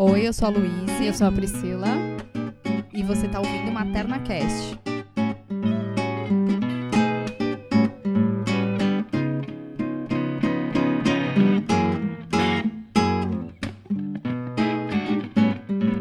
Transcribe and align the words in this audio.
Oi, 0.00 0.28
eu 0.28 0.32
sou 0.32 0.46
a 0.46 0.50
Luísa. 0.52 1.02
Eu 1.02 1.12
sou 1.12 1.26
a 1.26 1.32
Priscila. 1.32 1.88
E 2.94 3.02
você 3.02 3.26
tá 3.26 3.40
ouvindo 3.40 3.72
Materna 3.72 4.20
Cast. 4.20 4.78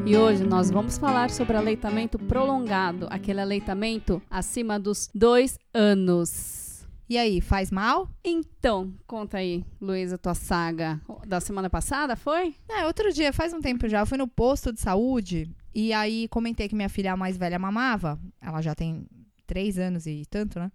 E 0.06 0.16
hoje 0.16 0.44
nós 0.44 0.70
vamos 0.70 1.00
falar 1.00 1.32
sobre 1.32 1.58
aleitamento 1.58 2.20
prolongado, 2.20 3.08
aquele 3.10 3.42
aleitamento 3.42 4.22
acima 4.30 4.80
dos 4.80 5.10
dois 5.12 5.58
anos. 5.74 6.67
E 7.10 7.18
aí, 7.18 7.40
faz 7.40 7.72
mal? 7.72 8.10
Então, 8.22 8.94
conta 9.08 9.38
aí, 9.38 9.64
Luísa, 9.80 10.18
tua 10.18 10.36
saga 10.36 11.00
da 11.26 11.40
semana 11.40 11.70
passada, 11.70 12.18
foi? 12.18 12.54
É, 12.68 12.86
outro 12.86 13.14
dia, 13.14 13.32
faz 13.32 13.54
um 13.54 13.62
tempo 13.62 13.88
já, 13.88 14.02
eu 14.02 14.06
fui 14.06 14.18
no 14.18 14.28
posto 14.28 14.74
de 14.74 14.82
saúde 14.82 15.50
e 15.74 15.94
aí 15.94 16.28
comentei 16.28 16.68
que 16.68 16.76
minha 16.76 16.90
filha 16.90 17.16
mais 17.16 17.38
velha 17.38 17.58
mamava. 17.58 18.20
Ela 18.42 18.62
já 18.62 18.76
tem 18.76 19.08
três 19.46 19.80
anos 19.80 20.06
e 20.06 20.26
tanto, 20.30 20.60
né? 20.60 20.70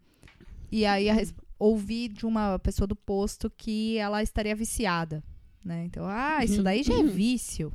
E 0.71 0.87
aí 0.87 1.07
ouvi 1.59 2.09
de 2.09 2.25
uma 2.25 2.59
pessoa 2.59 2.87
do 2.87 2.97
posto 2.97 3.51
que 3.51 3.99
ela 3.99 4.23
estaria 4.23 4.57
viciada, 4.57 5.23
né? 5.63 5.85
Então, 5.85 6.07
ah, 6.09 6.43
isso 6.43 6.63
daí 6.63 6.83
já 6.83 6.99
é 6.99 7.03
vício. 7.03 7.71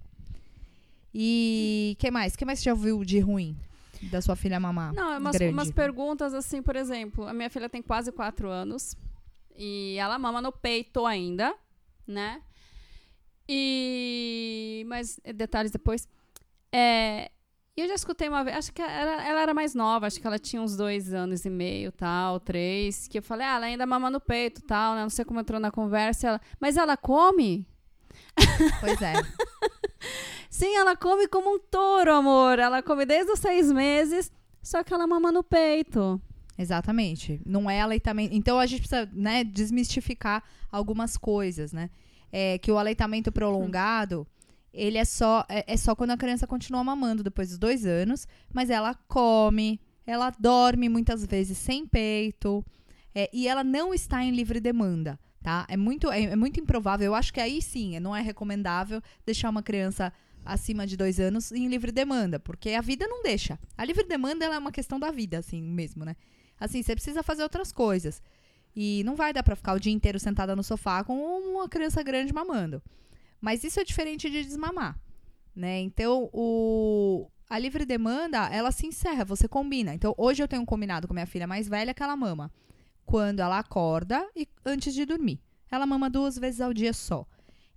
E 1.14 1.96
que 2.00 2.10
mais? 2.10 2.36
que 2.36 2.44
mais 2.44 2.58
você 2.58 2.66
já 2.66 2.74
ouviu 2.74 3.06
de 3.06 3.20
ruim 3.20 3.56
da 4.04 4.22
sua 4.22 4.36
filha 4.36 4.60
mamar? 4.60 4.94
Não, 4.94 5.14
é 5.14 5.18
umas, 5.18 5.36
umas 5.40 5.72
perguntas 5.72 6.34
assim, 6.34 6.62
por 6.62 6.76
exemplo, 6.76 7.28
a 7.28 7.34
minha 7.34 7.50
filha 7.50 7.70
tem 7.70 7.82
quase 7.82 8.12
quatro 8.12 8.50
anos 8.50 8.96
e 9.56 9.98
ela 9.98 10.20
mama 10.20 10.42
no 10.42 10.52
peito 10.52 11.06
ainda, 11.06 11.54
né? 12.06 12.42
E. 13.50 14.86
Mas 14.88 15.20
eh, 15.24 15.34
detalhes 15.34 15.72
depois. 15.72 16.08
É. 16.72 17.32
E 17.76 17.82
eu 17.82 17.88
já 17.88 17.94
escutei 17.94 18.28
uma 18.28 18.44
vez, 18.44 18.58
acho 18.58 18.74
que 18.74 18.82
ela, 18.82 19.24
ela 19.24 19.42
era 19.42 19.54
mais 19.54 19.76
nova, 19.76 20.08
acho 20.08 20.20
que 20.20 20.26
ela 20.26 20.40
tinha 20.40 20.60
uns 20.60 20.76
dois 20.76 21.14
anos 21.14 21.46
e 21.46 21.50
meio, 21.50 21.92
tal, 21.92 22.40
três, 22.40 23.08
que 23.08 23.20
eu 23.20 23.22
falei, 23.22 23.46
ah, 23.46 23.58
ela 23.58 23.66
ainda 23.68 23.86
mama 23.86 24.10
no 24.10 24.20
peito, 24.20 24.64
tal, 24.64 24.96
né? 24.96 25.04
Não 25.04 25.12
sei 25.12 25.24
como 25.24 25.40
entrou 25.40 25.60
na 25.60 25.70
conversa, 25.70 26.28
ela, 26.28 26.42
mas 26.60 26.76
ela 26.76 26.98
come? 26.98 27.68
Pois 28.80 29.00
é. 29.00 29.14
Sim, 30.58 30.76
ela 30.76 30.96
come 30.96 31.28
como 31.28 31.54
um 31.54 31.60
touro, 31.60 32.12
amor. 32.12 32.58
Ela 32.58 32.82
come 32.82 33.06
desde 33.06 33.32
os 33.32 33.38
seis 33.38 33.72
meses, 33.72 34.32
só 34.60 34.84
que 34.84 34.92
ela 34.92 35.06
mama 35.06 35.32
no 35.32 35.44
peito. 35.44 36.20
Exatamente. 36.58 37.40
Não 37.46 37.70
é 37.70 37.80
aleitamento. 37.80 38.34
Então 38.34 38.60
a 38.60 38.66
gente 38.66 38.80
precisa, 38.80 39.08
né, 39.14 39.44
desmistificar 39.44 40.44
algumas 40.72 41.16
coisas, 41.16 41.72
né? 41.72 41.92
É 42.32 42.58
que 42.58 42.72
o 42.72 42.80
aleitamento 42.80 43.32
prolongado, 43.32 44.26
ele 44.74 44.98
é 44.98 45.06
só 45.06 45.46
é, 45.48 45.64
é 45.72 45.78
só 45.78 45.96
quando 45.96 46.10
a 46.10 46.18
criança 46.18 46.48
continua 46.48 46.84
mamando 46.84 47.22
depois 47.22 47.50
dos 47.50 47.60
dois 47.60 47.86
anos, 47.86 48.28
mas 48.52 48.72
ela 48.72 48.96
come, 49.08 49.80
ela 50.08 50.32
dorme 50.40 50.90
muitas 50.90 51.24
vezes 51.24 51.56
sem 51.60 51.86
peito, 51.86 52.66
é, 53.14 53.30
e 53.32 53.48
ela 53.48 53.64
não 53.64 53.94
está 53.94 54.24
em 54.24 54.32
livre 54.32 54.60
demanda, 54.60 55.20
tá? 55.44 55.68
É 55.70 55.78
muito 55.78 56.12
é, 56.12 56.24
é 56.24 56.36
muito 56.36 56.60
improvável. 56.60 57.06
Eu 57.06 57.14
acho 57.14 57.32
que 57.32 57.40
aí 57.40 57.62
sim, 57.62 58.00
não 58.00 58.16
é 58.16 58.22
recomendável 58.22 59.04
deixar 59.24 59.52
uma 59.52 59.62
criança 59.62 60.12
acima 60.46 60.88
de 60.88 60.96
dois 60.96 61.20
anos 61.20 61.52
em 61.52 61.68
livre 61.68 61.92
demanda, 61.92 62.40
porque 62.40 62.72
a 62.72 62.82
vida 62.82 63.08
não 63.08 63.22
deixa. 63.22 63.60
A 63.78 63.84
livre 63.84 64.04
demanda 64.06 64.46
é 64.46 64.58
uma 64.58 64.72
questão 64.72 65.00
da 65.00 65.12
vida, 65.12 65.38
assim 65.38 65.62
mesmo, 65.62 66.06
né? 66.06 66.16
Assim, 66.60 66.82
você 66.82 66.96
precisa 66.96 67.22
fazer 67.22 67.44
outras 67.44 67.72
coisas. 67.72 68.22
E 68.76 69.04
não 69.04 69.16
vai 69.16 69.34
dar 69.34 69.44
pra 69.44 69.56
ficar 69.56 69.74
o 69.74 69.80
dia 69.80 69.92
inteiro 69.92 70.20
sentada 70.20 70.56
no 70.56 70.64
sofá 70.64 71.04
com 71.04 71.16
uma 71.16 71.68
criança 71.68 72.04
grande 72.04 72.34
mamando. 72.34 72.82
Mas 73.42 73.64
isso 73.64 73.80
é 73.80 73.84
diferente 73.84 74.30
de 74.30 74.44
desmamar, 74.44 75.00
né? 75.56 75.80
Então, 75.80 76.30
o 76.34 77.30
a 77.50 77.58
livre 77.58 77.86
demanda, 77.86 78.50
ela 78.50 78.72
se 78.72 78.86
encerra, 78.86 79.24
você 79.24 79.48
combina. 79.48 79.94
Então, 79.94 80.14
hoje 80.18 80.44
eu 80.44 80.48
tenho 80.48 80.62
um 80.62 80.66
combinado 80.66 81.08
com 81.08 81.14
minha 81.14 81.26
filha 81.26 81.48
mais 81.48 81.68
velha 81.68 81.94
que 81.94 82.04
ela 82.04 82.16
mama 82.16 82.52
quando 83.06 83.40
ela 83.40 83.58
acorda 83.58 84.28
e 84.36 84.48
antes 84.66 84.94
de 84.94 85.06
dormir. 85.06 85.40
Ela 85.72 85.86
mama 85.86 86.10
duas 86.10 86.38
vezes 86.38 86.60
ao 86.60 86.74
dia 86.74 86.92
só. 86.92 87.26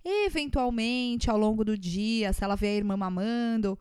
Eventualmente, 0.03 1.29
ao 1.29 1.37
longo 1.37 1.63
do 1.63 1.77
dia, 1.77 2.33
se 2.33 2.43
ela 2.43 2.55
vê 2.55 2.67
a 2.67 2.75
irmã 2.75 2.97
mamando, 2.97 3.77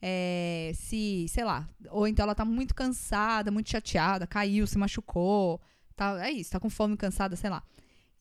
é, 0.00 0.72
se, 0.74 1.26
sei 1.28 1.44
lá, 1.44 1.68
ou 1.90 2.06
então 2.06 2.24
ela 2.24 2.34
tá 2.34 2.44
muito 2.44 2.74
cansada, 2.74 3.50
muito 3.50 3.70
chateada, 3.70 4.26
caiu, 4.26 4.66
se 4.66 4.78
machucou, 4.78 5.60
tá, 5.96 6.26
é 6.26 6.30
isso, 6.30 6.50
tá 6.50 6.60
com 6.60 6.70
fome, 6.70 6.96
cansada, 6.96 7.34
sei 7.36 7.50
lá. 7.50 7.62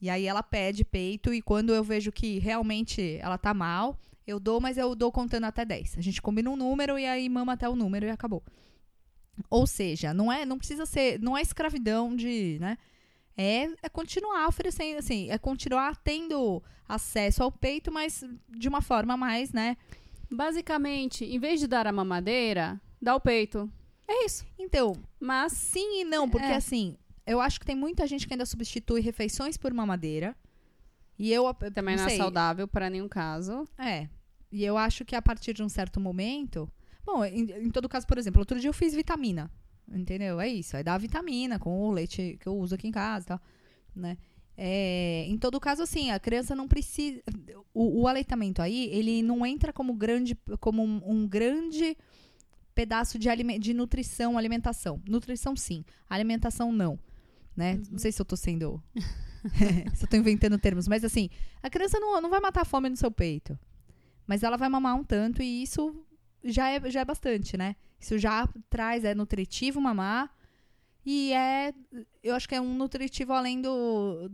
E 0.02 0.10
aí 0.10 0.26
ela 0.26 0.42
pede 0.42 0.84
peito 0.84 1.34
e 1.34 1.42
quando 1.42 1.74
eu 1.74 1.84
vejo 1.84 2.12
que 2.12 2.40
realmente 2.40 3.18
ela 3.22 3.38
tá 3.38 3.54
mal, 3.54 3.98
eu 4.26 4.40
dou, 4.40 4.60
mas 4.60 4.78
eu 4.78 4.96
dou 4.96 5.12
contando 5.12 5.46
até 5.46 5.64
10. 5.64 5.98
A 5.98 6.02
gente 6.02 6.22
combina 6.22 6.50
um 6.50 6.56
número 6.56 6.98
e 6.98 7.06
aí 7.06 7.30
mama 7.30 7.54
até 7.54 7.70
o 7.70 7.76
número 7.76 8.06
e 8.06 8.10
acabou. 8.10 8.44
Ou 9.50 9.66
seja, 9.66 10.14
não 10.14 10.32
é, 10.32 10.46
não 10.46 10.58
precisa 10.58 10.86
ser, 10.86 11.20
não 11.20 11.38
é 11.38 11.42
escravidão 11.42 12.16
de, 12.16 12.58
né? 12.60 12.78
É, 13.36 13.64
é 13.82 13.90
continuar 13.90 14.48
oferecendo, 14.48 15.00
assim, 15.00 15.30
é 15.30 15.38
continuar 15.38 15.96
tendo 15.98 16.62
acesso 16.88 17.42
ao 17.44 17.52
peito, 17.52 17.92
mas 17.92 18.24
de 18.50 18.68
uma 18.68 18.82
forma 18.82 19.18
mais, 19.18 19.52
né? 19.52 19.76
Basicamente, 20.32 21.26
em 21.26 21.40
vez 21.40 21.60
de 21.60 21.68
dar 21.68 21.88
a 21.88 21.92
mamadeira, 21.92 22.80
dá 23.02 23.16
o 23.16 23.20
peito. 23.20 23.72
É 24.08 24.26
isso. 24.26 24.46
Então, 24.60 24.96
Mas 25.20 25.54
sim 25.54 26.02
e 26.02 26.04
não, 26.04 26.30
porque 26.30 26.48
É. 26.48 26.56
assim, 26.56 26.98
eu 27.26 27.40
acho 27.40 27.60
que 27.60 27.66
tem 27.66 27.76
muita 27.76 28.06
gente 28.06 28.28
que 28.28 28.34
ainda 28.34 28.46
substitui 28.46 29.02
refeições 29.02 29.58
por 29.58 29.74
mamadeira. 29.74 30.36
E 31.18 31.32
eu 31.32 31.52
também 31.74 31.96
não, 31.96 32.06
é 32.06 32.10
sei, 32.10 32.18
saudável 32.18 32.68
para 32.68 32.90
nenhum 32.90 33.08
caso. 33.08 33.68
É. 33.78 34.10
E 34.52 34.64
eu 34.64 34.78
acho 34.78 35.06
que 35.06 35.16
a 35.16 35.22
partir 35.22 35.54
de 35.54 35.64
um 35.64 35.70
certo 35.70 36.00
momento. 36.00 36.70
Bom, 37.06 37.24
em, 37.24 37.52
em 37.52 37.70
todo 37.70 37.88
caso, 37.88 38.06
por 38.08 38.18
exemplo, 38.18 38.40
outro 38.40 38.60
dia 38.60 38.70
eu 38.70 38.74
fiz 38.74 38.94
vitamina. 38.94 39.52
Entendeu? 39.88 40.40
É 40.40 40.48
isso. 40.48 40.76
Aí 40.78 40.84
dá 40.84 40.98
vitamina 40.98 41.60
com 41.60 41.82
o 41.82 41.92
leite 41.92 42.38
que 42.40 42.48
eu 42.48 42.58
uso 42.58 42.76
aqui 42.76 42.88
em 42.88 42.92
casa 42.92 43.26
e 43.26 43.28
tal. 43.28 43.42
Né? 43.96 44.18
É, 44.56 45.26
em 45.28 45.38
todo 45.38 45.60
caso, 45.60 45.82
assim, 45.82 46.12
a 46.12 46.20
criança 46.20 46.56
não 46.56 46.68
precisa. 46.68 47.22
O, 47.74 48.02
o 48.02 48.08
aleitamento 48.08 48.62
aí, 48.62 48.90
ele 48.92 49.22
não 49.22 49.46
entra 49.46 49.74
como 49.74 49.94
grande, 49.94 50.38
como 50.60 50.84
um, 50.84 51.02
um 51.06 51.28
grande 51.28 51.98
pedaço 52.76 53.18
de, 53.18 53.30
de 53.60 53.74
nutrição, 53.74 54.38
alimentação. 54.38 55.02
Nutrição, 55.08 55.56
sim. 55.56 55.84
Alimentação, 56.10 56.72
não. 56.72 57.00
Né? 57.56 57.80
Não 57.92 58.00
sei 58.00 58.12
se 58.12 58.22
eu 58.22 58.26
tô 58.26 58.36
sendo. 58.36 58.82
se 59.94 60.06
eu 60.06 60.10
tô 60.10 60.16
inventando 60.18 60.58
termos, 60.58 60.88
mas 60.88 61.04
assim, 61.04 61.30
a 61.62 61.70
criança 61.70 62.00
não, 62.00 62.20
não 62.22 62.30
vai 62.30 62.40
matar 62.40 62.62
a 62.62 62.66
fome 62.66 62.90
no 62.90 62.98
seu 62.98 63.12
peito. 63.12 63.58
Mas 64.26 64.42
ela 64.44 64.58
vai 64.58 64.70
mamar 64.70 64.96
um 64.96 65.04
tanto 65.04 65.42
e 65.42 65.64
isso 65.64 65.94
já 66.44 66.70
é, 66.70 66.90
já 66.90 67.02
é 67.02 67.06
bastante, 67.06 67.56
né? 67.58 67.76
Isso 68.00 68.18
já 68.18 68.48
traz, 68.70 69.04
é 69.04 69.16
nutritivo 69.16 69.80
mamar. 69.80 70.34
E 71.06 71.34
é, 71.34 71.74
eu 72.22 72.36
acho 72.36 72.48
que 72.48 72.56
é 72.56 72.62
um 72.62 72.76
nutritivo 72.76 73.34
além 73.34 73.62
do, 73.62 74.30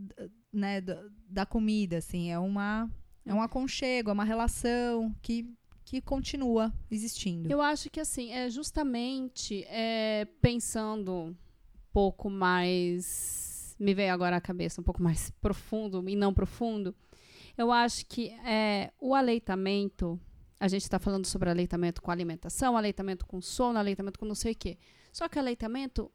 né, 0.52 0.82
da, 0.82 1.04
da 1.28 1.46
comida, 1.46 1.98
assim. 1.98 2.32
É 2.32 2.38
uma, 2.38 2.90
é 3.26 3.34
um 3.34 3.42
aconchego, 3.42 4.10
é 4.10 4.14
uma 4.14 4.24
relação 4.24 5.14
que, 5.22 5.52
que 5.84 6.02
continua 6.02 6.74
existindo. 6.92 7.52
Eu 7.52 7.62
acho 7.62 7.90
que 7.90 8.00
assim, 8.00 8.32
é 8.32 8.50
justamente 8.50 9.64
é, 9.68 10.26
pensando 10.42 11.12
um 11.12 11.36
pouco 11.92 12.30
mais. 12.30 13.76
Me 13.80 13.94
veio 13.94 14.14
agora 14.14 14.36
à 14.36 14.42
cabeça 14.42 14.82
um 14.82 14.84
pouco 14.84 15.02
mais 15.02 15.32
profundo 15.42 16.08
e 16.08 16.16
não 16.16 16.34
profundo. 16.34 16.94
Eu 17.58 17.72
acho 17.72 18.06
que 18.06 18.30
é, 18.46 18.92
o 19.00 19.16
aleitamento. 19.16 20.20
A 20.60 20.68
gente 20.68 20.84
está 20.84 21.00
falando 21.00 21.26
sobre 21.26 21.50
aleitamento 21.50 22.02
com 22.02 22.12
alimentação, 22.12 22.76
aleitamento 22.76 23.26
com 23.26 23.42
sono, 23.42 23.80
aleitamento 23.80 24.20
com 24.20 24.26
não 24.26 24.36
sei 24.36 24.52
o 24.52 24.56
quê. 24.56 24.78
Só 25.12 25.30
que 25.30 25.40
aleitamento, 25.40 26.12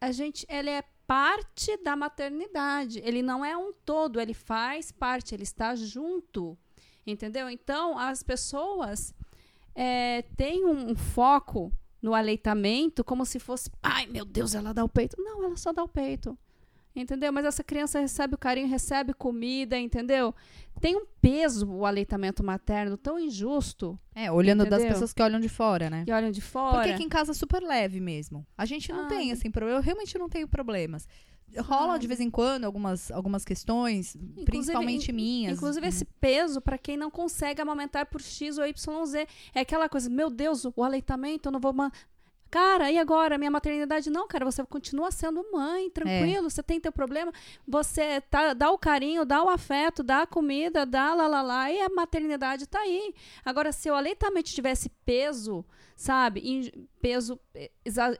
a, 0.00 0.12
gente, 0.12 0.46
ele 0.48 0.70
é 0.70 0.84
parte 1.06 1.76
da 1.82 1.96
maternidade. 1.96 3.00
Ele 3.02 3.22
não 3.22 3.44
é 3.44 3.56
um 3.56 3.72
todo, 3.72 4.20
ele 4.20 4.34
faz 4.34 4.92
parte, 4.92 5.34
ele 5.34 5.44
está 5.44 5.74
junto. 5.74 6.58
Entendeu? 7.06 7.48
Então, 7.48 7.98
as 7.98 8.22
pessoas 8.22 9.14
é, 9.74 10.22
têm 10.36 10.66
um 10.66 10.94
foco 10.94 11.72
no 12.02 12.14
aleitamento 12.14 13.02
como 13.02 13.24
se 13.24 13.38
fosse, 13.38 13.70
ai 13.82 14.06
meu 14.06 14.24
Deus, 14.24 14.54
ela 14.54 14.74
dá 14.74 14.84
o 14.84 14.88
peito. 14.88 15.16
Não, 15.18 15.44
ela 15.44 15.56
só 15.56 15.72
dá 15.72 15.82
o 15.82 15.88
peito. 15.88 16.38
Entendeu? 16.96 17.30
Mas 17.32 17.44
essa 17.44 17.62
criança 17.62 18.00
recebe 18.00 18.34
o 18.34 18.38
carinho, 18.38 18.66
recebe 18.68 19.12
comida, 19.12 19.78
entendeu? 19.78 20.34
Tem 20.80 20.96
um 20.96 21.04
peso 21.20 21.68
o 21.70 21.84
aleitamento 21.84 22.42
materno 22.42 22.96
tão 22.96 23.18
injusto 23.18 23.98
É, 24.14 24.32
olhando 24.32 24.64
das 24.64 24.74
Entendeu? 24.80 24.88
pessoas 24.94 25.12
que 25.12 25.22
olham 25.22 25.38
de 25.38 25.48
fora, 25.48 25.90
né? 25.90 26.04
que 26.06 26.12
olham 26.12 26.30
de 26.30 26.40
fora. 26.40 26.76
Porque 26.78 26.90
aqui 26.90 27.02
em 27.04 27.08
casa 27.08 27.32
é 27.32 27.34
super 27.34 27.62
leve 27.62 28.00
mesmo. 28.00 28.46
A 28.56 28.64
gente 28.64 28.90
não 28.92 29.04
Ah, 29.04 29.08
tem, 29.08 29.30
assim, 29.30 29.50
problema. 29.50 29.78
Eu 29.78 29.82
realmente 29.82 30.18
não 30.18 30.28
tenho 30.28 30.48
problemas. 30.48 31.06
Rola 31.58 31.92
Sabe? 31.92 32.00
de 32.00 32.06
vez 32.08 32.20
em 32.20 32.28
quando 32.28 32.64
algumas, 32.64 33.10
algumas 33.10 33.44
questões, 33.44 34.16
principalmente 34.44 35.10
in- 35.12 35.14
minhas. 35.14 35.56
Inclusive, 35.56 35.86
esse 35.86 36.04
peso, 36.04 36.60
para 36.60 36.76
quem 36.76 36.96
não 36.96 37.10
consegue 37.10 37.60
amamentar 37.62 38.04
por 38.06 38.20
X 38.20 38.58
ou 38.58 38.66
YZ, 38.66 39.26
é 39.54 39.60
aquela 39.60 39.88
coisa, 39.88 40.10
meu 40.10 40.28
Deus, 40.28 40.64
o 40.64 40.82
aleitamento, 40.82 41.48
eu 41.48 41.52
não 41.52 41.60
vou. 41.60 41.72
Cara, 42.50 42.90
e 42.90 42.98
agora? 42.98 43.36
Minha 43.36 43.50
maternidade? 43.50 44.08
Não, 44.08 44.26
cara, 44.28 44.44
você 44.44 44.64
continua 44.64 45.10
sendo 45.10 45.44
mãe, 45.52 45.90
tranquilo, 45.90 46.46
é. 46.46 46.50
você 46.50 46.62
tem 46.62 46.80
teu 46.80 46.92
problema. 46.92 47.32
Você 47.66 48.20
tá, 48.22 48.54
dá 48.54 48.70
o 48.70 48.78
carinho, 48.78 49.24
dá 49.24 49.42
o 49.42 49.48
afeto, 49.48 50.02
dá 50.02 50.22
a 50.22 50.26
comida, 50.26 50.86
dá 50.86 51.14
lá, 51.14 51.26
lá, 51.26 51.42
lá, 51.42 51.70
e 51.70 51.80
a 51.80 51.88
maternidade 51.88 52.66
tá 52.66 52.80
aí. 52.80 53.14
Agora, 53.44 53.72
se 53.72 53.90
o 53.90 53.94
aleitamento 53.94 54.50
tivesse 54.50 54.88
peso, 55.04 55.64
sabe, 55.94 56.72
peso 57.00 57.38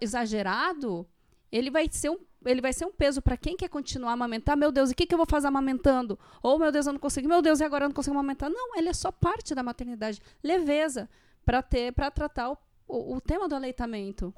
exagerado, 0.00 1.06
ele 1.50 1.70
vai 1.70 1.88
ser 1.90 2.10
um 2.10 2.18
ele 2.44 2.60
vai 2.60 2.72
ser 2.72 2.84
um 2.84 2.92
peso 2.92 3.20
para 3.20 3.36
quem 3.36 3.56
quer 3.56 3.68
continuar 3.68 4.10
a 4.10 4.14
amamentar. 4.14 4.56
Meu 4.56 4.70
Deus, 4.70 4.90
e 4.90 4.92
o 4.92 4.96
que, 4.96 5.04
que 5.04 5.12
eu 5.12 5.18
vou 5.18 5.26
fazer 5.26 5.48
amamentando? 5.48 6.16
Ou, 6.40 6.58
meu 6.58 6.70
Deus, 6.70 6.86
eu 6.86 6.92
não 6.92 7.00
consigo. 7.00 7.28
Meu 7.28 7.42
Deus, 7.42 7.58
e 7.58 7.64
agora 7.64 7.84
eu 7.84 7.88
não 7.88 7.94
consigo 7.94 8.14
amamentar? 8.14 8.48
Não, 8.48 8.76
ele 8.76 8.88
é 8.88 8.92
só 8.92 9.10
parte 9.10 9.52
da 9.52 9.64
maternidade. 9.64 10.20
Leveza 10.44 11.08
para 11.44 11.62
ter, 11.62 11.92
para 11.92 12.10
tratar 12.10 12.50
o 12.50 12.56
o, 12.86 13.16
o 13.16 13.20
tema 13.20 13.48
do 13.48 13.54
aleitamento. 13.54 14.34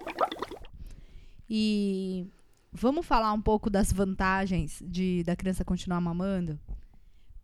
E 1.48 2.26
vamos 2.72 3.06
falar 3.06 3.32
um 3.32 3.40
pouco 3.40 3.70
das 3.70 3.92
vantagens 3.92 4.82
de 4.84 5.22
da 5.24 5.34
criança 5.34 5.64
continuar 5.64 6.00
mamando? 6.00 6.58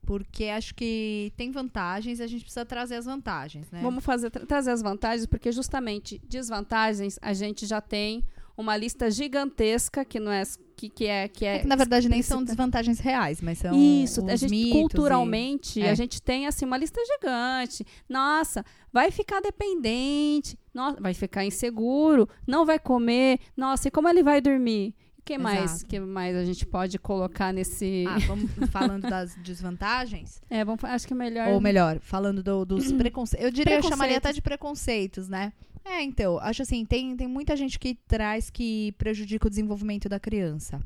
Porque 0.07 0.45
acho 0.45 0.75
que 0.75 1.33
tem 1.37 1.51
vantagens 1.51 2.21
e 2.21 2.23
a 2.23 2.27
gente 2.27 2.43
precisa 2.43 2.67
trazer 2.67 2.97
as 2.97 3.07
vantagens, 3.07 3.71
né? 3.71 3.81
Vamos 3.81 4.05
fazer, 4.05 4.31
tra 4.31 4.45
trazer 4.45 4.71
as 4.71 4.83
vantagens, 4.83 5.27
porque 5.27 5.51
justamente 5.51 6.21
desvantagens 6.29 7.19
a 7.23 7.33
gente 7.33 7.65
já 7.65 7.81
tem 7.81 8.23
uma 8.57 8.77
lista 8.77 9.11
gigantesca 9.11 10.05
que 10.05 10.21
não 10.21 10.31
é 10.31 10.43
que, 10.77 10.89
que 10.89 11.07
é 11.07 11.29
que 11.29 11.45
é, 11.45 11.57
é 11.57 11.59
que, 11.61 11.67
na 11.67 11.77
verdade 11.77 12.09
nem 12.09 12.23
são 12.23 12.43
desvantagens 12.43 12.99
reais, 12.99 13.41
mas 13.41 13.59
são 13.59 13.75
isso. 13.75 14.25
a 14.29 14.37
gente 14.37 14.71
culturalmente 14.71 15.81
e... 15.81 15.83
é. 15.83 15.91
a 15.91 15.95
gente 15.95 16.21
tem 16.21 16.47
assim 16.47 16.65
uma 16.65 16.77
lista 16.77 17.01
gigante. 17.05 17.85
Nossa, 18.09 18.65
vai 18.93 19.11
ficar 19.11 19.41
dependente. 19.41 20.59
Nossa, 20.73 21.01
vai 21.01 21.15
ficar 21.15 21.45
inseguro. 21.45 22.29
Não 22.47 22.67
vai 22.67 22.79
comer. 22.79 23.39
Nossa, 23.57 23.89
e 23.89 23.91
como 23.91 24.09
ele 24.09 24.23
vai 24.23 24.41
dormir? 24.41 24.95
O 25.25 25.27
que 25.27 25.39
mais 25.39 25.83
que 25.83 25.99
mais 25.99 26.37
a 26.37 26.45
gente 26.45 26.67
pode 26.67 26.99
colocar 26.99 27.51
nesse 27.51 28.05
ah, 28.07 28.19
vamos 28.27 28.51
falando 28.71 29.09
das 29.09 29.35
desvantagens? 29.37 30.43
É 30.51 30.63
vamos 30.63 30.85
acho 30.85 31.07
que 31.07 31.15
é 31.15 31.17
melhor 31.17 31.49
ou 31.49 31.63
melhor 31.63 31.99
falando 31.99 32.43
do, 32.43 32.65
dos 32.67 32.93
preconceitos 32.93 33.43
eu 33.43 33.51
diria 33.51 33.77
eu 33.77 33.83
chamaria 33.83 34.19
até 34.19 34.33
de 34.33 34.43
preconceitos 34.43 35.27
né? 35.27 35.55
É, 35.85 36.03
então, 36.03 36.39
acho 36.39 36.63
assim, 36.63 36.85
tem, 36.85 37.15
tem 37.15 37.27
muita 37.27 37.55
gente 37.55 37.79
que 37.79 37.95
traz 37.95 38.49
que 38.49 38.93
prejudica 38.93 39.47
o 39.47 39.51
desenvolvimento 39.51 40.09
da 40.09 40.19
criança. 40.19 40.81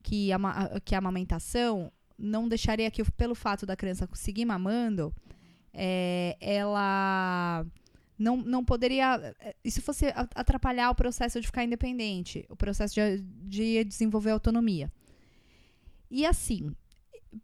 Que 0.00 0.32
a, 0.32 0.38
que 0.84 0.94
a 0.94 0.98
amamentação 0.98 1.90
não 2.16 2.48
deixaria 2.48 2.88
que, 2.90 3.02
pelo 3.12 3.34
fato 3.34 3.66
da 3.66 3.76
criança 3.76 4.06
conseguir 4.06 4.44
mamando, 4.44 5.12
é, 5.74 6.36
ela 6.40 7.66
não, 8.18 8.36
não 8.36 8.64
poderia. 8.64 9.34
Isso 9.64 9.80
fosse 9.80 10.06
atrapalhar 10.34 10.90
o 10.90 10.94
processo 10.94 11.40
de 11.40 11.46
ficar 11.46 11.64
independente, 11.64 12.44
o 12.48 12.56
processo 12.56 12.94
de, 12.94 13.22
de 13.22 13.84
desenvolver 13.84 14.30
autonomia. 14.30 14.90
E 16.10 16.26
assim, 16.26 16.74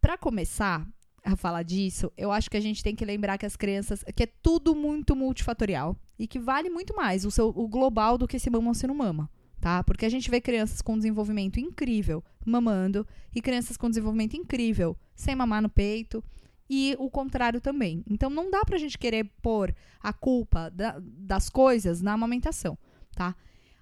para 0.00 0.19
começar 0.19 0.87
a 1.25 1.37
falar 1.37 1.62
disso, 1.62 2.12
eu 2.17 2.31
acho 2.31 2.50
que 2.50 2.56
a 2.56 2.61
gente 2.61 2.82
tem 2.82 2.94
que 2.94 3.05
lembrar 3.05 3.38
que 3.38 3.47
as 3.47 3.56
crianças. 3.56 4.05
que 4.15 4.25
é 4.25 4.29
tudo 4.43 4.75
muito 4.75 5.15
multifatorial 5.15 5.97
e 6.19 6.26
que 6.26 6.38
vale 6.38 6.69
muito 6.69 6.94
mais 6.94 7.25
o, 7.25 7.31
seu, 7.31 7.49
o 7.49 7.69
global 7.69 8.19
do 8.19 8.26
que 8.26 8.38
se 8.38 8.50
mama 8.50 8.69
ou 8.69 8.75
se 8.75 8.87
não 8.87 8.94
mama. 8.94 9.31
Tá? 9.61 9.82
Porque 9.82 10.05
a 10.05 10.11
gente 10.11 10.31
vê 10.31 10.41
crianças 10.43 10.82
com 10.82 10.97
desenvolvimento 10.97 11.59
incrível 11.59 12.23
mamando 12.44 13.06
e 13.35 13.41
crianças 13.41 13.79
com 13.79 13.88
desenvolvimento 13.88 14.37
incrível 14.37 14.94
sem 15.15 15.35
mamar 15.35 15.62
no 15.62 15.71
peito 15.71 16.23
e 16.69 16.96
o 16.99 17.11
contrário 17.11 17.61
também. 17.61 18.02
Então 18.08 18.31
não 18.31 18.50
dá 18.50 18.64
pra 18.64 18.78
gente 18.78 18.99
querer 18.99 19.31
pôr 19.43 19.75
a 20.00 20.12
culpa 20.12 20.70
da, 20.70 21.00
das 21.00 21.49
coisas 21.49 22.00
na 22.00 22.12
amamentação, 22.12 22.78
tá? 23.14 23.34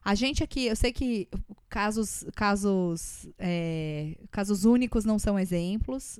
A 0.04 0.16
gente 0.16 0.42
aqui, 0.42 0.66
eu 0.66 0.74
sei 0.74 0.92
que 0.92 1.28
casos, 1.68 2.24
casos, 2.34 3.28
é, 3.38 4.16
casos 4.32 4.64
únicos 4.64 5.04
não 5.04 5.16
são 5.16 5.38
exemplos, 5.38 6.18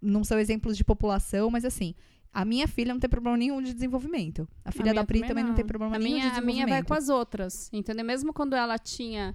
não 0.00 0.22
são 0.22 0.38
exemplos 0.38 0.76
de 0.76 0.84
população, 0.84 1.50
mas 1.50 1.64
assim, 1.64 1.96
a 2.32 2.44
minha 2.44 2.68
filha 2.68 2.92
não 2.92 3.00
tem 3.00 3.10
problema 3.10 3.36
nenhum 3.36 3.60
de 3.60 3.74
desenvolvimento. 3.74 4.48
A 4.64 4.70
filha 4.70 4.92
a 4.92 4.94
da 4.94 5.04
Pri 5.04 5.26
também 5.26 5.42
não. 5.42 5.50
não. 5.50 5.56
tem 5.56 5.64
problema 5.64 5.96
a 5.96 5.98
nenhum 5.98 6.12
minha, 6.12 6.22
de 6.22 6.30
desenvolvimento. 6.30 6.62
A 6.62 6.66
minha 6.66 6.80
vai 6.80 6.86
com 6.86 6.94
as 6.94 7.08
outras, 7.08 7.68
entendeu? 7.72 8.04
Mesmo 8.04 8.32
quando 8.32 8.54
ela 8.54 8.78
tinha... 8.78 9.34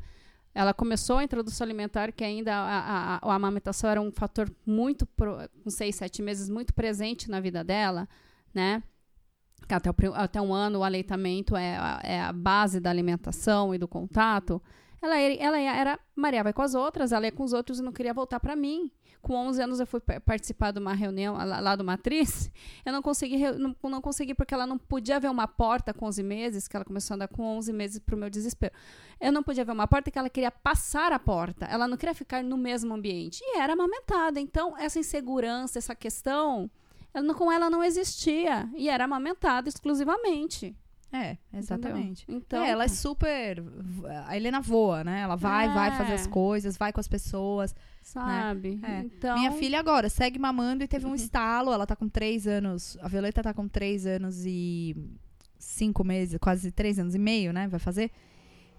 Ela 0.53 0.73
começou 0.73 1.17
a 1.17 1.23
introdução 1.23 1.65
alimentar, 1.65 2.11
que 2.11 2.23
ainda 2.23 2.53
a, 2.53 3.17
a, 3.17 3.31
a 3.31 3.35
amamentação 3.35 3.89
era 3.89 4.01
um 4.01 4.11
fator 4.11 4.51
muito, 4.65 5.05
pro, 5.05 5.37
com 5.63 5.69
seis, 5.69 5.95
sete 5.95 6.21
meses, 6.21 6.49
muito 6.49 6.73
presente 6.73 7.29
na 7.29 7.39
vida 7.39 7.63
dela, 7.63 8.07
né? 8.53 8.83
Até, 9.67 9.89
o, 9.89 10.13
até 10.15 10.41
um 10.41 10.53
ano 10.53 10.79
o 10.79 10.83
aleitamento 10.83 11.55
é 11.55 11.77
a, 11.77 12.01
é 12.03 12.21
a 12.21 12.33
base 12.33 12.79
da 12.79 12.89
alimentação 12.89 13.75
e 13.75 13.77
do 13.77 13.87
contato. 13.87 14.61
Ela, 15.01 15.17
ela 15.19 15.59
era 15.59 15.99
Maria 16.15 16.43
vai 16.43 16.53
com 16.53 16.61
as 16.61 16.75
outras, 16.75 17.11
ela 17.11 17.25
ia 17.25 17.31
com 17.31 17.43
os 17.43 17.53
outros 17.53 17.79
e 17.79 17.81
não 17.81 17.91
queria 17.91 18.13
voltar 18.13 18.39
para 18.39 18.55
mim. 18.55 18.91
Com 19.21 19.35
11 19.35 19.61
anos 19.61 19.79
eu 19.79 19.87
fui 19.87 19.99
participar 19.99 20.71
de 20.71 20.79
uma 20.79 20.93
reunião 20.93 21.35
lá, 21.35 21.75
do 21.75 21.83
Matriz. 21.83 22.49
Eu 22.85 22.93
não 22.93 23.01
consegui, 23.01 23.37
não, 23.51 23.75
não 23.83 24.01
consegui 24.01 24.33
porque 24.33 24.53
ela 24.53 24.65
não 24.65 24.77
podia 24.77 25.19
ver 25.19 25.29
uma 25.29 25.45
porta 25.45 25.93
com 25.93 26.05
11 26.05 26.23
meses, 26.23 26.67
que 26.69 26.75
ela 26.75 26.85
começou 26.85 27.13
a 27.13 27.15
andar 27.15 27.27
com 27.27 27.43
11 27.57 27.73
meses 27.73 27.99
pro 27.99 28.15
meu 28.15 28.29
desespero. 28.29 28.73
Eu 29.19 29.33
não 29.33 29.43
podia 29.43 29.65
ver 29.65 29.73
uma 29.73 29.87
porta 29.87 30.09
que 30.09 30.17
ela 30.17 30.29
queria 30.29 30.49
passar 30.49 31.11
a 31.11 31.19
porta. 31.19 31.65
Ela 31.65 31.85
não 31.85 31.97
queria 31.97 32.15
ficar 32.15 32.41
no 32.41 32.57
mesmo 32.57 32.93
ambiente. 32.93 33.41
E 33.43 33.59
era 33.59 33.73
amamentada. 33.73 34.39
Então, 34.39 34.77
essa 34.77 34.97
insegurança, 34.97 35.77
essa 35.77 35.93
questão, 35.93 36.71
ela, 37.13 37.33
com 37.33 37.51
ela 37.51 37.69
não 37.69 37.83
existia. 37.83 38.69
E 38.73 38.89
era 38.89 39.03
amamentada 39.03 39.67
exclusivamente. 39.67 40.75
É, 41.11 41.37
exatamente. 41.53 42.23
Então, 42.27 42.63
é, 42.63 42.69
ela 42.69 42.83
é 42.83 42.87
super. 42.87 43.63
A 44.27 44.37
Helena 44.37 44.61
voa, 44.61 45.03
né? 45.03 45.21
Ela 45.21 45.35
vai, 45.35 45.65
é. 45.65 45.73
vai 45.73 45.97
fazer 45.97 46.13
as 46.13 46.27
coisas, 46.27 46.77
vai 46.77 46.93
com 46.93 46.99
as 46.99 47.07
pessoas. 47.07 47.73
Né? 47.73 47.81
Sabe? 48.03 48.75
Né? 48.75 48.99
É. 48.99 49.05
Então... 49.05 49.37
Minha 49.37 49.51
filha 49.53 49.79
agora 49.79 50.07
segue 50.07 50.37
mamando 50.37 50.83
e 50.83 50.87
teve 50.87 51.07
um 51.07 51.15
estalo. 51.15 51.73
Ela 51.73 51.87
tá 51.87 51.95
com 51.95 52.07
três 52.07 52.45
anos. 52.45 52.97
A 53.01 53.07
Violeta 53.07 53.41
tá 53.41 53.53
com 53.53 53.67
três 53.67 54.05
anos 54.05 54.45
e 54.45 54.95
cinco 55.57 56.03
meses, 56.03 56.37
quase 56.39 56.71
três 56.71 56.99
anos 56.99 57.15
e 57.15 57.19
meio, 57.19 57.51
né? 57.51 57.67
Vai 57.67 57.79
fazer. 57.79 58.11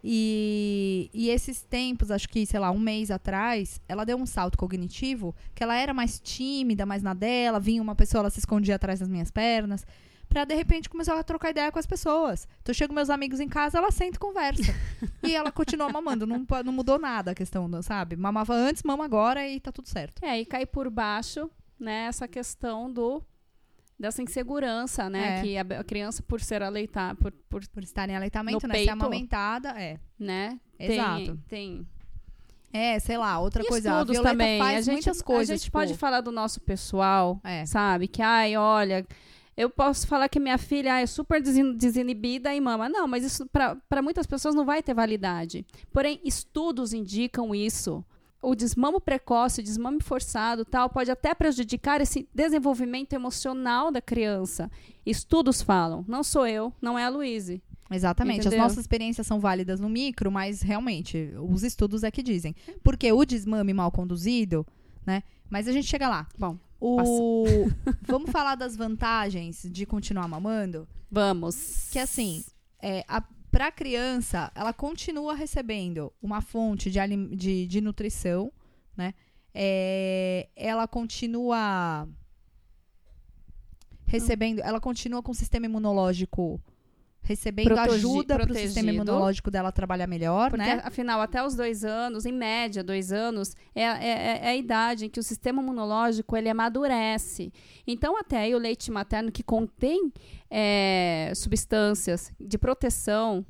E, 0.03 1.11
e 1.13 1.29
esses 1.29 1.63
tempos, 1.63 2.11
acho 2.11 2.29
que, 2.29 2.47
sei 2.47 2.59
lá, 2.59 2.71
um 2.71 2.79
mês 2.79 3.11
atrás, 3.11 3.81
ela 3.87 4.05
deu 4.05 4.17
um 4.17 4.25
salto 4.25 4.57
cognitivo, 4.57 5.35
que 5.55 5.63
ela 5.63 5.77
era 5.77 5.93
mais 5.93 6.19
tímida, 6.19 6.87
mais 6.87 7.03
na 7.03 7.13
dela, 7.13 7.61
vinha 7.61 7.83
uma 7.83 7.95
pessoa, 7.95 8.21
ela 8.21 8.31
se 8.31 8.39
escondia 8.39 8.77
atrás 8.77 9.01
das 9.01 9.09
minhas 9.09 9.31
pernas 9.31 9.85
pra 10.31 10.45
de 10.45 10.55
repente 10.55 10.89
começar 10.89 11.19
a 11.19 11.23
trocar 11.25 11.51
ideia 11.51 11.71
com 11.71 11.79
as 11.79 11.87
pessoas. 11.87 12.49
Então 12.63 12.73
chego 12.73 12.95
meus 12.95 13.11
amigos 13.11 13.41
em 13.41 13.49
casa, 13.49 13.77
ela 13.77 13.91
senta 13.91 14.17
e 14.17 14.19
conversa. 14.19 14.73
e 15.27 15.35
ela 15.35 15.51
continua 15.51 15.91
mamando, 15.93 16.27
não, 16.27 16.47
não 16.65 16.73
mudou 16.73 16.99
nada 16.99 17.33
a 17.33 17.35
questão, 17.35 17.69
sabe? 17.83 18.17
Mamava 18.17 18.55
antes, 18.55 18.85
mama 18.85 19.05
agora 19.05 19.47
e 19.47 19.59
tá 19.59 19.73
tudo 19.73 19.89
certo. 19.89 20.25
É, 20.25 20.41
e 20.41 20.47
cai 20.47 20.65
por 20.65 20.89
baixo, 20.89 21.51
né, 21.79 22.07
essa 22.07 22.27
questão 22.27 22.91
do 22.91 23.23
dessa 23.99 24.23
insegurança, 24.23 25.11
né, 25.11 25.41
é. 25.41 25.43
que 25.43 25.59
a, 25.59 25.85
criança 25.85 26.23
por 26.23 26.41
ser 26.41 26.63
aleitada, 26.63 27.15
por, 27.17 27.33
por, 27.51 27.69
por 27.69 27.83
estar 27.83 28.09
em 28.09 28.17
aleitamento, 28.17 28.67
né, 28.67 28.73
peito, 28.73 28.87
ser 28.87 28.93
amamentada, 28.93 29.69
é. 29.79 29.99
Né? 30.19 30.59
Exato. 30.79 31.39
Tem, 31.47 31.85
tem 31.85 31.87
é, 32.73 32.99
sei 32.99 33.19
lá, 33.19 33.39
outra 33.41 33.63
e 33.63 33.67
coisa. 33.67 33.91
Estudos 33.91 34.19
a 34.19 34.23
também. 34.23 34.59
faz 34.59 34.79
a 34.79 34.81
gente, 34.81 34.93
muitas 34.93 35.21
coisas. 35.21 35.51
A 35.51 35.55
gente 35.55 35.65
tipo... 35.65 35.77
pode 35.77 35.95
falar 35.97 36.21
do 36.21 36.31
nosso 36.31 36.61
pessoal, 36.61 37.41
é. 37.43 37.67
sabe? 37.67 38.07
Que, 38.07 38.23
ai, 38.23 38.57
olha, 38.57 39.05
eu 39.61 39.69
posso 39.69 40.07
falar 40.07 40.29
que 40.29 40.41
minha 40.41 40.57
filha 40.57 41.01
é 41.01 41.07
super 41.07 41.43
desinibida 41.43 42.55
e 42.55 42.61
mama. 42.61 42.89
Não, 42.89 43.07
mas 43.07 43.23
isso 43.23 43.47
para 43.47 44.03
muitas 44.03 44.27
pessoas 44.27 44.55
não 44.55 44.65
vai 44.65 44.83
ter 44.83 44.95
validade. 44.95 45.67
Porém, 45.93 46.19
estudos 46.25 46.95
indicam 46.95 47.55
isso. 47.55 48.03
O 48.43 48.55
desmamo 48.55 48.99
precoce, 49.03 49.61
o 49.61 49.63
desmame 49.63 50.01
forçado, 50.03 50.65
tal, 50.65 50.89
pode 50.89 51.11
até 51.11 51.35
prejudicar 51.35 52.01
esse 52.01 52.27
desenvolvimento 52.35 53.13
emocional 53.13 53.91
da 53.91 54.01
criança. 54.01 54.71
Estudos 55.05 55.61
falam, 55.61 56.07
não 56.09 56.23
sou 56.23 56.47
eu, 56.47 56.73
não 56.81 56.99
é 56.99 57.05
a 57.05 57.11
Luíse. 57.11 57.63
Exatamente. 57.91 58.41
Entendeu? 58.41 58.61
As 58.61 58.65
nossas 58.65 58.79
experiências 58.79 59.27
são 59.27 59.39
válidas 59.39 59.79
no 59.79 59.91
micro, 59.91 60.33
mas 60.33 60.63
realmente 60.63 61.35
os 61.39 61.63
estudos 61.63 62.03
é 62.03 62.11
que 62.11 62.23
dizem. 62.23 62.57
Porque 62.83 63.13
o 63.13 63.27
desmame 63.27 63.75
mal 63.75 63.93
conduzido, 63.93 64.67
né? 65.05 65.23
Mas 65.51 65.69
a 65.69 65.73
gente 65.73 65.87
chega 65.89 66.09
lá. 66.09 66.27
Bom. 66.39 66.57
O... 66.81 67.45
Vamos 68.07 68.31
falar 68.31 68.55
das 68.55 68.77
vantagens 68.77 69.67
de 69.71 69.85
continuar 69.85 70.27
mamando? 70.27 70.89
Vamos. 71.11 71.89
Que 71.91 71.99
assim, 71.99 72.45
é, 72.81 73.05
a, 73.07 73.23
pra 73.51 73.71
criança, 73.71 74.51
ela 74.55 74.73
continua 74.73 75.35
recebendo 75.35 76.13
uma 76.23 76.41
fonte 76.41 76.91
de, 76.91 76.99
de, 77.37 77.67
de 77.67 77.81
nutrição, 77.81 78.53
né? 78.97 79.15
É, 79.53 80.49
ela 80.55 80.87
continua 80.87 82.09
recebendo, 84.07 84.61
ela 84.61 84.81
continua 84.81 85.23
com 85.23 85.33
o 85.33 85.35
sistema 85.35 85.67
imunológico 85.67 86.61
recebendo 87.23 87.67
Protegi 87.67 87.95
ajuda 87.97 88.39
para 88.39 88.53
o 88.53 88.55
sistema 88.55 88.91
imunológico 88.91 89.51
dela 89.51 89.71
trabalhar 89.71 90.07
melhor, 90.07 90.51
Porque, 90.51 90.65
né? 90.65 90.81
Afinal, 90.85 91.21
até 91.21 91.45
os 91.45 91.55
dois 91.55 91.85
anos, 91.85 92.27
em 92.27 92.33
média, 92.33 92.83
dois 92.83 93.13
anos, 93.13 93.55
é, 93.75 93.83
é, 93.83 94.41
é, 94.43 94.49
a 94.49 94.57
idade 94.57 95.07
em 95.07 95.09
que 95.09 95.21
o 95.21 95.23
sistema 95.23 95.63
imunológico 95.63 96.37
ele 96.37 96.49
amadurece. 96.49 97.53
Então, 97.87 98.19
até 98.19 98.39
aí, 98.39 98.55
o 98.55 98.59
leite 98.59 98.91
materno 98.91 99.31
que 99.31 99.43
contém 99.43 100.13
é, 100.51 101.33
substâncias 101.35 102.33
de 102.41 102.59
proteção 102.59 103.45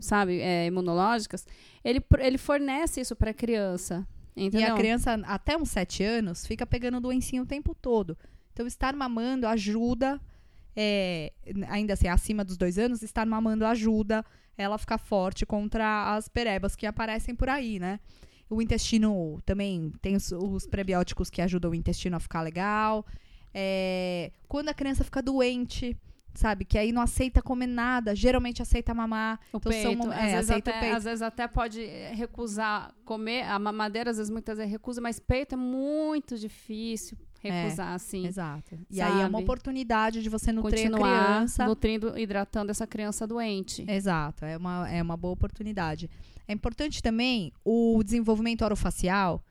sabe, 0.00 0.40
é, 0.40 0.66
imunológicas, 0.66 1.46
ele, 1.84 2.02
ele 2.18 2.38
fornece 2.38 3.00
isso 3.00 3.14
para 3.14 3.30
a 3.30 3.34
criança. 3.34 4.06
Entendeu? 4.36 4.68
E 4.68 4.70
a 4.70 4.74
criança, 4.74 5.20
até 5.24 5.56
uns 5.56 5.70
7 5.70 6.02
anos, 6.02 6.46
fica 6.46 6.64
pegando 6.64 7.00
doencinha 7.00 7.42
o 7.42 7.46
tempo 7.46 7.74
todo. 7.74 8.16
Então, 8.52 8.66
estar 8.66 8.94
mamando 8.94 9.46
ajuda, 9.46 10.20
é, 10.82 11.34
ainda 11.68 11.92
assim, 11.92 12.08
acima 12.08 12.42
dos 12.42 12.56
dois 12.56 12.78
anos, 12.78 13.02
estar 13.02 13.26
mamando 13.26 13.66
ajuda 13.66 14.24
ela 14.56 14.78
ficar 14.78 14.96
forte 14.96 15.44
contra 15.44 16.14
as 16.14 16.26
perebas 16.26 16.74
que 16.74 16.86
aparecem 16.86 17.34
por 17.34 17.50
aí, 17.50 17.78
né? 17.78 18.00
O 18.48 18.62
intestino 18.62 19.42
também 19.44 19.92
tem 20.00 20.16
os, 20.16 20.32
os 20.32 20.66
prebióticos 20.66 21.28
que 21.28 21.42
ajudam 21.42 21.72
o 21.72 21.74
intestino 21.74 22.16
a 22.16 22.20
ficar 22.20 22.40
legal. 22.40 23.04
É, 23.52 24.32
quando 24.48 24.70
a 24.70 24.74
criança 24.74 25.04
fica 25.04 25.22
doente, 25.22 25.94
sabe? 26.34 26.64
Que 26.64 26.78
aí 26.78 26.92
não 26.92 27.02
aceita 27.02 27.42
comer 27.42 27.66
nada, 27.66 28.14
geralmente 28.14 28.62
aceita 28.62 28.94
mamar. 28.94 29.38
O 29.52 29.58
então, 29.58 29.70
peito, 29.70 30.02
são, 30.02 30.10
às, 30.10 30.18
é, 30.18 30.22
vezes 30.22 30.50
aceita 30.50 30.70
até, 30.70 30.80
peito. 30.80 30.96
às 30.96 31.04
vezes 31.04 31.22
até 31.22 31.46
pode 31.46 31.84
recusar 32.14 32.94
comer, 33.04 33.42
a 33.42 33.58
mamadeira 33.58 34.10
às 34.10 34.16
vezes 34.16 34.30
muitas 34.30 34.56
vezes 34.56 34.72
recusa, 34.72 35.00
mas 35.00 35.20
peito 35.20 35.54
é 35.54 35.58
muito 35.58 36.38
difícil 36.38 37.18
recusar, 37.40 37.94
assim. 37.94 38.26
Exato. 38.26 38.78
E 38.90 39.00
aí 39.00 39.10
é 39.10 39.26
uma 39.26 39.30
Sabe? 39.30 39.42
oportunidade 39.42 40.22
de 40.22 40.28
você 40.28 40.52
nutrir 40.52 40.86
a 40.86 40.90
Continuar 40.90 41.34
criança. 41.36 41.66
nutrindo, 41.66 42.18
hidratando 42.18 42.70
essa 42.70 42.86
criança 42.86 43.26
doente. 43.26 43.84
Exato, 43.88 44.44
é 44.44 44.56
uma, 44.56 44.88
é 44.88 45.02
uma 45.02 45.16
boa 45.16 45.32
oportunidade. 45.32 46.10
É 46.46 46.52
importante 46.52 47.02
também 47.02 47.52
o 47.64 48.02
desenvolvimento 48.04 48.62
orofacial, 48.62 49.42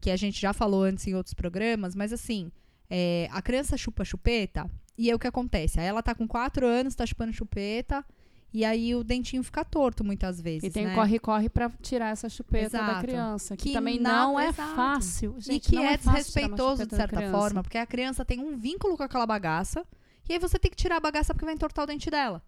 que 0.00 0.10
a 0.10 0.16
gente 0.16 0.40
já 0.40 0.52
falou 0.52 0.82
antes 0.82 1.06
em 1.06 1.14
outros 1.14 1.34
programas, 1.34 1.94
mas 1.94 2.12
assim, 2.12 2.50
é, 2.90 3.28
a 3.30 3.40
criança 3.40 3.76
chupa 3.76 4.04
chupeta, 4.04 4.68
e 4.98 5.08
aí 5.08 5.14
o 5.14 5.18
que 5.18 5.26
acontece? 5.26 5.78
Aí 5.78 5.86
ela 5.86 6.02
tá 6.02 6.14
com 6.14 6.26
4 6.26 6.66
anos, 6.66 6.94
tá 6.94 7.04
chupando 7.04 7.32
chupeta, 7.32 8.04
e 8.52 8.64
aí 8.64 8.94
o 8.94 9.04
dentinho 9.04 9.42
fica 9.42 9.64
torto 9.64 10.02
muitas 10.02 10.40
vezes. 10.40 10.64
E 10.64 10.70
tem 10.70 10.86
né? 10.86 10.94
corre-corre 10.94 11.48
pra 11.48 11.70
tirar 11.82 12.10
essa 12.10 12.28
chupeta 12.28 12.78
da 12.78 12.84
Exato. 12.84 13.00
criança. 13.02 13.56
Que, 13.56 13.64
Que 13.68 13.72
também 13.74 13.98
não 13.98 14.38
é 14.40 14.48
exato. 14.48 14.74
fácil. 14.74 15.34
E 15.38 15.40
Gente, 15.42 15.68
que 15.70 15.76
não 15.76 15.84
é 15.84 15.88
uma 15.88 15.96
desrespeitoso, 15.96 16.82
de 16.84 16.88
da 16.90 16.96
certa 16.96 17.30
forma, 17.30 17.62
porque 17.62 17.78
a 17.78 17.86
criança 17.86 18.24
tem 18.24 18.40
um 18.40 18.56
vínculo 18.56 18.96
com 18.96 19.02
aquela 19.02 19.26
bagaça, 19.26 19.84
e 20.28 20.32
aí 20.32 20.38
você 20.38 20.58
tem 20.58 20.70
que 20.70 20.76
tirar 20.76 20.96
a 20.96 21.00
bagaça 21.00 21.34
porque 21.34 21.44
vai 21.44 21.54
entortar 21.54 21.84
o 21.84 21.86
dente 21.86 22.10
dela. 22.10 22.42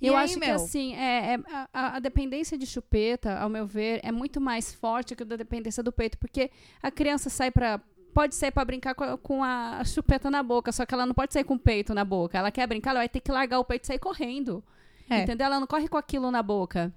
E 0.00 0.06
Eu 0.06 0.16
aí, 0.16 0.24
acho 0.24 0.34
que 0.34 0.46
meu? 0.46 0.54
assim, 0.54 0.94
é, 0.94 1.34
é- 1.34 1.40
a, 1.74 1.96
a 1.96 1.98
dependência 1.98 2.56
de 2.56 2.64
chupeta, 2.66 3.38
ao 3.38 3.50
meu 3.50 3.66
ver, 3.66 4.00
é 4.02 4.10
muito 4.10 4.40
mais 4.40 4.72
forte 4.72 5.14
que 5.14 5.22
a 5.22 5.26
da 5.26 5.36
dependência 5.36 5.82
do 5.82 5.92
peito, 5.92 6.16
porque 6.16 6.50
a 6.82 6.90
criança 6.90 7.28
sai 7.28 7.50
pra. 7.50 7.78
Pode 8.14 8.34
sair 8.34 8.50
pra 8.50 8.64
brincar 8.64 8.94
com 8.94 9.04
a, 9.04 9.18
com 9.18 9.44
a 9.44 9.84
chupeta 9.84 10.30
na 10.30 10.42
boca, 10.42 10.72
só 10.72 10.84
que 10.86 10.92
ela 10.94 11.06
não 11.06 11.14
pode 11.14 11.32
sair 11.32 11.44
com 11.44 11.54
o 11.54 11.58
peito 11.58 11.94
na 11.94 12.04
boca. 12.04 12.36
Ela 12.38 12.50
quer 12.50 12.66
brincar, 12.66 12.90
ela 12.90 13.00
vai 13.00 13.08
ter 13.08 13.20
que 13.20 13.30
largar 13.30 13.60
o 13.60 13.64
peito 13.64 13.84
e 13.84 13.86
sair 13.86 13.98
correndo. 14.00 14.64
É. 15.10 15.22
Entendeu? 15.24 15.46
Ela 15.46 15.60
não 15.60 15.66
corre 15.66 15.88
com 15.88 15.96
aquilo 15.98 16.30
na 16.30 16.42
boca. 16.42 16.92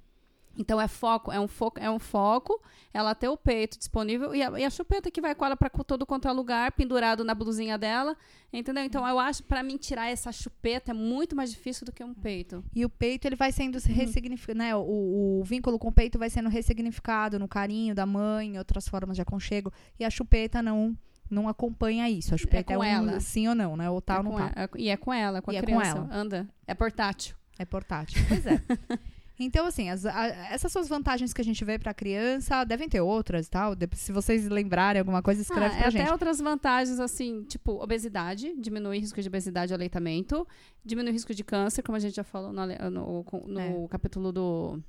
Então 0.55 0.79
é 0.79 0.88
foco, 0.88 1.32
é 1.32 1.39
um 1.39 1.48
foco, 1.48 1.79
é 1.79 1.89
um 1.89 1.98
foco, 1.98 2.62
ela 2.93 3.15
ter 3.15 3.27
o 3.27 3.36
peito 3.36 3.75
disponível 3.75 4.36
e 4.36 4.43
a, 4.43 4.60
e 4.60 4.63
a 4.63 4.70
chupeta 4.70 5.10
que 5.10 5.20
vai 5.20 5.34
com 5.34 5.43
ela 5.43 5.58
para 5.58 5.67
todo 5.84 6.05
quanto 6.05 6.27
é 6.27 6.32
lugar, 6.32 6.72
pendurado 6.74 7.24
na 7.24 7.34
blusinha 7.34 7.75
dela, 7.75 8.15
entendeu? 8.53 8.84
Então 8.84 9.08
eu 9.08 9.17
acho 9.17 9.41
pra 9.46 9.63
mim 9.63 9.77
tirar 9.77 10.12
essa 10.12 10.32
chupeta 10.32 10.91
é 10.91 10.93
muito 10.93 11.36
mais 11.36 11.50
difícil 11.50 11.88
do 11.88 11.91
que 11.91 12.03
um 12.03 12.13
peito. 12.13 12.63
E 12.72 12.86
o 12.86 12.89
peito, 12.89 13.25
ele 13.27 13.36
vai 13.36 13.51
sendo 13.51 13.77
Uhum. 13.79 13.96
ressignificado, 13.96 14.60
né? 14.60 14.75
O, 14.75 15.39
o 15.39 15.43
vínculo 15.43 15.79
com 15.79 15.88
o 15.88 15.91
peito 15.91 16.20
vai 16.20 16.29
sendo 16.29 16.50
ressignificado 16.50 17.39
no 17.39 17.48
carinho 17.48 17.96
da 17.96 18.05
mãe, 18.05 18.55
outras 18.60 18.88
formas 18.88 19.15
de 19.15 19.24
aconchego. 19.24 19.74
E 20.00 20.05
a 20.05 20.10
chupeta 20.12 20.62
não, 20.62 20.96
não 21.32 21.50
acompanha 21.50 22.08
isso. 22.12 22.36
A 22.36 22.38
chupeta 22.38 22.74
é, 22.74 22.75
com 22.75 22.84
um 22.84 22.86
ela. 22.86 23.20
sim 23.20 23.48
ou 23.48 23.55
não, 23.55 23.75
né? 23.75 23.89
Ou 23.89 24.00
tá 24.00 24.13
É 24.13 24.17
ou 24.20 24.24
não 24.24 24.36
tá. 24.36 24.51
é- 24.55 24.70
e 24.77 24.89
é 24.89 24.98
com 24.98 25.12
ela, 25.12 25.41
com 25.41 25.50
a 25.50 25.53
E 25.55 25.58
é 25.58 25.62
com 25.62 25.65
criança. 25.65 25.98
ela. 25.98 26.10
Anda, 26.12 26.48
é 26.67 26.75
portátil. 26.75 27.36
É 27.60 27.65
portátil. 27.65 28.22
Pois 28.27 28.45
é. 28.45 28.62
Então, 29.39 29.65
assim, 29.65 29.89
as- 29.89 30.05
a- 30.05 30.27
essas 30.51 30.72
são 30.72 30.79
as 30.79 30.88
vantagens 30.88 31.33
que 31.33 31.41
a 31.41 31.43
gente 31.43 31.65
vê 31.65 31.79
pra 31.79 31.91
criança. 31.91 32.63
Devem 32.63 32.88
ter 32.88 33.01
outras 33.01 33.48
e 33.48 33.50
tal. 33.50 33.75
Depois, 33.75 34.00
se 34.00 34.12
vocês 34.12 34.48
lembrarem 34.48 35.00
alguma 35.00 35.24
coisa, 35.24 35.41
escreve 35.41 35.74
Ah, 35.74 35.77
pra 35.79 35.88
é 35.88 35.91
gente. 35.91 36.01
até 36.03 36.12
outras 36.12 36.38
vantagens, 36.39 37.00
assim, 37.00 37.43
tipo, 37.43 37.81
obesidade, 37.83 38.53
diminui 38.60 38.98
o 38.98 39.01
risco 39.01 39.19
de 39.19 39.27
obesidade 39.27 39.74
e 39.74 39.75
aleitamento, 39.75 40.48
diminui 40.86 41.10
o 41.10 41.13
risco 41.13 41.33
de 41.33 41.43
câncer, 41.43 41.81
como 41.81 41.95
a 41.95 42.00
gente 42.00 42.15
já 42.15 42.24
falou 42.24 42.53
no, 42.53 42.63
no- 42.91 43.25
no 43.48 43.60
É. 43.60 43.88
capítulo 43.89 44.31
do, 44.31 44.79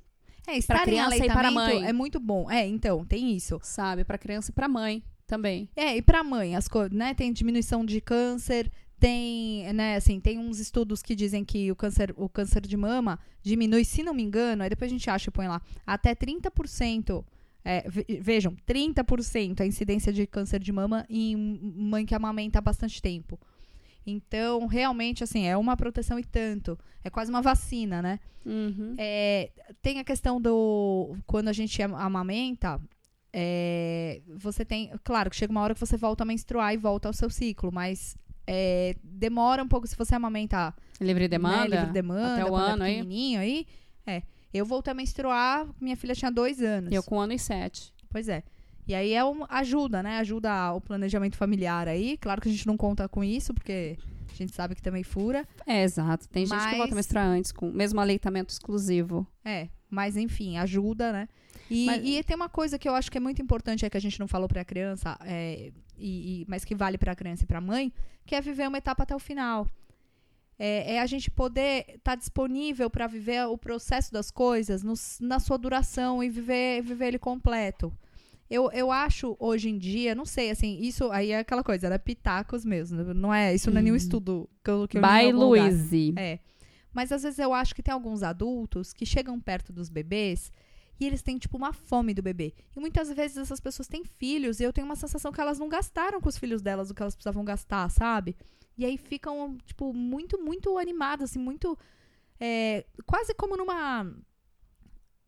É, 0.47 0.59
estar 0.59 0.83
em 0.83 0.85
criança 0.85 1.16
e 1.25 1.26
para 1.26 1.50
mãe. 1.50 1.83
é 1.87 1.92
muito 1.94 2.21
bom. 2.21 2.49
É, 2.50 2.66
então, 2.66 3.02
tem 3.02 3.35
isso. 3.35 3.59
sabe, 3.62 4.04
pra 4.04 4.18
criança 4.18 4.50
e 4.50 4.54
pra 4.54 4.68
mãe 4.68 5.02
também. 5.26 5.71
É, 5.75 5.97
e 5.97 6.02
pra 6.02 6.23
mãe, 6.23 6.54
as 6.54 6.68
coisas, 6.68 6.92
né? 6.92 7.14
Tem 7.14 7.33
diminuição 7.33 7.83
de 7.83 7.99
câncer, 7.99 8.71
tem, 9.04 9.70
né, 9.75 9.96
assim, 9.96 10.18
tem 10.18 10.38
uns 10.38 10.58
estudos 10.58 11.02
que 11.02 11.14
dizem 11.14 11.44
que 11.44 11.70
o 11.70 11.76
câncer, 11.76 12.14
o 12.16 12.26
câncer 12.26 12.62
de 12.62 12.75
mama 12.76 13.18
diminui, 13.42 13.84
se 13.84 14.02
não 14.02 14.14
me 14.14 14.23
engano, 14.23 14.62
aí 14.62 14.70
depois 14.70 14.90
a 14.90 14.94
gente 14.94 15.11
acha 15.11 15.28
e 15.28 15.32
põe 15.32 15.46
lá, 15.46 15.61
até 15.87 16.14
30%. 16.14 17.23
É, 17.66 17.88
ve- 17.88 18.06
vejam, 18.20 18.54
30% 18.66 19.61
a 19.61 19.66
incidência 19.66 20.12
de 20.12 20.26
câncer 20.26 20.58
de 20.61 20.70
mama 20.73 21.04
em 21.08 21.34
mãe 21.37 22.04
que 22.06 22.14
amamenta 22.14 22.58
há 22.58 22.62
bastante 22.62 23.00
tempo. 23.02 23.38
Então, 24.06 24.66
realmente, 24.66 25.23
assim, 25.25 25.46
é 25.46 25.56
uma 25.56 25.76
proteção 25.76 26.18
e 26.18 26.25
tanto. 26.25 26.78
É 27.02 27.08
quase 27.11 27.30
uma 27.30 27.40
vacina, 27.40 28.02
né? 28.02 28.20
Uhum. 28.44 28.94
É, 28.99 29.50
tem 29.82 29.99
a 29.99 30.04
questão 30.04 30.38
do. 30.40 31.16
Quando 31.26 31.49
a 31.49 31.54
gente 31.54 31.80
am- 31.82 31.94
amamenta, 31.94 32.78
é, 33.32 34.20
você 34.37 34.62
tem. 34.62 34.90
Claro 35.02 35.30
que 35.30 35.37
chega 35.37 35.50
uma 35.50 35.62
hora 35.62 35.73
que 35.75 35.80
você 35.80 35.96
volta 35.96 36.23
a 36.23 36.26
menstruar 36.26 36.75
e 36.75 36.76
volta 36.76 37.08
ao 37.08 37.14
seu 37.14 37.30
ciclo, 37.30 37.73
mas 37.73 38.14
é, 38.46 38.94
demora 39.02 39.62
um 39.62 39.68
pouco 39.68 39.86
se 39.86 39.96
você 39.96 40.14
amamentar. 40.14 40.74
Livre 41.00 41.24
né, 41.24 41.28
demanda. 41.28 41.76
livre 41.76 41.92
demanda, 41.92 42.34
até 42.34 42.44
o 42.44 42.48
quando 42.48 42.64
ano 42.72 42.82
é 42.84 42.86
aí. 42.86 42.94
pequenininho 42.96 43.40
aí. 43.40 43.66
É. 44.06 44.22
Eu 44.52 44.64
voltei 44.64 44.92
a 44.92 44.94
menstruar, 44.94 45.66
minha 45.80 45.96
filha 45.96 46.14
tinha 46.14 46.30
dois 46.30 46.60
anos. 46.62 46.92
Eu 46.92 47.02
com 47.02 47.16
um 47.16 47.20
ano 47.20 47.32
e 47.32 47.38
sete. 47.38 47.92
Pois 48.08 48.28
é. 48.28 48.42
E 48.86 48.94
aí 48.94 49.12
é 49.14 49.24
um, 49.24 49.44
ajuda, 49.48 50.02
né? 50.02 50.18
Ajuda 50.18 50.72
o 50.72 50.80
planejamento 50.80 51.36
familiar 51.36 51.88
aí. 51.88 52.18
Claro 52.18 52.40
que 52.40 52.48
a 52.48 52.52
gente 52.52 52.66
não 52.66 52.76
conta 52.76 53.08
com 53.08 53.24
isso, 53.24 53.54
porque 53.54 53.96
a 54.30 54.34
gente 54.36 54.52
sabe 54.54 54.74
que 54.74 54.82
também 54.82 55.02
fura. 55.02 55.48
É, 55.66 55.82
exato. 55.82 56.28
Tem 56.28 56.44
gente 56.44 56.58
que 56.58 56.64
Mas- 56.64 56.76
volta 56.76 56.92
a 56.92 56.96
menstruar 56.96 57.26
antes, 57.26 57.50
com 57.50 57.70
mesmo 57.70 57.98
aleitamento 58.00 58.52
exclusivo. 58.52 59.26
É, 59.44 59.68
mas 59.94 60.16
enfim, 60.16 60.58
ajuda, 60.58 61.12
né? 61.12 61.28
E, 61.70 61.86
Mas- 61.86 62.02
e 62.04 62.22
tem 62.24 62.36
uma 62.36 62.48
coisa 62.48 62.78
que 62.78 62.86
eu 62.88 62.94
acho 62.94 63.10
que 63.10 63.16
é 63.16 63.20
muito 63.20 63.40
importante, 63.40 63.86
é 63.86 63.90
que 63.90 63.96
a 63.96 64.00
gente 64.00 64.20
não 64.20 64.28
falou 64.28 64.46
pra 64.48 64.64
criança, 64.64 65.16
é, 65.24 65.72
e, 65.96 66.42
e- 66.42 66.46
mas 66.46 66.64
que 66.64 66.74
vale 66.74 66.98
pra 66.98 67.14
criança 67.14 67.44
e 67.44 67.46
pra 67.46 67.60
mãe, 67.60 67.90
que 68.26 68.34
é 68.34 68.40
viver 68.40 68.68
uma 68.68 68.76
etapa 68.78 69.04
até 69.04 69.14
o 69.16 69.18
final. 69.18 69.66
É, 70.58 70.94
é 70.96 71.00
a 71.00 71.06
gente 71.06 71.30
poder 71.30 71.84
estar 71.96 72.14
disponível 72.14 72.88
pra 72.90 73.06
viver 73.06 73.46
o 73.48 73.56
processo 73.58 74.12
das 74.12 74.30
coisas 74.30 74.82
nos- 74.82 75.18
na 75.20 75.40
sua 75.40 75.56
duração 75.56 76.22
e 76.22 76.28
viver, 76.28 76.82
viver 76.82 77.06
ele 77.08 77.18
completo. 77.18 77.92
Eu, 78.48 78.70
eu 78.72 78.92
acho 78.92 79.34
hoje 79.40 79.68
em 79.70 79.78
dia, 79.78 80.14
não 80.14 80.26
sei, 80.26 80.50
assim, 80.50 80.78
isso 80.80 81.10
aí 81.10 81.30
é 81.32 81.38
aquela 81.38 81.64
coisa, 81.64 81.88
né? 81.88 81.96
Pitacos 81.98 82.64
mesmo. 82.64 83.02
Não 83.14 83.32
é, 83.34 83.54
isso 83.54 83.70
não 83.70 83.78
é 83.78 83.82
nenhum 83.82 83.94
Uhum. 83.94 83.98
estudo 83.98 84.48
que 84.62 84.70
eu, 84.70 84.86
que 84.86 84.98
eu 84.98 85.02
By. 85.02 85.32
Louise. 85.32 86.12
É. 86.16 86.38
Mas 86.94 87.12
às 87.12 87.22
vezes 87.22 87.38
eu 87.38 87.52
acho 87.52 87.74
que 87.74 87.82
tem 87.82 87.92
alguns 87.92 88.22
adultos 88.22 88.92
que 88.92 89.04
chegam 89.04 89.40
perto 89.40 89.72
dos 89.72 89.90
bebês 89.90 90.50
e 90.98 91.06
eles 91.06 91.22
têm, 91.22 91.38
tipo, 91.38 91.56
uma 91.56 91.72
fome 91.72 92.14
do 92.14 92.22
bebê. 92.22 92.54
E 92.74 92.80
muitas 92.80 93.12
vezes 93.12 93.36
essas 93.36 93.60
pessoas 93.60 93.88
têm 93.88 94.04
filhos 94.04 94.60
e 94.60 94.62
eu 94.62 94.72
tenho 94.72 94.86
uma 94.86 94.96
sensação 94.96 95.32
que 95.32 95.40
elas 95.40 95.58
não 95.58 95.68
gastaram 95.68 96.20
com 96.20 96.28
os 96.28 96.38
filhos 96.38 96.62
delas 96.62 96.90
o 96.90 96.94
que 96.94 97.02
elas 97.02 97.14
precisavam 97.16 97.44
gastar, 97.44 97.90
sabe? 97.90 98.36
E 98.78 98.84
aí 98.84 98.96
ficam, 98.96 99.56
tipo, 99.66 99.92
muito, 99.92 100.40
muito 100.40 100.78
animadas, 100.78 101.30
assim, 101.30 101.38
muito. 101.38 101.76
é, 102.40 102.84
quase 103.06 103.34
como 103.34 103.56
numa. 103.56 104.12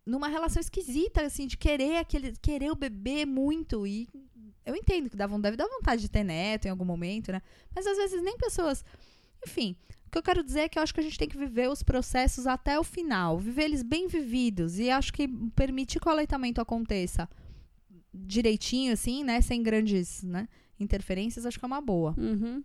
Numa 0.04 0.28
relação 0.28 0.60
esquisita, 0.60 1.22
assim, 1.22 1.48
de 1.48 1.56
querer 1.56 1.96
aquele. 1.96 2.32
Querer 2.40 2.70
o 2.70 2.76
bebê 2.76 3.26
muito. 3.26 3.84
E 3.86 4.08
eu 4.64 4.74
entendo 4.76 5.10
que 5.10 5.16
dá, 5.16 5.26
deve 5.26 5.56
dar 5.56 5.66
vontade 5.66 6.02
de 6.02 6.08
ter 6.08 6.22
neto 6.22 6.66
em 6.66 6.70
algum 6.70 6.84
momento, 6.84 7.32
né? 7.32 7.42
Mas 7.74 7.86
às 7.86 7.96
vezes 7.96 8.22
nem 8.22 8.36
pessoas. 8.36 8.84
Enfim, 9.46 9.76
o 10.06 10.10
que 10.10 10.18
eu 10.18 10.22
quero 10.22 10.42
dizer 10.42 10.60
é 10.60 10.68
que 10.68 10.78
eu 10.78 10.82
acho 10.82 10.92
que 10.92 11.00
a 11.00 11.02
gente 11.02 11.18
tem 11.18 11.28
que 11.28 11.38
viver 11.38 11.68
os 11.68 11.82
processos 11.82 12.46
até 12.46 12.78
o 12.78 12.84
final, 12.84 13.38
viver 13.38 13.64
eles 13.64 13.82
bem 13.82 14.08
vividos 14.08 14.78
e 14.78 14.90
acho 14.90 15.12
que 15.12 15.28
permitir 15.54 16.00
que 16.00 16.08
o 16.08 16.10
aleitamento 16.10 16.60
aconteça 16.60 17.28
direitinho, 18.12 18.92
assim, 18.92 19.22
né, 19.22 19.40
sem 19.40 19.62
grandes, 19.62 20.22
né, 20.22 20.48
interferências, 20.80 21.44
acho 21.44 21.58
que 21.58 21.64
é 21.64 21.68
uma 21.68 21.80
boa. 21.80 22.14
Uhum. 22.16 22.62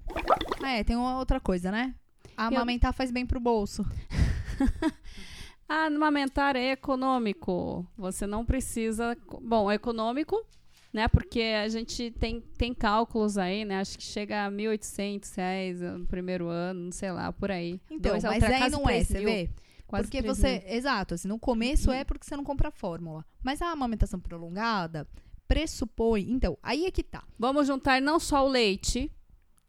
Ah, 0.62 0.72
é, 0.72 0.84
tem 0.84 0.96
uma 0.96 1.18
outra 1.18 1.40
coisa, 1.40 1.72
né? 1.72 1.96
Amamentar 2.38 2.94
faz 2.94 3.12
bem 3.12 3.26
pro 3.26 3.40
bolso. 3.40 3.86
Amamentar 5.68 6.56
é 6.56 6.72
econômico. 6.72 7.86
Você 7.98 8.28
não 8.28 8.46
precisa. 8.46 9.18
Bom, 9.42 9.72
é 9.72 9.76
econômico, 9.76 10.46
né? 10.94 11.08
Porque 11.08 11.42
a 11.42 11.68
gente 11.68 12.12
tem, 12.12 12.42
tem 12.58 12.74
cálculos 12.74 13.38
aí, 13.38 13.64
né? 13.66 13.80
Acho 13.80 13.98
que 13.98 14.04
chega 14.04 14.46
a 14.46 14.52
1.800 14.52 15.36
reais 15.36 15.82
no 15.82 16.06
primeiro 16.06 16.48
ano, 16.48 16.86
não 16.86 16.92
sei 16.92 17.12
lá, 17.12 17.32
por 17.32 17.52
aí. 17.52 17.80
Então, 17.90 18.12
Dois, 18.12 18.24
mas 18.24 18.34
outra 18.34 18.56
aí 18.58 18.70
não 18.70 18.90
é, 18.90 19.04
você 19.04 19.24
vê? 19.24 19.50
Quase 19.88 20.04
porque 20.06 20.22
você, 20.22 20.64
mil. 20.66 20.74
exato, 20.74 21.16
assim, 21.16 21.28
no 21.28 21.38
começo 21.38 21.92
é 21.92 22.06
porque 22.06 22.26
você 22.26 22.38
não 22.38 22.46
compra 22.46 22.70
a 22.70 22.72
fórmula. 22.72 23.26
Mas 23.44 23.62
a 23.62 23.72
amamentação 23.72 24.20
prolongada 24.20 25.08
pressupõe, 25.48 26.28
então, 26.30 26.58
aí 26.64 26.86
é 26.86 26.92
que 26.92 27.04
tá. 27.04 27.26
Vamos 27.38 27.68
juntar 27.68 28.02
não 28.02 28.22
só 28.22 28.46
o 28.46 28.50
leite, 28.50 29.12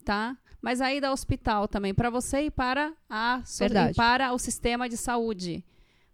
tá? 0.05 0.39
Mas 0.61 0.81
a 0.81 0.95
ida 0.95 1.09
ao 1.09 1.13
hospital 1.13 1.67
também, 1.67 1.93
para 1.93 2.09
você 2.09 2.43
e 2.43 2.51
para, 2.53 2.93
a, 3.11 3.43
Verdade. 3.59 3.91
e 3.91 3.95
para 3.97 4.33
o 4.33 4.39
sistema 4.39 4.89
de 4.89 4.97
saúde. 4.97 5.65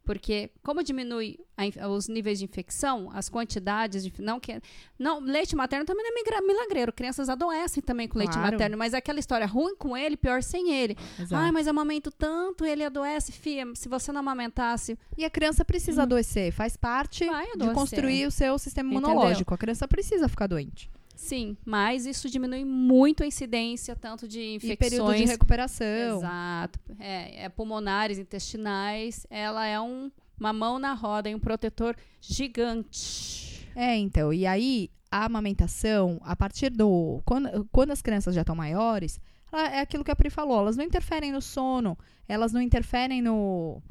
Porque 0.08 0.50
como 0.62 0.82
diminui 0.82 1.38
a 1.54 1.86
os 1.86 2.08
níveis 2.08 2.38
de 2.38 2.46
infecção, 2.46 3.10
as 3.12 3.28
quantidades 3.28 4.02
de 4.02 4.22
não 4.22 4.40
que 4.40 4.58
não 4.98 5.20
leite 5.20 5.54
materno 5.54 5.84
também 5.84 6.02
não 6.02 6.34
é 6.38 6.40
milagreiro. 6.40 6.90
Crianças 6.94 7.28
adoecem 7.28 7.82
também 7.82 8.08
com 8.08 8.18
leite 8.18 8.32
Claro. 8.32 8.52
materno, 8.52 8.78
mas 8.78 8.94
é 8.94 8.96
aquela 8.96 9.18
história 9.18 9.46
ruim 9.46 9.76
com 9.76 9.94
ele, 9.94 10.16
pior 10.16 10.42
sem 10.42 10.72
ele. 10.72 10.96
Exato. 11.18 11.34
Ai, 11.34 11.52
mas 11.52 11.68
amamento 11.68 12.10
tanto, 12.10 12.64
ele 12.64 12.82
adoece, 12.82 13.32
fia. 13.32 13.66
Se 13.74 13.86
você 13.86 14.10
não 14.10 14.20
amamentasse, 14.20 14.98
E 15.14 15.26
a 15.26 15.30
criança 15.30 15.62
precisa 15.62 16.04
adoecer, 16.04 16.52
faz 16.52 16.74
parte 16.74 17.28
Hum. 17.28 17.58
De 17.58 17.74
construir 17.74 18.26
o 18.26 18.30
seu 18.30 18.58
sistema 18.58 18.90
Entendeu? 18.90 19.10
imunológico. 19.10 19.52
A 19.52 19.58
criança 19.58 19.86
precisa 19.86 20.26
ficar 20.26 20.46
doente. 20.46 20.90
Sim, 21.20 21.56
mas 21.64 22.06
isso 22.06 22.30
diminui 22.30 22.64
muito 22.64 23.22
a 23.25 23.26
incidência 23.26 23.96
tanto 23.96 24.28
de 24.28 24.38
E 24.38 24.58
período 24.60 24.68
de 24.68 24.72
infecções 24.72 25.30
recuperação. 25.30 26.18
Exato. 26.18 26.78
É, 26.98 27.44
é 27.44 27.48
pulmonares, 27.48 28.18
intestinais. 28.18 29.26
Ela 29.28 29.66
é 29.66 29.80
um, 29.80 30.10
uma 30.38 30.52
mão 30.52 30.78
na 30.78 30.94
roda 30.94 31.28
e 31.28 31.34
um 31.34 31.40
protetor 31.40 31.96
gigante. 32.20 33.68
É, 33.75 33.96
então. 33.96 34.32
E 34.32 34.46
aí, 34.46 34.90
a 35.10 35.25
amamentação, 35.25 36.18
a 36.22 36.34
partir 36.37 36.70
do. 36.70 37.20
Quando, 37.25 37.68
quando 37.72 37.90
as 37.90 38.02
crianças 38.02 38.34
já 38.34 38.40
estão 38.42 38.54
maiores, 38.54 39.20
ela- 39.52 39.68
é 39.75 39.80
aquilo 39.80 40.04
que 40.04 40.10
a 40.10 40.16
Pri 40.16 40.30
falou, 40.30 40.58
elas 40.60 40.76
não 40.76 40.84
interferem 40.84 41.32
no 41.32 41.40
sono, 41.40 41.96
elas 42.28 42.52
não 42.52 42.60
interferem 42.60 43.20
no. 43.22 43.82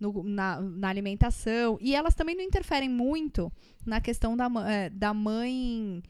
no- 0.00 0.22
na, 0.24 0.60
na 0.60 0.88
alimentação. 0.88 1.78
E 1.80 1.94
elas 1.94 2.14
também 2.14 2.34
não 2.36 2.42
interferem 2.44 2.88
muito 2.88 3.52
na 3.86 4.00
questão 4.00 4.36
da, 4.36 4.48
eh, 4.68 4.90
da 4.90 5.12
mãe. 5.14 6.02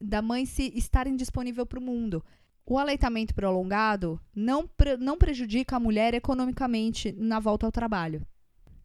Da 0.00 0.22
mãe 0.22 0.46
se 0.46 0.72
estar 0.76 1.06
indisponível 1.06 1.66
para 1.66 1.78
o 1.78 1.82
mundo. 1.82 2.24
O 2.64 2.78
aleitamento 2.78 3.34
prolongado 3.34 4.20
não, 4.34 4.66
pre- 4.66 4.96
não 4.96 5.18
prejudica 5.18 5.76
a 5.76 5.80
mulher 5.80 6.14
economicamente 6.14 7.12
na 7.12 7.40
volta 7.40 7.66
ao 7.66 7.72
trabalho. 7.72 8.24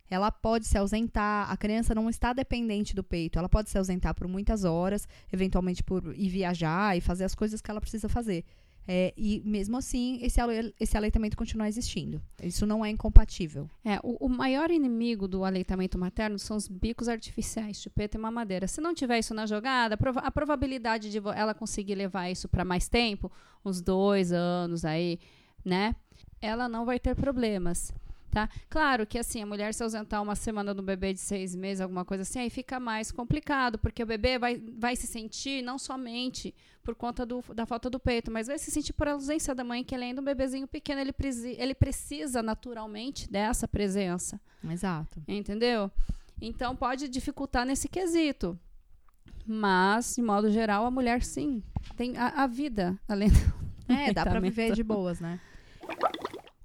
Ela 0.09 0.31
pode 0.31 0.67
se 0.67 0.77
ausentar, 0.77 1.49
a 1.49 1.57
criança 1.57 1.95
não 1.95 2.09
está 2.09 2.31
dependente 2.31 2.95
do 2.95 3.03
peito, 3.03 3.39
ela 3.39 3.49
pode 3.49 3.69
se 3.69 3.77
ausentar 3.77 4.13
por 4.13 4.27
muitas 4.27 4.63
horas, 4.63 5.07
eventualmente 5.31 5.83
por 5.83 6.13
ir 6.15 6.29
viajar 6.29 6.95
e 6.95 7.01
fazer 7.01 7.23
as 7.23 7.33
coisas 7.33 7.61
que 7.61 7.71
ela 7.71 7.81
precisa 7.81 8.07
fazer. 8.07 8.43
É, 8.87 9.13
e 9.17 9.41
mesmo 9.43 9.77
assim, 9.77 10.19
esse, 10.21 10.39
ale- 10.39 10.73
esse 10.79 10.95
aleitamento 10.95 11.35
continua 11.35 11.67
existindo. 11.67 12.21
Isso 12.43 12.65
não 12.67 12.85
é 12.85 12.89
incompatível. 12.89 13.67
É, 13.83 13.99
o, 14.03 14.25
o 14.25 14.29
maior 14.29 14.69
inimigo 14.69 15.27
do 15.27 15.43
aleitamento 15.43 15.97
materno 15.97 16.37
são 16.37 16.55
os 16.55 16.67
bicos 16.67 17.07
artificiais, 17.07 17.81
chupeta 17.81 18.15
e 18.17 18.19
mamadeira. 18.21 18.67
Se 18.67 18.79
não 18.81 18.93
tiver 18.93 19.17
isso 19.19 19.33
na 19.33 19.47
jogada, 19.47 19.97
a 20.17 20.31
probabilidade 20.31 21.09
de 21.09 21.17
ela 21.35 21.53
conseguir 21.55 21.95
levar 21.95 22.29
isso 22.29 22.47
para 22.47 22.63
mais 22.63 22.87
tempo, 22.87 23.31
uns 23.63 23.81
dois 23.81 24.31
anos 24.31 24.85
aí, 24.85 25.19
né? 25.63 25.95
Ela 26.39 26.69
não 26.69 26.85
vai 26.85 26.99
ter 26.99 27.15
problemas. 27.15 27.91
Tá? 28.35 28.49
Claro 28.69 29.07
que 29.07 29.17
assim, 29.17 29.41
a 29.41 29.45
mulher 29.45 29.73
se 29.73 29.81
ausentar 29.81 30.21
uma 30.21 30.35
semana 30.35 30.73
do 30.73 30.83
bebê 30.83 31.13
de 31.13 31.19
seis 31.21 31.55
meses, 31.55 31.79
alguma 31.79 32.03
coisa 32.03 32.23
assim, 32.23 32.39
aí 32.39 32.49
fica 32.49 32.81
mais 32.81 33.09
complicado, 33.09 33.77
porque 33.79 34.03
o 34.03 34.05
bebê 34.05 34.37
vai, 34.37 34.61
vai 34.77 34.93
se 34.97 35.07
sentir 35.07 35.61
não 35.63 35.77
somente 35.79 36.53
por 36.83 36.95
conta 36.95 37.25
do- 37.25 37.41
da 37.53 37.65
falta 37.65 37.89
do 37.89 37.97
peito, 37.97 38.29
mas 38.29 38.47
vai 38.47 38.57
se 38.59 38.69
sentir 38.71 38.91
por 38.91 39.07
ausência 39.07 39.55
da 39.55 39.63
mãe, 39.63 39.85
que 39.85 39.95
ele 39.95 40.03
ainda 40.03 40.19
é 40.19 40.21
um 40.21 40.25
bebezinho 40.25 40.67
pequeno, 40.67 40.99
ele, 40.99 41.13
presi- 41.13 41.55
ele 41.57 41.73
precisa 41.73 42.43
naturalmente 42.43 43.31
dessa 43.31 43.69
presença, 43.69 44.37
Exato. 44.69 45.23
entendeu? 45.25 45.89
Então 46.41 46.75
pode 46.75 47.07
dificultar 47.07 47.65
nesse 47.65 47.87
quesito. 47.87 48.59
Mas, 49.47 50.15
de 50.15 50.21
modo 50.21 50.51
geral, 50.51 50.85
a 50.85 50.91
mulher 50.91 51.23
sim 51.23 51.63
tem 51.95 52.17
a, 52.17 52.43
a 52.43 52.47
vida 52.47 52.99
além 53.07 53.29
do 53.29 53.37
É, 53.87 54.11
dá 54.11 54.23
pra 54.23 54.31
aleitamento. 54.39 54.41
viver 54.41 54.73
de 54.75 54.83
boas, 54.83 55.21
né? 55.21 55.39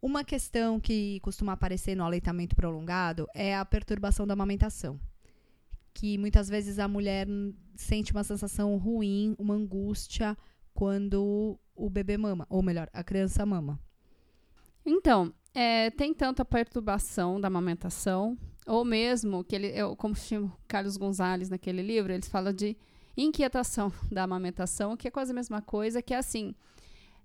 Uma 0.03 0.25
questão 0.25 0.81
que 0.81 1.21
costuma 1.21 1.53
aparecer 1.53 1.95
no 1.95 2.05
aleitamento 2.05 2.57
prolongado 2.57 3.27
é 3.35 3.55
a 3.55 3.65
perturbação 3.65 4.27
da 4.27 4.33
amamentação. 4.33 4.99
Que 5.93 6.17
muitas 6.17 6.49
vezes 6.49 6.79
a 6.79 6.89
mulher 6.89 7.27
sente 7.75 8.13
uma 8.13 8.25
sensação 8.25 8.77
ruim, 8.79 9.35
uma 9.39 9.55
angústia 9.55 10.37
quando 10.73 11.59
o 11.75 11.91
bebê 11.91 12.17
mama, 12.17 12.47
ou 12.49 12.63
melhor, 12.63 12.89
a 12.93 13.05
criança 13.05 13.45
mama. 13.45 13.79
Então, 14.87 15.35
é, 15.55 15.91
tem 15.91 16.15
tanto 16.15 16.41
a 16.41 16.45
perturbação 16.45 17.41
da 17.41 17.49
amamentação, 17.49 18.39
ou 18.67 18.85
mesmo, 18.85 19.45
que 19.45 19.55
ele, 19.55 19.67
eu, 19.69 19.97
como 19.97 20.15
chama 20.15 20.53
Carlos 20.67 20.97
Gonzalez 20.97 21.51
naquele 21.51 21.83
livro, 21.83 22.13
eles 22.13 22.29
falam 22.29 22.53
de 22.53 22.77
inquietação 23.17 23.93
da 24.11 24.23
amamentação, 24.23 24.97
que 24.97 25.09
é 25.09 25.11
quase 25.11 25.33
a 25.33 25.35
mesma 25.35 25.61
coisa, 25.61 26.01
que 26.01 26.15
é 26.15 26.19
assim, 26.19 26.55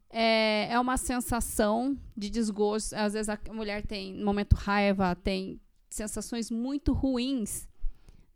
é, 0.09 0.71
é 0.71 0.79
uma 0.79 0.97
sensação 0.97 1.97
de 2.15 2.29
desgosto, 2.29 2.93
às 2.95 3.13
vezes 3.13 3.29
a 3.29 3.39
mulher 3.51 3.85
tem, 3.85 4.13
no 4.13 4.25
momento 4.25 4.53
raiva, 4.53 5.15
tem 5.15 5.59
sensações 5.89 6.49
muito 6.51 6.93
ruins, 6.93 7.67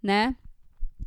né, 0.02 0.36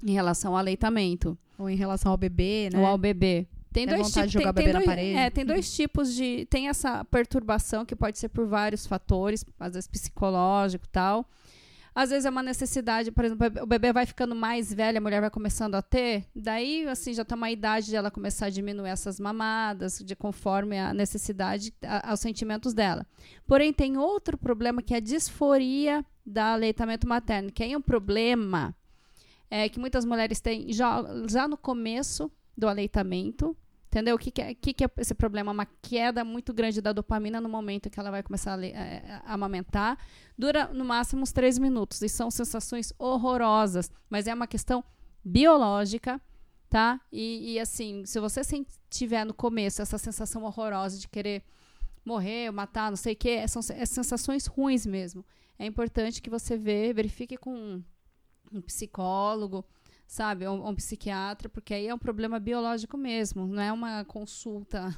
em 0.03 0.13
relação 0.13 0.53
ao 0.53 0.59
aleitamento 0.59 1.39
Ou 1.59 1.71
em 1.71 1.77
relação 1.77 2.11
ao 2.13 2.19
bebê, 2.19 2.69
né? 2.73 2.79
ou 2.79 2.87
ao 2.87 2.99
bebê. 2.99 3.47
Tem 3.73 3.87
Tem 3.87 3.97
dois 3.97 4.09
vontade 4.09 4.27
de 4.27 4.33
tipos, 4.33 4.43
jogar 4.43 4.53
tem, 4.53 4.67
bebê 4.67 4.73
na 4.73 4.79
tem 4.81 4.87
dois, 4.87 4.97
parede. 4.97 5.17
É, 5.17 5.31
tem 5.31 5.47
dois 5.47 5.75
tipos 5.75 6.15
de. 6.15 6.47
Tem 6.51 6.69
essa 6.69 7.05
perturbação 7.07 7.87
que 7.87 7.97
pode 7.97 8.19
ser 8.19 8.29
por 8.29 8.47
vários 8.47 8.87
fatores, 8.87 9.45
às 9.59 9.73
vezes 9.73 9.89
psicológico 9.89 10.85
e 10.85 10.89
tal. 10.89 11.27
Às 11.95 12.09
vezes 12.11 12.25
é 12.25 12.31
uma 12.31 12.43
necessidade, 12.43 13.11
por 13.13 13.25
exemplo, 13.25 13.47
o 13.63 13.67
bebê 13.67 13.93
vai 13.93 14.07
ficando 14.07 14.35
mais 14.35 14.73
velho, 14.73 14.97
a 14.97 15.01
mulher 15.01 15.21
vai 15.21 15.29
começando 15.31 15.75
a 15.75 15.83
ter, 15.83 16.25
daí 16.35 16.89
assim 16.89 17.13
já 17.13 17.23
tá 17.25 17.35
uma 17.37 17.51
idade 17.51 17.87
de 17.87 17.97
ela 17.97 18.11
começar 18.11 18.47
a 18.47 18.51
diminuir 18.51 18.89
essas 18.89 19.21
mamadas, 19.21 19.99
de 19.99 20.17
conforme 20.17 20.79
a 20.79 20.95
necessidade, 20.95 21.73
a- 21.85 22.11
aos 22.11 22.21
sentimentos 22.21 22.73
dela. 22.73 23.07
Porém, 23.47 23.73
tem 23.75 23.99
outro 23.99 24.39
problema 24.39 24.81
que 24.81 24.95
é 24.95 24.97
a 24.97 25.01
disforia 25.01 26.03
da 26.25 26.55
aleitamento 26.55 27.07
materno, 27.07 27.53
que 27.53 27.63
é 27.63 27.77
um 27.77 27.83
problema 27.83 28.75
é, 29.51 29.69
que 29.69 29.79
muitas 29.79 30.07
mulheres 30.07 30.41
têm 30.41 30.73
já, 30.73 31.05
já 31.29 31.47
no 31.47 31.59
começo 31.59 32.33
do 32.57 32.67
aleitamento. 32.67 33.55
Entendeu? 33.93 34.17
O 34.17 34.19
que, 34.19 34.31
que, 34.31 34.41
é, 34.41 34.55
que, 34.55 34.73
que 34.73 34.85
é 34.85 34.91
esse 34.97 35.13
problema? 35.15 35.53
Uma 35.53 35.67
queda 35.67 36.25
muito 36.25 36.55
grande 36.55 36.81
da 36.81 36.95
dopamina 36.95 37.43
no 37.43 37.49
momento 37.49 37.91
que 37.91 38.01
ela 38.01 38.11
vai 38.11 38.23
começar 38.23 38.55
a, 38.59 38.63
a- 38.63 39.23
a 39.27 39.35
amamentar. 39.35 39.99
Dura 40.39 40.69
no 40.73 40.83
máximo 40.83 41.21
uns 41.21 41.31
três 41.31 41.59
minutos. 41.59 42.01
E 42.01 42.09
são 42.09 42.31
sensações 42.31 42.95
horrorosas. 42.99 43.91
Mas 44.09 44.27
é 44.27 44.33
uma 44.33 44.47
questão 44.47 44.83
biológica, 45.23 46.19
tá? 46.71 46.99
E, 47.13 47.53
e, 47.53 47.61
assim, 47.61 48.07
se 48.07 48.19
você 48.19 48.41
tiver 48.89 49.27
no 49.27 49.35
começo 49.35 49.83
essa 49.83 49.99
sensação 49.99 50.43
horrorosa 50.45 50.99
de 50.99 51.07
querer 51.07 51.43
morrer, 52.03 52.51
matar, 52.51 52.89
não 52.91 52.97
sei 52.97 53.13
o 53.13 53.17
quê, 53.17 53.47
são 53.47 53.61
se- 53.61 53.75
é 53.75 53.85
sensações 53.85 54.47
ruins 54.47 54.87
mesmo. 54.87 55.23
É 55.59 55.67
importante 55.67 56.23
que 56.23 56.31
você 56.31 56.57
vê, 56.57 56.95
verifique 56.95 57.37
com 57.37 57.83
um 58.51 58.61
psicólogo, 58.63 59.65
sabe, 60.13 60.47
um, 60.47 60.69
um 60.69 60.75
psiquiatra, 60.75 61.49
porque 61.49 61.73
aí 61.73 61.89
é 61.89 61.95
um 61.95 61.99
problema 61.99 62.39
biológico 62.39 62.99
mesmo, 62.99 63.47
não 63.47 63.63
é 63.63 63.73
uma 63.73 64.05
consulta. 64.05 64.95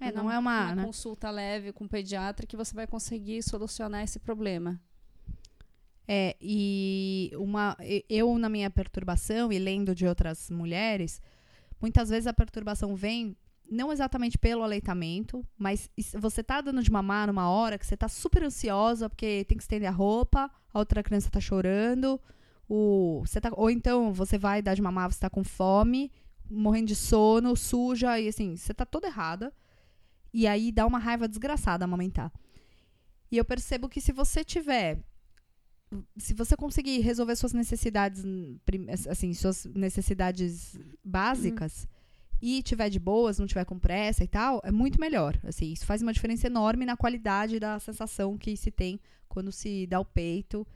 É, 0.00 0.10
não 0.10 0.28
é 0.28 0.36
uma, 0.36 0.74
né? 0.74 0.84
consulta 0.84 1.30
leve 1.30 1.72
com 1.72 1.84
um 1.84 1.88
pediatra 1.88 2.44
que 2.44 2.56
você 2.56 2.74
vai 2.74 2.88
conseguir 2.88 3.40
solucionar 3.40 4.02
esse 4.02 4.18
problema. 4.18 4.80
É, 6.08 6.36
e 6.40 7.30
uma, 7.36 7.76
eu, 8.08 8.36
na 8.36 8.48
minha 8.48 8.68
perturbação 8.68 9.52
e 9.52 9.60
lendo 9.60 9.94
de 9.94 10.08
outras 10.08 10.50
mulheres, 10.50 11.22
muitas 11.80 12.08
vezes 12.08 12.26
a 12.26 12.32
perturbação 12.32 12.96
vem 12.96 13.36
não 13.70 13.92
exatamente 13.92 14.36
pelo 14.36 14.64
aleitamento, 14.64 15.46
mas 15.56 15.88
você 16.18 16.42
tá 16.42 16.60
dando 16.60 16.82
de 16.82 16.90
mamar 16.90 17.28
numa 17.28 17.48
hora 17.48 17.78
que 17.78 17.86
você 17.86 17.96
tá 17.96 18.08
super 18.08 18.42
ansiosa 18.42 19.08
porque 19.08 19.44
tem 19.44 19.56
que 19.56 19.62
estender 19.62 19.88
a 19.88 19.92
roupa, 19.92 20.50
a 20.74 20.78
outra 20.80 21.00
criança 21.00 21.30
tá 21.30 21.40
chorando, 21.40 22.20
o, 22.68 23.22
você 23.24 23.40
tá, 23.40 23.50
ou 23.52 23.70
então 23.70 24.12
você 24.12 24.38
vai 24.38 24.62
dar 24.62 24.74
de 24.74 24.82
mamar, 24.82 25.12
você 25.12 25.20
tá 25.20 25.30
com 25.30 25.44
fome, 25.44 26.10
morrendo 26.50 26.88
de 26.88 26.96
sono, 26.96 27.56
suja, 27.56 28.18
e 28.18 28.28
assim, 28.28 28.56
você 28.56 28.72
tá 28.72 28.84
toda 28.84 29.06
errada. 29.06 29.52
E 30.32 30.46
aí 30.46 30.72
dá 30.72 30.86
uma 30.86 30.98
raiva 30.98 31.28
desgraçada 31.28 31.84
amamentar. 31.84 32.32
E 33.30 33.36
eu 33.36 33.44
percebo 33.44 33.88
que 33.88 34.00
se 34.00 34.12
você 34.12 34.44
tiver 34.44 34.98
se 36.16 36.32
você 36.32 36.56
conseguir 36.56 37.00
resolver 37.00 37.36
suas 37.36 37.52
necessidades, 37.52 38.24
assim, 39.10 39.34
suas 39.34 39.66
necessidades 39.66 40.78
básicas 41.04 41.86
e 42.40 42.62
tiver 42.62 42.88
de 42.88 42.98
boas, 42.98 43.38
não 43.38 43.46
tiver 43.46 43.64
com 43.64 43.78
pressa 43.78 44.24
e 44.24 44.26
tal, 44.26 44.60
é 44.64 44.70
muito 44.70 45.00
melhor. 45.00 45.38
Assim, 45.44 45.72
isso 45.72 45.86
faz 45.86 46.02
uma 46.02 46.12
diferença 46.12 46.46
enorme 46.46 46.86
na 46.86 46.96
qualidade 46.96 47.60
da 47.60 47.78
sensação 47.78 48.38
que 48.38 48.56
se 48.56 48.70
tem 48.70 48.98
quando 49.28 49.52
se 49.52 49.86
dá 49.86 50.00
o 50.00 50.04
peito 50.04 50.66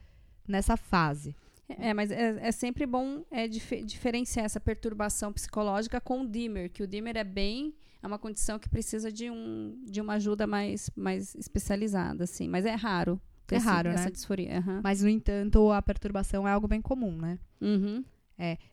nessa 0.47 0.77
fase. 0.77 1.35
É, 1.69 1.93
mas 1.93 2.11
é, 2.11 2.37
é 2.47 2.51
sempre 2.51 2.85
bom 2.85 3.25
é, 3.29 3.47
dif- 3.47 3.83
diferenciar 3.83 4.45
essa 4.45 4.59
perturbação 4.59 5.33
psicológica 5.33 5.99
com 5.99 6.21
o 6.21 6.27
dimmer, 6.27 6.69
que 6.69 6.81
o 6.81 6.87
dimmer 6.87 7.17
é 7.17 7.23
bem 7.23 7.73
é 8.01 8.07
uma 8.07 8.17
condição 8.19 8.57
que 8.59 8.69
precisa 8.69 9.11
de, 9.11 9.29
um, 9.29 9.77
de 9.85 9.99
uma 9.99 10.13
ajuda 10.13 10.45
mais, 10.47 10.89
mais 10.95 11.35
especializada, 11.35 12.23
assim. 12.23 12.47
Mas 12.47 12.65
é 12.65 12.73
raro. 12.75 13.19
ter 13.45 13.55
É 13.55 13.57
esse- 13.57 13.67
raro, 13.67 13.89
essa 13.89 14.05
né? 14.05 14.11
disforia. 14.11 14.57
aham. 14.59 14.81
Mas, 14.83 15.01
no 15.01 15.09
entanto, 15.09 15.71
a 15.71 15.81
perturbação 15.81 16.47
é 16.47 16.51
algo 16.51 16.67
bem 16.67 16.81
comum, 16.81 17.11
né? 17.17 17.39
Uhum. 17.59 18.03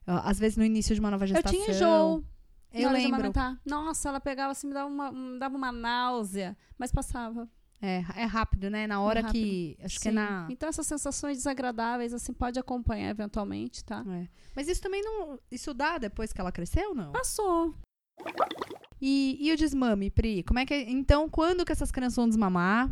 Às 0.07 0.39
vezes, 0.39 0.57
no 0.59 0.65
início 0.65 0.95
de 0.95 1.01
uma 1.01 1.11
nova 1.11 1.25
Eu 1.25 1.29
gestação... 1.29 1.59
tinha 1.59 1.71
enjoo. 1.75 2.25
Eu 2.73 2.91
lembro. 2.91 3.33
Nossa, 3.65 4.09
ela 4.09 4.21
pegava 4.21 4.53
assim, 4.53 4.67
me 4.67 4.75
dava 4.75 4.89
uma, 4.91 5.11
me 5.13 5.39
dava 5.39 5.57
uma 5.57 5.73
náusea, 5.73 6.57
mas 6.77 6.93
passava. 6.93 7.49
É, 7.85 8.03
é 8.17 8.25
rápido, 8.25 8.71
né? 8.71 8.87
Na 8.87 9.03
hora 9.03 9.21
É 9.21 9.23
que. 9.25 9.77
Acho 9.85 10.01
que 10.01 10.09
é 10.09 10.11
Sim. 10.11 10.15
na. 10.15 10.49
Então 10.49 10.71
essas 10.71 10.87
sensações 10.87 11.37
desagradáveis, 11.37 12.15
assim, 12.15 12.33
pode 12.33 12.59
acompanhar 12.59 13.11
eventualmente, 13.11 13.85
tá? 13.85 14.03
É. 14.09 14.27
Mas 14.57 14.69
isso 14.69 14.81
também 14.81 15.03
não. 15.03 15.39
Isso 15.51 15.75
dá 15.75 15.99
depois 15.99 16.33
que 16.33 16.41
ela 16.41 16.51
cresceu, 16.51 16.95
não? 16.95 17.13
Passou. 17.13 17.75
E, 19.03 19.37
e 19.39 19.53
o 19.53 19.57
desmame, 19.57 20.11
Pri? 20.11 20.43
Como 20.45 20.59
é 20.59 20.65
que. 20.65 20.75
Então, 20.75 21.29
quando 21.29 21.63
que 21.63 21.73
essas 21.73 21.91
crianças 21.91 22.17
vão 22.17 22.27
desmamar? 22.27 22.91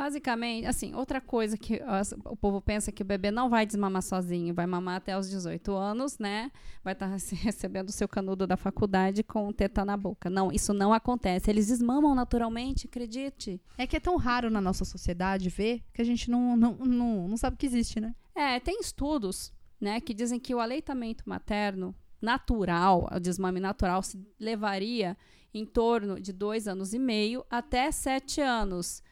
Basicamente, 0.00 0.66
assim, 0.66 0.94
outra 0.94 1.20
coisa 1.20 1.58
que 1.58 1.78
o 2.24 2.34
povo 2.34 2.58
pensa 2.58 2.88
é 2.88 2.92
que 2.92 3.02
o 3.02 3.04
bebê 3.04 3.30
não 3.30 3.50
vai 3.50 3.66
desmamar 3.66 4.00
sozinho, 4.00 4.54
vai 4.54 4.66
mamar 4.66 4.96
até 4.96 5.14
os 5.18 5.28
18 5.28 5.74
anos, 5.74 6.18
né? 6.18 6.50
Vai 6.82 6.94
estar 6.94 7.06
recebendo 7.44 7.90
o 7.90 7.92
seu 7.92 8.08
canudo 8.08 8.46
da 8.46 8.56
faculdade 8.56 9.22
com 9.22 9.52
teta 9.52 9.84
na 9.84 9.98
boca. 9.98 10.30
Não, 10.30 10.50
isso 10.50 10.72
não 10.72 10.94
acontece. 10.94 11.50
Eles 11.50 11.66
desmamam 11.66 12.14
naturalmente, 12.14 12.86
acredite. 12.86 13.60
É 13.76 13.86
que 13.86 13.94
é 13.94 14.00
tão 14.00 14.16
raro 14.16 14.48
na 14.48 14.58
nossa 14.58 14.86
sociedade 14.86 15.50
ver 15.50 15.82
que 15.92 16.00
a 16.00 16.04
gente 16.06 16.30
não, 16.30 16.56
não, 16.56 16.76
não, 16.76 17.28
não 17.28 17.36
sabe 17.36 17.58
que 17.58 17.66
existe, 17.66 18.00
né? 18.00 18.14
É, 18.34 18.58
tem 18.58 18.80
estudos, 18.80 19.52
né, 19.78 20.00
que 20.00 20.14
dizem 20.14 20.40
que 20.40 20.54
o 20.54 20.60
aleitamento 20.60 21.28
materno 21.28 21.94
natural, 22.22 23.06
o 23.14 23.20
desmame 23.20 23.60
natural, 23.60 24.02
se 24.02 24.18
levaria 24.38 25.14
em 25.52 25.66
torno 25.66 26.18
de 26.18 26.32
dois 26.32 26.66
anos 26.66 26.94
e 26.94 26.98
meio 26.98 27.44
até 27.50 27.92
sete 27.92 28.40
anos. 28.40 29.02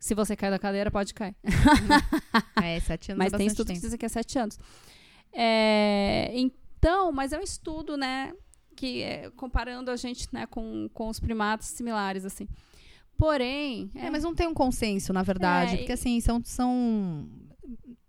Se 0.00 0.14
você 0.14 0.34
cair 0.34 0.50
da 0.50 0.58
cadeira, 0.58 0.90
pode 0.90 1.12
cair. 1.14 1.36
É, 2.62 2.80
sete 2.80 3.12
anos 3.12 3.18
Mas 3.18 3.32
é 3.32 3.36
tem 3.36 3.46
bastante 3.46 3.48
estudos 3.48 3.68
que 3.68 3.74
tempo. 3.74 3.80
dizem 3.86 3.98
que 3.98 4.06
é 4.06 4.08
sete 4.08 4.38
anos. 4.38 4.58
É, 5.32 6.30
então, 6.34 7.12
mas 7.12 7.32
é 7.32 7.38
um 7.38 7.42
estudo, 7.42 7.96
né, 7.96 8.32
que 8.76 9.02
é, 9.02 9.30
comparando 9.36 9.90
a 9.90 9.96
gente, 9.96 10.26
né, 10.32 10.46
com, 10.46 10.88
com 10.92 11.08
os 11.08 11.20
primatas 11.20 11.66
similares, 11.66 12.24
assim. 12.24 12.48
Porém, 13.16 13.90
É, 13.94 14.08
mas 14.10 14.24
não 14.24 14.34
tem 14.34 14.46
um 14.46 14.54
consenso, 14.54 15.12
na 15.12 15.22
verdade. 15.22 15.74
É, 15.74 15.76
porque 15.78 15.92
assim, 15.92 16.20
são. 16.20 16.40
são 16.42 17.28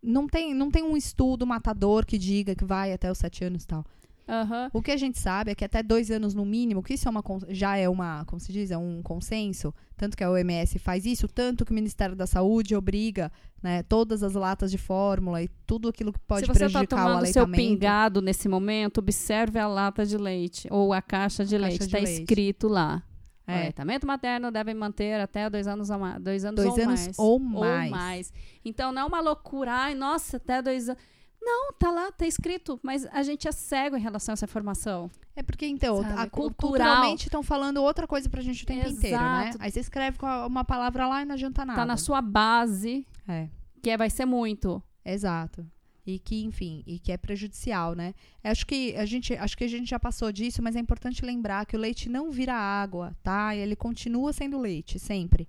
não, 0.02 0.26
tem, 0.28 0.54
não 0.54 0.72
tem 0.72 0.84
um 0.84 0.96
estudo 0.96 1.46
matador 1.46 2.06
que 2.06 2.18
diga 2.18 2.56
que 2.56 2.64
vai 2.64 2.94
até 2.94 3.12
os 3.12 3.18
sete 3.18 3.44
anos 3.44 3.64
e 3.64 3.68
tal. 3.68 3.86
Aham, 4.28 4.70
O 4.74 4.82
que 4.82 4.92
a 4.92 4.98
gente 4.98 5.20
sabe 5.20 5.52
é 5.52 5.56
que 5.56 5.66
até 5.66 5.82
dois 5.84 6.10
anos 6.12 6.34
no 6.34 6.46
mínimo, 6.46 6.82
que 6.84 6.94
isso 6.94 7.08
é 7.08 7.12
uma, 7.12 7.24
já 7.50 7.78
é 7.78 7.88
uma, 7.90 8.24
como 8.26 8.40
se 8.40 8.52
diz, 8.52 8.72
é 8.72 8.78
um 8.78 9.02
consenso, 9.02 9.74
tanto 9.98 10.16
que 10.18 10.24
a 10.24 10.30
OMS 10.32 10.80
faz 10.80 11.06
isso, 11.06 11.28
tanto 11.28 11.66
que 11.66 11.72
o 11.72 11.76
Ministério 11.76 12.16
da 12.16 12.26
Saúde 12.26 12.76
obriga 12.76 13.32
né, 13.62 13.84
todas 13.84 14.24
as 14.24 14.34
latas 14.34 14.72
de 14.72 14.78
fórmula 14.78 15.42
e 15.44 15.50
tudo 15.68 15.90
aquilo 15.90 16.12
que 16.12 16.20
pode 16.20 16.42
Se 16.42 16.48
você 16.48 16.66
está 16.66 16.80
prejudicar 16.80 16.96
o 16.96 17.00
tomando 17.10 17.26
seu 17.28 17.44
aleitamento. 17.44 17.58
pingado 17.70 18.22
nesse 18.22 18.48
momento, 18.50 18.98
observe 19.00 19.60
a 19.60 19.68
lata 19.68 20.06
de 20.06 20.18
leite 20.18 20.68
ou 20.72 20.94
a 20.94 21.02
caixa 21.02 21.46
de 21.46 21.56
A 21.56 21.60
leite. 21.60 21.84
Está 21.84 22.00
escrito 22.00 22.68
lá. 22.68 23.04
É. 23.48 23.58
Aleitamento 23.62 24.08
materno 24.08 24.50
deve 24.52 24.74
manter 24.74 25.20
até 25.20 25.50
dois 25.50 25.68
anos 25.68 25.90
ou 25.90 26.00
mais. 26.00 26.22
Dois 26.22 26.46
anos, 26.46 26.64
Dois 26.64 26.70
ou, 26.78 26.84
anos 26.84 27.02
mais. 27.08 27.20
ou 27.20 27.40
mais. 27.40 28.34
Então 28.64 28.92
não 28.92 29.02
é 29.02 29.06
uma 29.06 29.20
loucura. 29.20 29.72
Ai, 29.74 29.96
nossa, 29.96 30.38
até 30.38 30.62
dois 30.62 30.88
anos. 30.90 31.02
Não, 31.42 31.74
tá 31.74 31.90
lá, 31.90 32.12
tá 32.12 32.26
escrito. 32.28 32.80
Mas 32.84 33.06
a 33.08 33.24
gente 33.24 33.48
é 33.48 33.52
cego 33.52 33.98
em 33.98 34.00
relação 34.02 34.34
a 34.34 34.36
essa 34.36 34.46
informação. 34.46 35.10
É 35.36 35.42
porque, 35.42 35.66
então, 35.66 36.02
Sabe, 36.04 36.14
a, 36.14 36.30
cultural. 36.30 36.54
culturalmente 36.58 37.28
estão 37.28 37.42
falando 37.42 37.82
outra 37.82 38.06
coisa 38.08 38.30
pra 38.30 38.42
gente 38.42 38.64
o 38.64 38.68
tempo 38.68 38.88
inteiro, 38.88 39.18
né? 39.20 39.48
Exato. 39.50 39.58
Aí 39.60 39.72
você 39.72 39.80
escreve 39.80 40.18
uma 40.48 40.64
palavra 40.64 41.08
lá 41.08 41.22
e 41.22 41.26
não 41.26 41.34
adianta 41.34 41.66
nada. 41.66 41.80
Tá 41.80 41.86
na 41.86 41.98
sua 41.98 42.22
base, 42.22 43.06
É, 43.28 43.48
que 43.82 43.90
é- 43.90 43.98
vai 43.98 44.10
ser 44.10 44.26
muito. 44.26 44.82
exato. 45.04 45.66
E 46.06 46.18
que, 46.18 46.44
enfim, 46.44 46.84
e 46.88 46.98
que 46.98 47.12
é 47.12 47.18
prejudicial, 47.18 47.94
né? 47.94 48.16
Acho 48.44 48.66
que 48.66 48.96
a 48.96 49.06
gente, 49.06 49.36
acho 49.36 49.56
que 49.56 49.64
a 49.64 49.68
gente 49.68 49.88
já 49.88 50.00
passou 50.00 50.32
disso, 50.32 50.62
mas 50.62 50.76
é 50.76 50.80
importante 50.80 51.24
lembrar 51.24 51.64
que 51.66 51.76
o 51.76 51.80
leite 51.80 52.10
não 52.10 52.32
vira 52.32 52.56
água, 52.56 53.16
tá? 53.22 53.56
Ele 53.56 53.76
continua 53.76 54.34
sendo 54.34 54.58
leite, 54.60 54.98
sempre. 54.98 55.48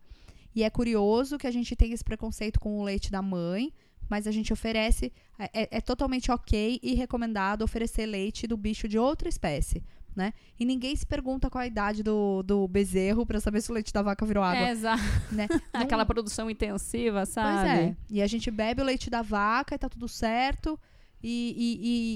E 0.54 0.62
é 0.62 0.68
curioso 0.68 1.38
que 1.38 1.46
a 1.46 1.50
gente 1.50 1.74
tem 1.74 1.92
esse 1.92 2.04
preconceito 2.04 2.60
com 2.60 2.78
o 2.78 2.82
leite 2.84 3.10
da 3.10 3.22
mãe, 3.22 3.72
mas 4.12 4.26
a 4.26 4.30
gente 4.30 4.52
oferece, 4.52 5.10
é, 5.38 5.62
é- 5.62 5.68
é 5.78 5.80
totalmente 5.80 6.30
ok 6.30 6.78
e 6.82 6.94
recomendado 6.94 7.62
oferecer 7.62 8.04
leite 8.04 8.46
do 8.46 8.58
bicho 8.58 8.86
de 8.86 8.98
outra 8.98 9.26
espécie, 9.26 9.82
né? 10.14 10.34
E 10.60 10.66
ninguém 10.66 10.94
se 10.94 11.06
pergunta 11.06 11.48
qual 11.48 11.62
a 11.62 11.66
idade 11.66 12.02
do, 12.02 12.42
do 12.42 12.68
bezerro 12.68 13.24
pra 13.24 13.40
saber 13.40 13.62
se 13.62 13.70
o 13.70 13.74
leite 13.74 13.90
da 13.90 14.02
vaca 14.02 14.26
virou 14.26 14.44
água, 14.44 14.66
É, 14.68 14.70
exato. 14.70 15.02
né? 15.30 15.48
Aquela 15.72 16.04
produção 16.04 16.50
intensiva, 16.50 17.20
Pois 17.20 17.30
sabe? 17.30 17.68
é. 17.70 17.96
E 18.10 18.20
a 18.20 18.26
gente 18.26 18.50
bebe 18.50 18.82
o 18.82 18.84
leite 18.84 19.08
da 19.08 19.22
vaca 19.22 19.74
e 19.74 19.78
tá 19.78 19.88
tudo 19.88 20.06
certo. 20.08 20.78
E, 21.22 21.54
e, 21.56 21.68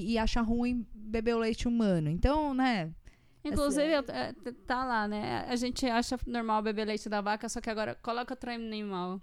e, 0.09 0.11
e 0.13 0.17
acha 0.19 0.39
ruim 0.41 0.85
beber 0.93 1.33
o 1.35 1.39
leite 1.39 1.67
humano. 1.67 2.09
Então, 2.09 2.53
né? 2.53 2.91
Inclusive, 3.43 4.03
t- 4.43 4.51
tá 4.67 4.83
lá, 4.85 5.07
né? 5.07 5.45
A 5.49 5.55
gente 5.55 5.85
acha 5.87 6.19
normal 6.27 6.61
beber 6.61 6.85
leite 6.85 7.07
da 7.09 7.21
vaca, 7.21 7.47
só 7.49 7.59
que 7.61 7.69
agora 7.71 7.95
coloca 7.95 8.33
outro 8.33 8.51
animal. 8.51 9.19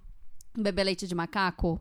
Beber 0.57 0.85
leite 0.85 1.07
de 1.07 1.15
macaco. 1.15 1.81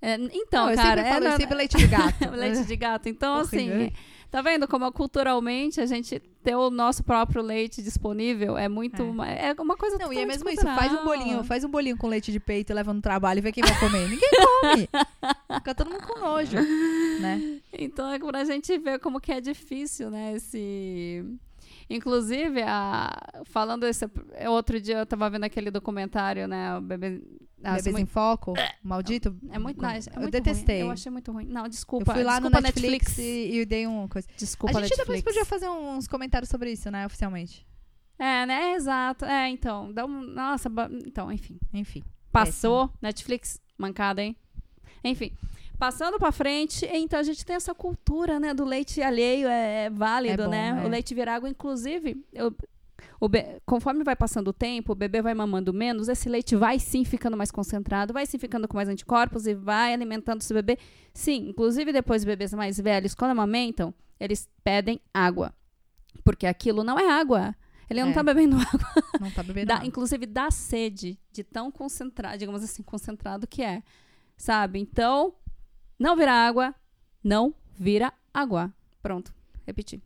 É, 0.00 0.14
então, 0.14 0.66
Não, 0.66 0.70
eu 0.70 0.76
cara, 0.76 1.02
sempre 1.02 1.12
falo, 1.12 1.24
é, 1.24 1.28
eu 1.28 1.36
sempre 1.36 1.56
leite 1.56 1.76
de 1.76 1.86
gato. 1.86 2.30
leite 2.30 2.64
de 2.64 2.76
gato. 2.76 3.08
Então, 3.08 3.34
assim, 3.40 3.92
tá 4.30 4.40
vendo 4.40 4.68
como 4.68 4.90
culturalmente 4.92 5.80
a 5.80 5.86
gente 5.86 6.20
ter 6.42 6.54
o 6.54 6.70
nosso 6.70 7.02
próprio 7.02 7.42
leite 7.42 7.82
disponível 7.82 8.56
é 8.56 8.68
muito. 8.68 9.02
É, 9.22 9.54
uma 9.60 9.76
coisa 9.76 9.98
Não, 9.98 10.12
e 10.12 10.18
é 10.18 10.26
mesmo 10.26 10.48
isso. 10.48 10.62
Faz 10.62 10.92
um 10.92 10.98
cultural. 10.98 11.18
bolinho, 11.18 11.44
faz 11.44 11.64
um 11.64 11.68
bolinho 11.68 11.96
com 11.96 12.06
leite 12.06 12.30
de 12.30 12.38
peito 12.38 12.72
e 12.72 12.74
leva 12.74 12.94
no 12.94 13.00
trabalho 13.00 13.38
e 13.38 13.40
vê 13.40 13.50
quem 13.50 13.64
vai 13.64 13.78
comer. 13.80 14.08
Ninguém 14.08 14.30
come. 14.60 14.88
Fica 15.58 15.74
todo 15.74 15.90
mundo 15.90 16.06
com 16.06 16.20
nojo, 16.20 16.56
né? 17.20 17.60
Então 17.72 18.10
é 18.12 18.18
pra 18.18 18.44
gente 18.44 18.78
ver 18.78 19.00
como 19.00 19.20
que 19.20 19.32
é 19.32 19.40
difícil, 19.40 20.10
né? 20.10 20.34
Esse. 20.34 21.24
Inclusive, 21.90 22.62
a... 22.62 23.42
falando 23.46 23.84
esse. 23.84 24.08
Outro 24.48 24.80
dia 24.80 24.98
eu 24.98 25.06
tava 25.06 25.28
vendo 25.28 25.44
aquele 25.44 25.70
documentário, 25.70 26.46
né? 26.46 26.76
O 26.76 26.80
bebê. 26.80 27.20
Ah, 27.64 27.74
Bebês 27.76 27.84
sou 27.84 27.98
em 27.98 28.06
foco, 28.06 28.54
maldito. 28.82 29.36
É 29.50 29.58
muito, 29.58 29.82
não, 29.82 29.88
é 29.90 29.98
eu 29.98 30.20
muito 30.20 30.30
detestei. 30.30 30.78
ruim. 30.78 30.86
Eu 30.86 30.92
achei 30.92 31.10
muito 31.10 31.32
ruim. 31.32 31.46
Não, 31.46 31.64
Eu 31.64 31.68
desculpa. 31.68 32.12
fui 32.14 32.22
lá 32.22 32.34
desculpa, 32.34 32.56
no 32.58 32.62
Netflix, 32.62 33.18
E, 33.18 33.60
e 33.60 33.66
dei 33.66 33.86
um 33.86 34.06
coisa. 34.06 34.28
Desculpa, 34.36 34.78
a 34.78 34.82
gente 34.82 34.90
depois 34.96 35.08
Netflix. 35.18 35.24
podia 35.24 35.44
fazer 35.44 35.68
uns 35.68 36.06
comentários 36.06 36.48
sobre 36.48 36.70
isso, 36.72 36.90
né? 36.90 37.04
Oficialmente. 37.06 37.66
É, 38.18 38.46
né? 38.46 38.74
Exato. 38.74 39.24
É, 39.24 39.48
então. 39.48 39.92
Dá 39.92 40.04
um... 40.06 40.20
Nossa, 40.22 40.70
então, 41.06 41.32
enfim. 41.32 41.58
Enfim. 41.72 42.02
Passou. 42.30 42.92
Netflix, 43.02 43.60
mancada, 43.76 44.22
hein? 44.22 44.36
Enfim. 45.02 45.32
Passando 45.78 46.18
pra 46.18 46.32
frente, 46.32 46.84
então 46.92 47.18
a 47.20 47.22
gente 47.22 47.44
tem 47.44 47.54
essa 47.54 47.72
cultura, 47.72 48.40
né, 48.40 48.52
do 48.52 48.64
leite 48.64 49.00
alheio, 49.00 49.46
é, 49.48 49.84
é 49.84 49.90
válido, 49.90 50.42
É 50.42 50.44
bom, 50.46 50.50
né? 50.50 50.80
é. 50.82 50.86
O 50.86 50.88
leite 50.88 51.14
virar 51.14 51.36
água, 51.36 51.48
inclusive, 51.48 52.24
eu- 52.32 52.52
be- 53.28 53.60
conforme 53.66 54.02
vai 54.04 54.16
passando 54.16 54.48
o 54.48 54.52
tempo, 54.52 54.92
o 54.92 54.94
bebê 54.94 55.20
vai 55.22 55.34
mamando 55.34 55.72
menos, 55.72 56.08
esse 56.08 56.28
leite 56.28 56.54
vai 56.56 56.78
sim 56.78 57.04
ficando 57.04 57.36
mais 57.36 57.50
concentrado, 57.50 58.12
vai 58.12 58.26
sim 58.26 58.38
ficando 58.38 58.66
com 58.68 58.76
mais 58.76 58.88
anticorpos 58.88 59.46
e 59.46 59.54
vai 59.54 59.92
alimentando 59.94 60.40
esse 60.40 60.52
bebê. 60.54 60.78
Sim, 61.12 61.48
inclusive 61.48 61.92
depois 61.92 62.24
bebês 62.24 62.52
mais 62.54 62.78
velhos, 62.78 63.14
quando 63.14 63.32
amamentam, 63.32 63.92
eles 64.18 64.48
pedem 64.64 65.00
água. 65.12 65.52
Porque 66.24 66.46
aquilo 66.46 66.82
não 66.84 66.98
é 66.98 67.10
água. 67.10 67.54
Ele 67.88 68.02
não 68.02 68.10
É. 68.10 68.12
tá 68.12 68.22
bebendo 68.22 68.56
água. 68.60 68.80
Não 69.20 69.30
tá 69.30 69.42
bebendo 69.42 69.66
Dá- 69.68 69.76
água. 69.76 69.86
inclusive 69.86 70.26
dá 70.26 70.50
sede 70.50 71.18
de 71.32 71.42
tão 71.42 71.70
concentrado, 71.70 72.36
digamos 72.38 72.62
assim, 72.62 72.82
concentrado 72.82 73.46
que 73.46 73.62
é. 73.62 73.82
Sabe? 74.36 74.78
Então, 74.78 75.34
não 75.98 76.14
vira 76.16 76.32
água, 76.32 76.74
não 77.24 77.54
vira 77.76 78.12
água. 78.34 78.72
Pronto, 79.02 79.32
repeti. 79.66 80.02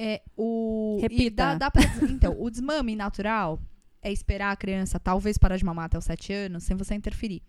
É, 0.00 0.22
o... 0.36 0.96
e 0.98 1.02
Repita. 1.02 1.34
dá- 1.36 1.54
dá 1.56 1.70
pra- 1.72 1.82
então, 2.08 2.36
o 2.40 2.48
desmame 2.48 2.94
natural 2.94 3.60
é 4.00 4.12
esperar 4.12 4.52
a 4.52 4.56
criança 4.56 5.00
talvez 5.00 5.36
parar 5.36 5.56
de 5.56 5.64
mamar 5.64 5.86
até 5.86 5.98
os 5.98 6.04
7 6.04 6.32
anos 6.32 6.62
sem 6.62 6.76
você 6.76 6.94
interferir. 6.94 7.42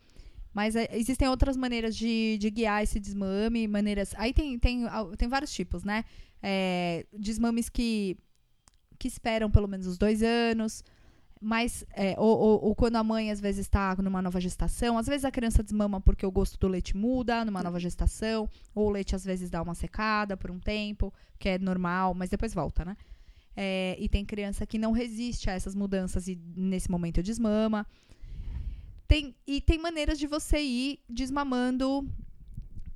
Mas 0.51 0.75
é, 0.75 0.87
existem 0.93 1.27
outras 1.27 1.55
maneiras 1.55 1.95
de, 1.95 2.37
de 2.39 2.49
guiar 2.49 2.81
esse 2.81 2.99
desmame, 2.99 3.67
maneiras... 3.67 4.15
Aí 4.17 4.33
tem, 4.33 4.57
tem, 4.57 4.83
tem 5.15 5.27
vários 5.29 5.53
tipos, 5.53 5.83
né? 5.83 6.03
É, 6.41 7.05
desmames 7.13 7.69
que, 7.69 8.17
que 8.97 9.07
esperam 9.07 9.51
pelo 9.51 9.67
menos 9.67 9.85
os 9.85 9.99
dois 9.99 10.23
anos, 10.23 10.83
mas 11.41 11.85
é, 11.93 12.15
ou, 12.17 12.37
ou- 12.37 12.63
ou 12.65 12.75
quando 12.75 12.97
a 12.97 13.03
mãe 13.03 13.31
às 13.31 13.39
vezes 13.39 13.61
está 13.61 13.95
numa 13.95 14.21
nova 14.21 14.41
gestação, 14.41 14.97
às 14.97 15.07
vezes 15.07 15.23
a 15.25 15.31
criança 15.31 15.63
desmama 15.63 16.01
porque 16.01 16.25
o 16.25 16.31
gosto 16.31 16.57
do 16.59 16.67
leite 16.67 16.95
muda 16.97 17.45
numa 17.45 17.63
nova 17.63 17.79
gestação, 17.79 18.49
ou 18.75 18.87
o 18.87 18.89
leite 18.89 19.15
às 19.15 19.23
vezes 19.23 19.49
dá 19.49 19.61
uma 19.61 19.73
secada 19.75 20.35
por 20.35 20.51
um 20.51 20.59
tempo, 20.59 21.13
que 21.37 21.49
é 21.49 21.57
normal, 21.57 22.13
mas 22.13 22.29
depois 22.29 22.53
volta, 22.53 22.83
né? 22.83 22.97
É, 23.55 23.95
e 23.99 24.07
tem 24.09 24.23
criança 24.25 24.65
que 24.65 24.77
não 24.77 24.91
resiste 24.91 25.49
a 25.49 25.53
essas 25.53 25.75
mudanças 25.75 26.27
e 26.27 26.37
nesse 26.55 26.89
momento 26.91 27.21
desmama. 27.23 27.85
Tem, 29.07 29.35
e 29.47 29.59
tem 29.59 29.79
maneiras 29.79 30.19
de 30.19 30.27
você 30.27 30.61
ir 30.61 30.99
desmamando 31.09 32.07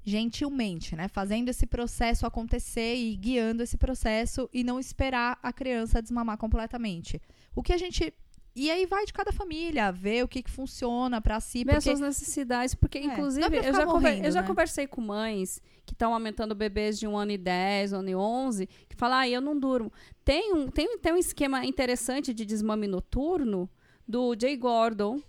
gentilmente, 0.06 0.96
né? 0.96 1.08
Fazendo 1.08 1.50
esse 1.50 1.66
processo 1.66 2.26
acontecer 2.26 2.96
e 2.96 3.16
guiando 3.16 3.64
esse 3.64 3.78
processo 3.78 4.50
e 4.54 4.64
não 4.64 4.80
esperar 4.80 5.40
a 5.42 5.52
criança 5.54 6.02
desmamar 6.02 6.38
completamente. 6.38 7.22
O 7.56 7.64
que 7.64 7.74
a 7.74 7.78
gente. 7.78 8.14
E 8.56 8.70
aí 8.70 8.86
vai 8.86 9.06
de 9.06 9.12
cada 9.12 9.32
família, 9.32 9.92
ver 9.92 10.24
o 10.24 10.28
que, 10.28 10.44
que 10.44 10.52
funciona 10.52 11.20
pra 11.20 11.40
si. 11.40 11.64
Ver 11.64 11.72
as 11.72 11.84
Porque 11.84 11.90
suas 11.90 12.00
necessidades, 12.00 12.76
porque, 12.76 13.00
não 13.00 13.10
é 13.10 13.14
inclusive, 13.14 13.58
eu 13.58 13.74
já, 13.74 13.86
morrendo, 13.86 14.26
eu 14.26 14.32
já 14.32 14.42
né? 14.42 14.48
conversei 14.48 14.86
com 14.86 15.02
mães 15.02 15.60
que 15.86 15.94
estão 15.94 16.14
aumentando 16.14 16.54
bebês 16.54 17.00
de 17.00 17.08
um 17.08 17.18
ano 17.18 17.32
e 17.32 17.38
dez, 17.38 17.94
um 17.94 17.98
ano 17.98 18.10
e 18.10 18.16
onze, 18.16 18.68
que 18.88 18.96
falam, 18.96 19.18
ah, 19.20 19.28
eu 19.28 19.42
não 19.42 19.60
durmo. 19.60 19.92
Tem 20.24 20.54
um, 20.54 20.68
tem, 20.70 20.98
tem 21.00 21.14
um 21.14 21.18
esquema 21.18 21.66
interessante 21.66 22.34
de 22.34 22.46
desmame 22.46 22.88
noturno 22.88 23.70
do 24.08 24.36
Jay 24.40 24.56
Gordon, 24.56 25.20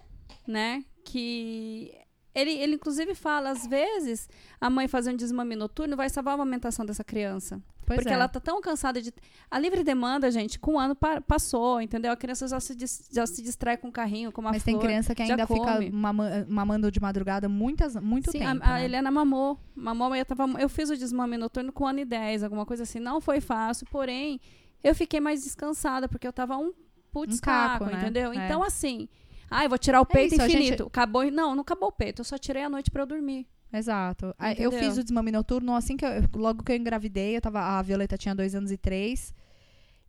né? 0.46 0.84
Que 1.02 1.92
ele, 2.34 2.50
ele 2.50 2.74
inclusive 2.74 3.14
fala, 3.14 3.50
às 3.50 3.66
vezes, 3.66 4.28
a 4.60 4.68
mãe 4.68 4.88
fazendo 4.88 5.18
desmame 5.18 5.54
noturno 5.54 5.96
vai 5.96 6.08
salvar 6.10 6.32
a 6.32 6.34
amamentação 6.34 6.84
dessa 6.84 7.04
criança. 7.04 7.60
Pois 7.86 7.98
porque 7.98 8.10
é. 8.10 8.14
ela 8.14 8.26
tá 8.26 8.40
tão 8.40 8.60
cansada 8.62 9.00
de. 9.00 9.12
A 9.50 9.58
livre 9.58 9.84
demanda, 9.84 10.30
gente, 10.30 10.58
com 10.58 10.72
um 10.74 10.78
ano 10.80 10.94
pa- 10.94 11.20
passou, 11.20 11.82
entendeu? 11.82 12.10
A 12.12 12.16
criança 12.16 12.48
já 12.48 12.58
se, 12.58 12.74
já 13.12 13.26
se 13.26 13.42
distrai 13.42 13.76
com 13.76 13.88
o 13.88 13.92
carrinho, 13.92 14.32
com 14.32 14.40
uma 14.40 14.52
Mas 14.52 14.62
flor. 14.62 14.78
tem 14.78 14.86
criança 14.86 15.14
que 15.14 15.22
ainda 15.22 15.46
fica 15.46 15.80
mama- 15.92 16.46
mamando 16.48 16.90
de 16.90 16.98
madrugada 16.98 17.46
muitas, 17.46 17.94
muito 17.96 18.30
Sim, 18.32 18.38
tempo. 18.38 18.64
a, 18.64 18.68
a 18.70 18.72
né? 18.78 18.84
Helena 18.86 19.10
mamou. 19.10 19.58
Mamou, 19.76 20.14
eu, 20.16 20.24
tava, 20.24 20.46
eu 20.58 20.68
fiz 20.68 20.88
o 20.88 20.96
desmame 20.96 21.36
noturno 21.36 21.70
com 21.72 21.84
um 21.84 21.88
ano 21.88 22.00
e 22.00 22.04
10, 22.06 22.42
alguma 22.42 22.64
coisa 22.64 22.84
assim. 22.84 22.98
Não 22.98 23.20
foi 23.20 23.42
fácil, 23.42 23.86
porém, 23.90 24.40
eu 24.82 24.94
fiquei 24.94 25.20
mais 25.20 25.44
descansada, 25.44 26.08
porque 26.08 26.26
eu 26.26 26.32
tava 26.32 26.56
um 26.56 26.72
putz 27.12 27.36
Um 27.36 27.40
caco, 27.40 27.84
caco, 27.84 27.94
né? 27.96 28.00
entendeu? 28.02 28.32
É. 28.32 28.36
Então, 28.46 28.62
assim, 28.62 29.08
ai, 29.50 29.68
vou 29.68 29.78
tirar 29.78 30.00
o 30.00 30.06
peito 30.06 30.32
isso, 30.34 30.42
a 30.42 30.46
infinito. 30.46 30.68
gente- 30.70 30.82
Acabou. 30.82 31.30
Não, 31.30 31.54
não 31.54 31.62
acabou 31.62 31.88
o 31.88 31.92
peito. 31.92 32.20
Eu 32.20 32.24
só 32.24 32.36
tirei 32.38 32.62
a 32.62 32.68
noite 32.68 32.90
pra 32.90 33.02
eu 33.02 33.06
dormir. 33.06 33.46
Exato. 33.72 34.34
Aí 34.38 34.54
Eu 34.58 34.70
Entendeu? 34.70 34.88
fiz 34.88 34.98
o 34.98 35.02
desmame 35.02 35.32
noturno 35.32 35.74
assim 35.74 35.96
que 35.96 36.04
eu, 36.04 36.10
logo 36.34 36.62
que 36.62 36.70
eu 36.72 36.76
engravidei, 36.76 37.36
eu 37.36 37.40
tava, 37.40 37.60
a 37.60 37.82
Violeta 37.82 38.16
tinha 38.16 38.34
dois 38.34 38.54
anos 38.54 38.70
e 38.70 38.76
três. 38.76 39.34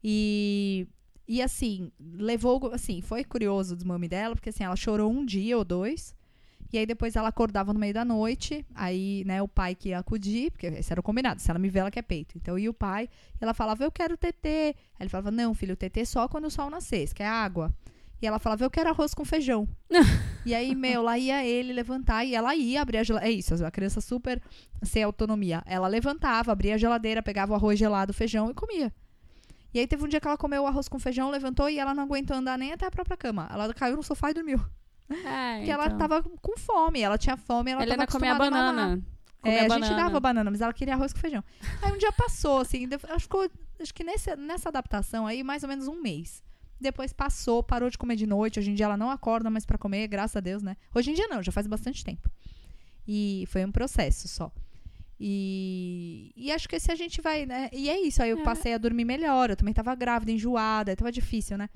E, 0.03 0.87
e 1.27 1.41
assim, 1.41 1.91
levou, 1.99 2.71
assim, 2.73 3.01
foi 3.01 3.23
curioso 3.23 3.73
o 3.73 3.75
desmame 3.75 4.07
dela, 4.07 4.35
porque 4.35 4.49
assim, 4.49 4.63
ela 4.63 4.75
chorou 4.75 5.11
um 5.11 5.25
dia 5.25 5.57
ou 5.57 5.65
dois. 5.65 6.15
E 6.71 6.77
aí 6.77 6.85
depois 6.85 7.15
ela 7.15 7.29
acordava 7.29 7.71
no 7.73 7.79
meio 7.79 7.93
da 7.93 8.03
noite, 8.03 8.65
aí, 8.75 9.23
né, 9.25 9.41
o 9.41 9.47
pai 9.47 9.73
que 9.75 9.89
ia 9.89 9.99
acudir, 9.99 10.51
porque 10.51 10.67
esse 10.67 10.91
era 10.91 10.99
o 10.99 11.03
combinado, 11.03 11.39
se 11.41 11.49
ela 11.49 11.57
me 11.59 11.69
vê, 11.69 11.79
ela 11.79 11.91
quer 11.91 12.01
peito. 12.01 12.37
Então 12.37 12.59
ia 12.59 12.69
o 12.69 12.73
pai, 12.73 13.05
e 13.39 13.43
ela 13.43 13.53
falava, 13.53 13.83
eu 13.83 13.91
quero 13.91 14.17
tetê. 14.17 14.75
Aí 14.99 15.01
ele 15.01 15.09
falava, 15.09 15.31
não, 15.31 15.53
filho, 15.53 15.73
o 15.73 15.77
tetê 15.77 16.05
só 16.05 16.27
quando 16.27 16.45
o 16.45 16.51
sol 16.51 16.69
nascer, 16.69 17.11
que 17.13 17.23
é 17.23 17.27
água. 17.27 17.73
E 18.21 18.25
ela 18.27 18.39
falava, 18.39 18.63
eu 18.63 18.69
quero 18.69 18.89
arroz 18.89 19.13
com 19.13 19.25
feijão. 19.25 19.67
e 20.45 20.55
aí, 20.55 20.73
meu, 20.73 21.01
lá 21.01 21.17
ia 21.17 21.45
ele 21.45 21.73
levantar 21.73 22.23
e 22.23 22.33
ela 22.33 22.55
ia 22.55 22.81
abrir 22.81 22.97
a 22.99 23.03
geladeira. 23.03 23.33
É 23.35 23.37
isso, 23.37 23.63
a 23.65 23.69
criança 23.71 23.99
super 24.01 24.41
sem 24.83 25.03
autonomia. 25.03 25.61
Ela 25.65 25.87
levantava, 25.87 26.51
abria 26.51 26.75
a 26.75 26.77
geladeira, 26.77 27.21
pegava 27.21 27.51
o 27.53 27.55
arroz 27.55 27.77
gelado, 27.77 28.11
o 28.11 28.13
feijão 28.13 28.49
e 28.49 28.53
comia. 28.53 28.91
E 29.73 29.79
aí 29.79 29.85
teve 29.87 30.03
um 30.05 30.07
dia 30.07 30.21
que 30.21 30.27
ela 30.27 30.37
comeu 30.37 30.63
o 30.63 30.67
arroz 30.67 30.87
com 30.87 30.97
feijão, 30.97 31.29
levantou 31.29 31.69
e 31.69 31.77
ela 31.77 31.93
não 31.93 32.03
aguentou 32.03 32.37
andar 32.37 32.57
nem 32.57 32.71
até 32.71 32.85
a 32.85 32.91
própria 32.91 33.17
cama. 33.17 33.49
Ela 33.51 33.73
caiu 33.73 33.97
no 33.97 34.03
sofá 34.03 34.31
e 34.31 34.33
dormiu. 34.33 34.59
É, 35.09 35.57
Porque 35.57 35.69
ela 35.71 35.85
então. 35.87 35.97
tava 35.97 36.23
com 36.23 36.57
fome, 36.57 37.01
ela 37.01 37.17
tinha 37.17 37.35
fome, 37.37 37.71
ela 37.71 37.83
Helena 37.83 38.07
tava 38.07 38.17
acostumada 38.17 38.43
a 38.45 38.49
banana. 38.49 39.03
É, 39.43 39.45
Comia 39.45 39.59
a 39.59 39.67
banana. 39.67 39.85
gente 39.85 39.95
dava 39.95 40.19
banana, 40.19 40.49
mas 40.49 40.61
ela 40.61 40.73
queria 40.73 40.93
arroz 40.95 41.13
com 41.13 41.19
feijão. 41.19 41.43
Aí 41.81 41.91
um 41.91 41.97
dia 41.97 42.11
passou, 42.13 42.59
assim, 42.61 42.87
deu- 42.87 42.99
acho 43.09 43.29
que, 43.29 43.51
acho 43.81 43.93
que 43.93 44.03
nesse, 44.03 44.35
nessa 44.35 44.69
adaptação 44.69 45.27
aí, 45.27 45.43
mais 45.43 45.61
ou 45.61 45.69
menos 45.69 45.87
um 45.87 46.01
mês. 46.01 46.41
Depois 46.79 47.13
passou, 47.13 47.63
parou 47.63 47.89
de 47.89 47.97
comer 47.97 48.15
de 48.15 48.25
noite. 48.27 48.59
Hoje 48.59 48.69
em 48.71 48.75
dia 48.75 48.85
ela 48.85 48.97
não 48.97 49.09
acorda 49.09 49.49
mais 49.49 49.65
pra 49.65 49.77
comer, 49.77 50.07
graças 50.07 50.35
a 50.35 50.39
Deus, 50.39 50.61
né? 50.61 50.75
Hoje 50.93 51.11
em 51.11 51.13
dia 51.13 51.27
não, 51.27 51.41
já 51.41 51.51
faz 51.51 51.67
bastante 51.67 52.03
tempo. 52.03 52.29
E 53.07 53.45
foi 53.47 53.63
um 53.65 53.71
processo 53.71 54.27
só. 54.27 54.51
E, 55.19 56.33
e 56.35 56.51
acho 56.51 56.67
que 56.67 56.79
se 56.79 56.91
a 56.91 56.95
gente 56.95 57.21
vai, 57.21 57.45
né? 57.45 57.69
E 57.71 57.89
é 57.89 57.99
isso, 58.01 58.21
aí 58.21 58.29
eu 58.29 58.39
É. 58.39 58.43
passei 58.43 58.73
a 58.73 58.77
dormir 58.77 59.05
melhor. 59.05 59.49
Eu 59.49 59.55
também 59.55 59.73
tava 59.73 59.95
grávida, 59.95 60.31
enjoada, 60.31 60.95
tava 60.95 61.11
difícil, 61.11 61.57
né? 61.57 61.69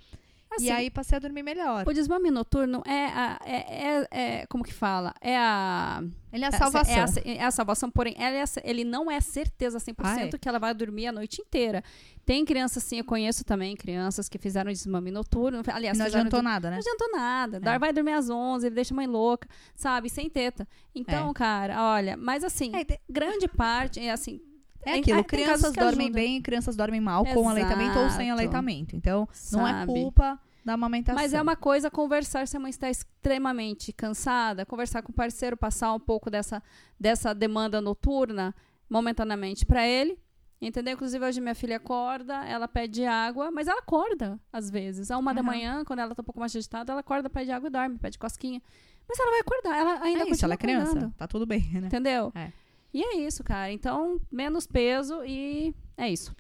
Assim, 0.52 0.66
e 0.66 0.72
aí 0.72 0.90
passei 0.90 1.16
a 1.16 1.20
dormir 1.20 1.44
melhor. 1.44 1.88
O 1.88 1.94
desmame 1.94 2.32
noturno 2.32 2.82
é, 2.86 3.06
a, 3.06 3.40
é, 3.46 3.56
é, 3.56 4.08
é- 4.42 4.46
Como 4.48 4.64
que 4.64 4.74
fala? 4.74 5.14
É 5.22 5.38
a. 5.38 6.04
Ele 6.34 6.44
é 6.44 6.48
a 6.48 6.50
É 6.50 6.58
salvação. 6.58 6.96
a, 6.96 7.30
é 7.30 7.44
a 7.44 7.52
salvação, 7.52 7.90
porém, 7.90 8.16
é 8.18 8.44
ele 8.64 8.84
não 8.84 9.10
é 9.12 9.20
certeza 9.20 9.80
100% 9.80 9.96
Ah, 10.04 10.22
é? 10.22 10.30
que 10.38 10.48
ela 10.50 10.60
vai 10.60 10.74
dormir 10.74 11.08
a 11.08 11.12
noite 11.12 11.42
inteira. 11.42 11.84
Tem 12.26 12.46
crianças, 12.46 12.84
assim, 12.84 12.98
eu 13.00 13.04
conheço 13.04 13.44
também 13.44 13.76
crianças 13.76 14.30
que 14.30 14.38
fizeram 14.38 14.72
desmame 14.72 15.10
noturno. 15.12 15.62
Aliás, 15.74 15.98
não 15.98 16.06
adiantou 16.06 16.42
nada, 16.44 16.70
né? 16.70 16.76
Não 16.78 16.82
adiantou 16.82 17.12
nada. 17.12 17.58
É. 17.58 17.60
Dor- 17.60 17.80
Vai 17.80 17.94
dormir 17.94 18.14
às 18.14 18.30
11, 18.30 18.68
ele 18.68 18.76
deixa 18.76 18.94
a 18.94 18.98
mãe 18.98 19.08
louca, 19.08 19.48
sabe? 19.76 20.10
Sem 20.10 20.30
teta. 20.30 20.68
Então, 20.94 21.34
cara, 21.34 21.82
olha, 21.94 22.16
mas 22.18 22.44
assim, 22.44 22.72
É, 22.76 22.86
grande 23.10 23.48
parte, 23.48 24.00
é 24.00 24.12
assim. 24.12 24.40
É 24.86 24.94
aquilo, 24.94 25.18
casos 25.24 25.28
crianças 25.28 25.74
dormem 25.74 26.12
bem 26.12 26.38
e 26.38 26.42
crianças 26.42 26.76
dormem 26.76 27.02
mal 27.02 27.26
com 27.26 27.50
aleitamento 27.50 28.00
ou 28.00 28.10
sem 28.10 28.28
Exato. 28.28 28.32
aleitamento. 28.32 28.96
Então, 28.96 29.28
não 29.52 29.68
é 29.68 29.72
sabe? 29.74 29.86
culpa 29.94 30.40
da 30.64 30.74
amamentação. 30.74 31.22
Mas 31.22 31.34
é 31.34 31.42
uma 31.42 31.56
coisa 31.56 31.90
conversar 31.92 32.48
se 32.48 32.56
a 32.56 32.60
mãe 32.60 32.70
está 32.70 32.90
extremamente 32.90 33.92
cansada, 33.92 34.66
conversar 34.66 35.02
com 35.02 35.12
o 35.12 35.16
parceiro, 35.16 35.58
passar 35.58 35.94
um 35.94 36.00
pouco 36.00 36.30
dessa, 36.30 36.62
dessa 37.00 37.34
demanda 37.34 37.82
noturna 37.82 38.56
momentaneamente 38.90 39.66
para 39.66 39.86
ele. 39.88 40.18
Entendeu? 40.62 40.94
Inclusive, 40.96 41.24
hoje 41.26 41.40
minha 41.40 41.56
filha 41.56 41.78
acorda, 41.78 42.44
ela 42.46 42.68
pede 42.68 43.06
água, 43.06 43.50
mas 43.50 43.68
ela 43.70 43.80
acorda, 43.80 44.38
às 44.52 44.70
vezes. 44.70 45.10
A 45.10 45.18
uma 45.18 45.34
da 45.34 45.40
Aham. 45.40 45.48
manhã, 45.48 45.86
quando 45.86 46.00
ela 46.00 46.14
tá 46.14 46.22
um 46.22 46.26
pouco 46.26 46.40
mais 46.40 46.54
agitada, 46.54 46.92
ela 46.92 47.00
acorda, 47.00 47.30
pede 47.30 47.50
água 47.50 47.68
e 47.68 47.72
dorme, 47.72 47.98
pede 47.98 48.20
cosquinha. 48.20 48.62
Mas 49.08 49.18
ela 49.18 49.32
vai 49.32 49.40
acordar, 49.40 49.78
ela 49.78 50.04
ainda 50.04 50.24
É 50.26 50.30
isso, 50.30 50.44
ela 50.44 50.56
é 50.56 50.58
criança. 50.58 50.92
acordando, 50.92 51.14
Tá 51.18 51.28
tudo 51.28 51.46
bem, 51.46 51.62
né? 51.74 51.88
Entendeu? 51.88 52.32
É. 52.36 52.52
E 52.94 53.04
é 53.04 53.18
isso, 53.18 53.44
cara. 53.44 53.72
Então, 53.72 54.20
menos 54.32 54.66
peso 54.66 55.24
e 55.24 55.74
é 55.96 56.10
isso. 56.10 56.36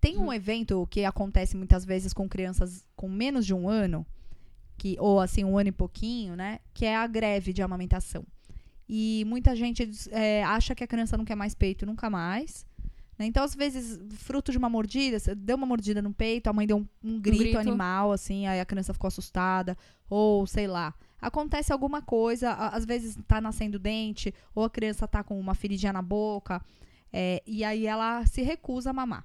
Tem 0.00 0.18
um 0.18 0.32
evento 0.32 0.86
que 0.90 1.04
acontece 1.04 1.56
muitas 1.56 1.84
vezes 1.84 2.12
com 2.12 2.28
crianças 2.28 2.86
com 2.96 3.08
menos 3.08 3.46
de 3.46 3.54
um 3.54 3.68
ano, 3.68 4.04
que, 4.76 4.96
ou 4.98 5.20
assim, 5.20 5.44
um 5.44 5.56
ano 5.58 5.68
e 5.68 5.72
pouquinho, 5.72 6.34
né? 6.34 6.58
Que 6.74 6.86
é 6.86 6.96
a 6.96 7.06
greve 7.06 7.52
de 7.52 7.62
amamentação. 7.62 8.24
E 8.88 9.24
muita 9.26 9.54
gente 9.54 9.88
é, 10.10 10.42
acha 10.42 10.74
que 10.74 10.82
a 10.82 10.86
criança 10.86 11.16
não 11.16 11.24
quer 11.24 11.36
mais 11.36 11.54
peito 11.54 11.86
nunca 11.86 12.10
mais. 12.10 12.66
né? 13.16 13.26
Então, 13.26 13.44
às 13.44 13.54
vezes, 13.54 14.00
fruto 14.16 14.50
de 14.50 14.58
uma 14.58 14.68
mordida, 14.68 15.18
você 15.18 15.34
deu 15.34 15.56
uma 15.56 15.66
mordida 15.66 16.02
no 16.02 16.12
peito, 16.12 16.48
a 16.48 16.52
mãe 16.52 16.66
deu 16.66 16.78
um, 16.78 16.86
um 17.04 17.20
grito, 17.20 17.38
grito. 17.38 17.58
animal, 17.58 18.10
assim, 18.10 18.46
aí 18.48 18.58
a 18.58 18.64
criança 18.64 18.92
ficou 18.92 19.06
assustada, 19.06 19.78
ou 20.08 20.46
sei 20.46 20.66
lá. 20.66 20.92
Acontece 21.20 21.72
alguma 21.72 22.00
coisa, 22.02 22.52
às 22.52 22.84
vezes 22.84 23.18
tá 23.26 23.40
nascendo 23.40 23.78
dente, 23.78 24.34
ou 24.54 24.64
a 24.64 24.70
criança 24.70 25.06
tá 25.06 25.22
com 25.22 25.38
uma 25.38 25.54
feridinha 25.54 25.92
na 25.92 26.02
boca, 26.02 26.62
é, 27.12 27.42
e 27.46 27.64
aí 27.64 27.86
ela 27.86 28.24
se 28.26 28.42
recusa 28.42 28.90
a 28.90 28.92
mamar. 28.92 29.24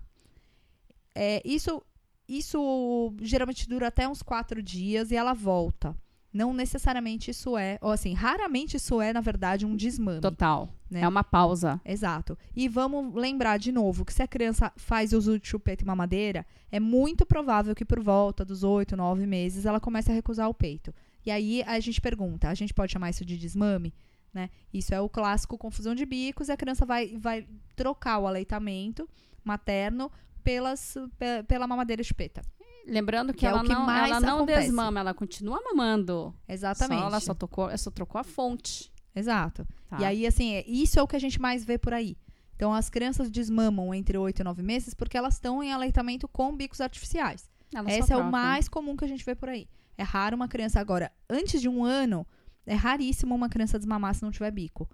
É, 1.13 1.41
isso, 1.45 1.81
isso 2.27 3.13
geralmente 3.21 3.69
dura 3.69 3.87
até 3.87 4.07
uns 4.07 4.21
quatro 4.21 4.61
dias 4.61 5.11
e 5.11 5.15
ela 5.15 5.33
volta. 5.33 5.95
Não 6.33 6.53
necessariamente 6.53 7.31
isso 7.31 7.57
é, 7.57 7.77
ou 7.81 7.91
assim, 7.91 8.13
raramente 8.13 8.75
isso 8.75 8.99
é, 8.99 9.13
na 9.13 9.21
verdade, 9.21 9.65
um 9.65 9.73
desmame. 9.73 10.19
Total. 10.19 10.67
Né? 10.89 10.99
É 10.99 11.07
uma 11.07 11.23
pausa. 11.23 11.79
Exato. 11.85 12.37
E 12.53 12.67
vamos 12.67 13.15
lembrar 13.15 13.57
de 13.57 13.71
novo 13.71 14.03
que 14.03 14.13
se 14.13 14.21
a 14.21 14.27
criança 14.27 14.69
faz 14.75 15.13
uso 15.13 15.39
de 15.39 15.47
chupeta 15.47 15.83
e 15.83 15.87
mamadeira, 15.87 16.45
é 16.69 16.77
muito 16.77 17.25
provável 17.25 17.73
que 17.73 17.85
por 17.85 18.01
volta 18.01 18.43
dos 18.43 18.65
oito, 18.65 18.97
nove 18.97 19.25
meses 19.25 19.65
ela 19.65 19.79
comece 19.79 20.11
a 20.11 20.13
recusar 20.13 20.49
o 20.49 20.53
peito. 20.53 20.93
E 21.25 21.31
aí 21.31 21.63
a 21.65 21.79
gente 21.79 21.99
pergunta, 21.99 22.49
a 22.49 22.53
gente 22.53 22.73
pode 22.73 22.91
chamar 22.91 23.09
isso 23.09 23.25
de 23.25 23.37
desmame? 23.37 23.93
Né? 24.33 24.49
Isso 24.73 24.93
é 24.93 24.99
o 24.99 25.07
clássico 25.09 25.57
confusão 25.57 25.95
de 25.95 26.05
bicos 26.05 26.49
e 26.49 26.51
a 26.51 26.57
criança 26.57 26.85
vai, 26.85 27.15
vai 27.17 27.47
trocar 27.75 28.19
o 28.19 28.27
aleitamento 28.27 29.07
materno 29.43 30.11
pelas, 30.43 30.95
pe- 31.17 31.43
pela 31.47 31.65
mamadeira 31.67 32.01
e 32.01 32.05
chupeta. 32.05 32.41
Lembrando 32.87 33.33
que, 33.33 33.39
Que 33.39 33.45
é 33.47 33.49
ela 33.49 33.61
o 33.61 33.63
que 33.63 33.69
não, 33.69 33.89
ela 33.89 34.19
não 34.19 34.37
acontece. 34.37 34.61
desmama, 34.67 34.99
ela 34.99 35.13
continua 35.13 35.59
mamando. 35.63 36.35
Exatamente. 36.47 36.99
Só, 36.99 37.07
ela 37.07 37.19
só, 37.19 37.33
tocou, 37.33 37.75
só 37.77 37.89
trocou 37.89 38.19
a 38.21 38.23
fonte. 38.23 38.91
Exato. 39.15 39.65
Tá? 39.89 39.97
E 40.01 40.05
aí, 40.05 40.27
assim, 40.27 40.53
é- 40.53 40.65
isso 40.67 40.99
é 40.99 41.01
o 41.01 41.07
que 41.07 41.15
a 41.15 41.19
gente 41.19 41.41
mais 41.41 41.63
vê 41.65 41.77
por 41.79 41.93
aí. 41.93 42.15
Então, 42.55 42.73
as 42.73 42.89
crianças 42.89 43.31
desmamam 43.31 43.93
entre 43.93 44.17
8 44.17 44.39
e 44.41 44.43
9 44.43 44.61
meses 44.61 44.93
porque 44.93 45.17
elas 45.17 45.33
estão 45.35 45.63
em 45.63 45.71
aleitamento 45.73 46.27
com 46.27 46.55
bicos 46.55 46.79
artificiais. 46.79 47.49
Ela 47.73 47.89
Esse 47.91 48.13
é 48.13 48.17
o 48.17 48.29
mais 48.31 48.69
comum 48.69 48.95
que 48.95 49.03
a 49.03 49.07
gente 49.07 49.25
vê 49.25 49.33
por 49.35 49.49
aí. 49.49 49.67
É 49.97 50.03
raro 50.03 50.35
uma 50.35 50.47
criança 50.47 50.79
agora, 50.79 51.11
antes 51.29 51.61
de 51.61 51.69
um 51.69 51.83
ano, 51.83 52.25
é 52.65 52.73
raríssimo 52.73 53.33
uma 53.35 53.49
criança 53.49 53.77
desmamar 53.77 54.13
se 54.15 54.23
não 54.23 54.31
tiver 54.31 54.51
bico. 54.51 54.89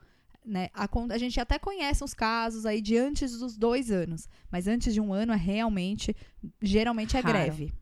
Né? 0.46 0.70
A, 0.74 0.88
a 1.14 1.18
gente 1.18 1.40
até 1.40 1.60
conhece 1.60 2.04
uns 2.04 2.14
casos 2.14 2.66
aí 2.66 2.82
de 2.82 2.98
antes 2.98 3.38
dos 3.38 3.56
dois 3.58 3.92
anos, 3.92 4.28
mas 4.52 4.68
antes 4.68 4.94
de 4.94 5.00
um 5.00 5.14
ano 5.14 5.34
é 5.34 5.38
realmente, 5.38 6.16
geralmente 6.62 7.16
é 7.16 7.20
Raro. 7.20 7.34
greve. 7.34 7.74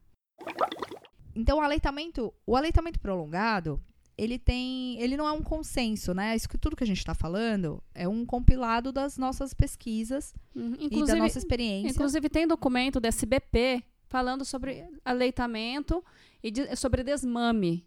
Então, 1.35 1.57
o 1.59 1.61
aleitamento, 1.61 2.33
o 2.45 2.55
aleitamento 2.55 2.99
prolongado, 2.99 3.81
ele 4.17 4.37
tem, 4.37 4.99
ele 5.01 5.15
não 5.15 5.25
é 5.25 5.31
um 5.31 5.41
consenso, 5.41 6.13
né? 6.13 6.35
Isso 6.35 6.49
que 6.49 6.57
tudo 6.57 6.75
que 6.75 6.83
a 6.83 6.87
gente 6.87 6.97
está 6.97 7.13
falando 7.13 7.81
é 7.95 8.07
um 8.07 8.25
compilado 8.25 8.91
das 8.91 9.17
nossas 9.17 9.53
pesquisas 9.53 10.33
Uhum. 10.53 10.75
e 10.79 11.05
da 11.05 11.15
nossa 11.15 11.37
experiência. 11.37 11.89
inclusive, 11.91 12.27
tem 12.27 12.45
documento 12.45 12.99
da 12.99 13.07
SBP 13.07 13.81
falando 14.09 14.43
sobre 14.43 14.83
aleitamento 15.05 16.03
e 16.43 16.51
de- 16.51 16.75
sobre 16.75 17.03
desmame. 17.03 17.85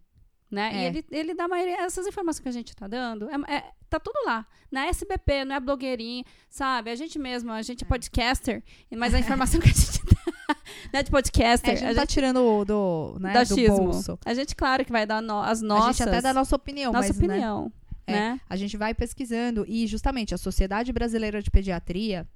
Né? 0.50 0.70
É. 0.74 0.82
E 0.82 0.84
ele, 0.86 1.06
ele 1.10 1.34
dá 1.34 1.44
a 1.44 1.48
maioria, 1.48 1.76
essas 1.80 2.06
informações 2.06 2.40
que 2.42 2.48
a 2.48 2.52
gente 2.52 2.68
está 2.68 2.86
dando, 2.86 3.26
é, 3.30 3.56
é- 3.56 3.70
tá 3.88 3.98
tudo 3.98 4.18
lá. 4.26 4.46
Na 4.70 4.86
SBP, 4.86 5.46
não 5.46 5.56
é 5.56 5.60
blogueirinha, 5.60 6.24
sabe? 6.50 6.90
A 6.90 6.94
gente 6.94 7.18
mesmo, 7.18 7.50
a 7.50 7.62
gente 7.62 7.84
é 7.84 7.86
podcaster, 7.86 8.62
mas 8.94 9.14
a 9.14 9.18
informação 9.18 9.58
que 9.60 9.68
a 9.70 9.72
gente 9.72 10.04
dá 10.04 10.22
não 10.92 11.00
é 11.00 11.02
de 11.02 11.10
podcaster. 11.10 11.70
É, 11.70 11.72
a 11.72 11.76
gente 11.76 11.90
a 11.90 11.94
tá 11.94 12.00
gente 12.02 12.10
tirando 12.10 12.64
do, 12.66 13.16
né, 13.18 13.32
do 13.32 13.46
xismo. 13.54 13.76
bolso. 13.78 14.18
A 14.26 14.34
gente, 14.34 14.54
claro, 14.54 14.84
que 14.84 14.92
vai 14.92 15.06
dar 15.06 15.22
no- 15.22 15.40
as 15.40 15.62
nossas. 15.62 15.86
A 15.88 15.92
gente 15.92 16.02
até 16.02 16.20
dá 16.20 16.30
a 16.30 16.34
nossa 16.34 16.54
opinião, 16.54 16.92
nossa 16.92 17.08
mas 17.08 17.18
né, 17.18 17.26
opinião. 17.26 17.72
É. 18.06 18.12
Né? 18.12 18.40
a 18.50 18.56
gente 18.56 18.76
vai 18.76 18.92
pesquisando 18.92 19.64
e 19.66 19.86
justamente 19.86 20.34
a 20.34 20.36
Sociedade 20.38 20.92
Brasileira 20.92 21.40
de 21.40 21.50
Pediatria 21.50 22.28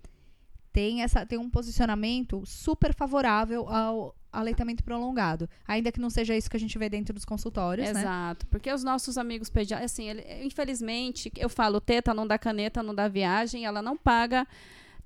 tem 0.73 1.03
essa 1.03 1.27
tem 1.27 1.39
um 1.39 1.51
posicionamento 1.51 2.45
super 2.47 2.95
favorável 2.95 3.69
ao 3.69 4.15
aleitamento 4.37 4.83
prolongado. 4.85 5.49
Ainda 5.67 5.91
que 5.91 6.01
não 6.01 6.11
seja 6.11 6.37
isso 6.37 6.49
que 6.51 6.57
a 6.57 6.61
gente 6.61 6.77
vê 6.79 6.89
dentro 6.89 7.15
dos 7.15 7.25
consultórios, 7.25 7.91
né? 7.93 8.01
Exato, 8.01 8.47
porque 8.47 8.73
os 8.73 8.83
nossos 8.85 9.17
amigos 9.19 9.49
pediatras, 9.51 9.91
assim, 9.93 10.09
ele- 10.09 10.25
infelizmente, 10.45 11.31
eu 11.37 11.49
falo, 11.49 11.81
teta 11.81 12.13
não 12.15 12.27
dá 12.27 12.39
caneta, 12.39 12.83
não 12.83 12.95
dá 12.95 13.09
viagem, 13.09 13.65
ela 13.65 13.81
não 13.83 13.97
paga, 13.97 14.47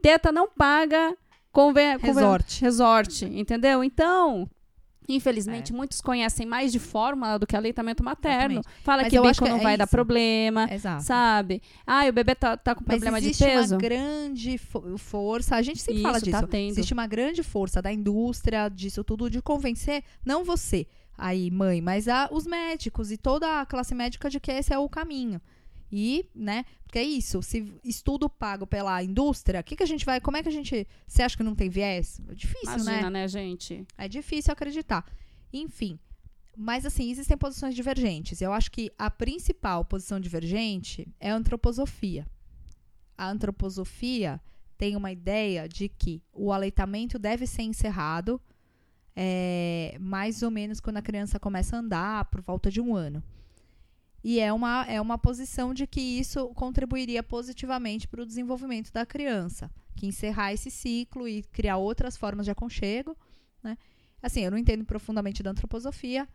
teta 0.02 0.30
não 0.32 0.48
paga 0.48 1.16
conven, 1.52 1.98
conven- 1.98 2.14
Resort. 2.14 2.60
resort, 2.60 3.24
entendeu? 3.24 3.82
Então, 3.82 4.48
infelizmente, 5.08 5.72
É. 5.72 5.76
muitos 5.76 6.00
conhecem 6.00 6.46
mais 6.46 6.70
de 6.72 6.78
fórmula 6.78 7.38
do 7.38 7.46
que 7.46 7.56
aleitamento 7.56 8.02
materno. 8.04 8.60
Exatamente. 8.60 8.82
Fala 8.84 9.02
Mas 9.02 9.10
que 9.10 9.20
bico 9.20 9.44
que 9.44 9.50
não 9.50 9.58
é 9.58 9.62
vai 9.62 9.76
dar 9.76 9.84
isso. 9.84 9.90
problema, 9.90 10.68
Exato. 10.72 11.02
sabe? 11.02 11.62
Ah, 11.86 12.06
o 12.08 12.12
bebê 12.12 12.34
tá, 12.34 12.56
tá 12.56 12.74
com 12.74 12.84
problema 12.84 13.20
de 13.20 13.28
existe 13.28 13.44
peso. 13.44 13.74
uma 13.74 13.80
grande 13.80 14.58
fo- 14.58 14.96
força, 14.98 15.56
a 15.56 15.62
gente 15.62 15.80
sempre 15.82 16.02
fala 16.02 16.16
Isso, 16.18 16.26
disso. 16.26 16.46
tá 16.46 16.58
existe 16.58 16.92
uma 16.92 17.06
grande 17.06 17.42
força 17.42 17.82
da 17.82 17.92
indústria, 17.92 18.68
disso 18.68 19.02
tudo, 19.02 19.28
de 19.28 19.42
convencer, 19.42 20.02
não 20.24 20.44
você, 20.44 20.86
aí, 21.18 21.50
mãe, 21.50 21.80
mas 21.80 22.06
a, 22.08 22.28
os 22.30 22.46
médicos 22.46 23.10
e 23.10 23.16
toda 23.16 23.60
a 23.60 23.66
classe 23.66 23.94
médica 23.94 24.30
de 24.30 24.38
que 24.40 24.50
esse 24.52 24.72
é 24.72 24.78
o 24.78 24.88
caminho. 24.88 25.40
E, 25.92 26.28
né, 26.34 26.64
porque 26.84 26.98
é 26.98 27.04
isso, 27.04 27.42
se 27.42 27.72
estudo 27.84 28.28
pago 28.28 28.66
pela 28.66 29.02
indústria, 29.02 29.60
o 29.60 29.64
que, 29.64 29.76
que 29.76 29.82
a 29.82 29.86
gente 29.86 30.04
vai, 30.04 30.20
como 30.20 30.36
é 30.36 30.42
que 30.42 30.48
a 30.48 30.52
gente, 30.52 30.86
você 31.06 31.22
acha 31.22 31.36
que 31.36 31.42
não 31.42 31.54
tem 31.54 31.68
viés? 31.68 32.20
É 32.28 32.34
difícil, 32.34 32.84
né? 32.84 32.92
Imagina, 32.92 33.10
né, 33.10 33.28
gente? 33.28 33.86
É 33.98 34.08
difícil 34.08 34.52
acreditar. 34.52 35.04
Enfim. 35.52 35.98
Mas, 36.56 36.84
assim, 36.84 37.10
existem 37.10 37.36
posições 37.36 37.74
divergentes. 37.74 38.40
Eu 38.40 38.52
acho 38.52 38.70
que 38.70 38.92
a 38.98 39.10
principal 39.10 39.84
posição 39.84 40.20
divergente 40.20 41.08
é 41.18 41.30
a 41.30 41.34
antroposofia. 41.34 42.26
A 43.16 43.28
antroposofia 43.28 44.40
tem 44.76 44.96
uma 44.96 45.12
ideia 45.12 45.68
de 45.68 45.88
que 45.88 46.22
o 46.32 46.52
aleitamento 46.52 47.18
deve 47.18 47.46
ser 47.46 47.62
encerrado 47.62 48.40
é, 49.14 49.96
mais 50.00 50.42
ou 50.42 50.50
menos 50.50 50.80
quando 50.80 50.96
a 50.96 51.02
criança 51.02 51.38
começa 51.38 51.76
a 51.76 51.80
andar, 51.80 52.24
por 52.26 52.40
volta 52.40 52.70
de 52.70 52.80
um 52.80 52.94
ano. 52.94 53.22
E 54.22 54.38
é 54.38 54.52
uma, 54.52 54.84
é 54.86 55.00
uma 55.00 55.16
posição 55.16 55.72
de 55.72 55.86
que 55.86 56.00
isso 56.00 56.48
contribuiria 56.54 57.22
positivamente 57.22 58.06
para 58.06 58.22
o 58.22 58.26
desenvolvimento 58.26 58.92
da 58.92 59.06
criança. 59.06 59.70
Que 59.96 60.06
encerrar 60.06 60.52
esse 60.52 60.70
ciclo 60.70 61.26
e 61.26 61.42
criar 61.44 61.78
outras 61.78 62.16
formas 62.16 62.44
de 62.44 62.50
aconchego, 62.50 63.16
né? 63.62 63.76
Assim, 64.22 64.40
eu 64.40 64.50
não 64.50 64.58
entendo 64.58 64.84
profundamente 64.84 65.42
da 65.42 65.50
antroposofia, 65.50 66.28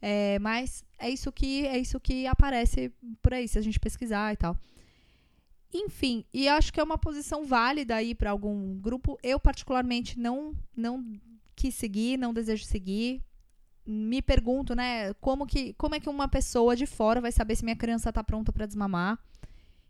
é, 0.00 0.38
mas 0.38 0.84
é 0.98 1.10
isso 1.10 1.30
que 1.32 1.66
é 1.66 1.78
isso 1.78 1.98
que 2.00 2.26
aparece 2.26 2.92
por 3.20 3.34
aí, 3.34 3.48
se 3.48 3.58
a 3.58 3.62
gente 3.62 3.80
pesquisar 3.80 4.32
e 4.32 4.36
tal. 4.36 4.56
Enfim, 5.74 6.24
e 6.32 6.48
acho 6.48 6.72
que 6.72 6.78
é 6.78 6.82
uma 6.82 6.98
posição 6.98 7.44
válida 7.44 7.96
aí 7.96 8.14
para 8.14 8.30
algum 8.30 8.78
grupo. 8.78 9.18
Eu 9.22 9.40
particularmente 9.40 10.18
não 10.18 10.54
não 10.76 11.04
quis 11.56 11.74
seguir, 11.74 12.18
não 12.18 12.34
desejo 12.34 12.64
seguir. 12.64 13.22
Me 13.84 14.22
pergunto, 14.22 14.74
né, 14.74 15.12
como 15.14 15.46
que 15.46 15.72
como 15.74 15.94
é 15.94 16.00
que 16.00 16.08
uma 16.08 16.28
pessoa 16.28 16.76
de 16.76 16.86
fora 16.86 17.20
vai 17.20 17.32
saber 17.32 17.56
se 17.56 17.64
minha 17.64 17.76
criança 17.76 18.10
está 18.10 18.22
pronta 18.22 18.52
para 18.52 18.66
desmamar? 18.66 19.18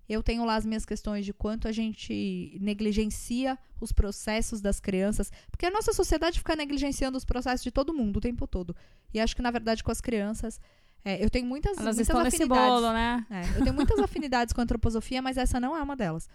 Eu 0.08 0.22
tenho 0.22 0.44
lá 0.44 0.56
as 0.56 0.66
minhas 0.66 0.84
questões 0.84 1.24
de 1.24 1.32
quanto 1.32 1.68
a 1.68 1.72
gente 1.72 2.58
negligencia 2.60 3.58
os 3.80 3.92
processos 3.92 4.60
das 4.60 4.80
crianças, 4.80 5.30
porque 5.50 5.66
a 5.66 5.70
nossa 5.70 5.92
sociedade 5.92 6.38
fica 6.38 6.56
negligenciando 6.56 7.16
os 7.16 7.24
processos 7.24 7.62
de 7.62 7.70
todo 7.70 7.94
mundo 7.94 8.16
o 8.16 8.20
tempo 8.20 8.46
todo. 8.46 8.74
E 9.12 9.20
acho 9.20 9.36
que 9.36 9.42
na 9.42 9.50
verdade 9.50 9.84
com 9.84 9.90
as 9.90 10.00
crianças, 10.00 10.60
é, 11.04 11.22
eu 11.22 11.28
tenho 11.28 11.46
muitas 11.46 11.76
Elas 11.78 11.96
muitas 11.96 12.16
afinidades. 12.16 12.68
bolo, 12.68 12.92
né? 12.92 13.26
É, 13.28 13.58
eu 13.58 13.62
tenho 13.62 13.74
muitas 13.74 13.98
afinidades 14.00 14.52
com 14.52 14.60
a 14.60 14.64
antroposofia, 14.64 15.20
mas 15.20 15.36
essa 15.36 15.58
não 15.58 15.76
é 15.76 15.82
uma 15.82 15.96
delas. 15.96 16.28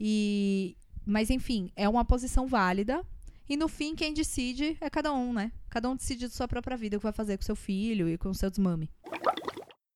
E, 0.00 0.76
mas 1.04 1.30
enfim, 1.30 1.70
é 1.76 1.88
uma 1.88 2.04
posição 2.04 2.46
válida. 2.46 3.04
E 3.48 3.56
no 3.56 3.68
fim, 3.68 3.94
quem 3.94 4.12
decide 4.12 4.76
é 4.80 4.90
cada 4.90 5.12
um, 5.12 5.32
né? 5.32 5.52
Cada 5.68 5.88
um 5.88 5.96
decide 5.96 6.28
de 6.28 6.34
sua 6.34 6.48
própria 6.48 6.76
vida 6.76 6.96
o 6.96 7.00
que 7.00 7.04
vai 7.04 7.12
fazer 7.12 7.36
com 7.36 7.44
seu 7.44 7.56
filho 7.56 8.08
e 8.08 8.18
com 8.18 8.34
seu 8.34 8.50
desmame. 8.50 8.90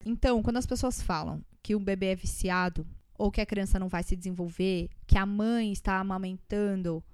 Então, 0.05 0.43
quando 0.43 0.57
as 0.57 0.67
pessoas 0.67 1.03
falam 1.03 1.45
que 1.63 1.75
o 1.75 1.81
bebê 1.81 2.07
é 2.07 2.17
viciado, 2.17 2.87
ou 3.19 3.31
que 3.31 3.41
a 3.41 3.47
criança 3.47 3.79
não 3.79 3.89
vai 3.89 4.03
se 4.03 4.17
desenvolver, 4.17 4.89
que 5.07 5.19
a 5.19 5.27
mãe 5.27 5.73
está 5.73 5.99
amamentando 5.99 7.05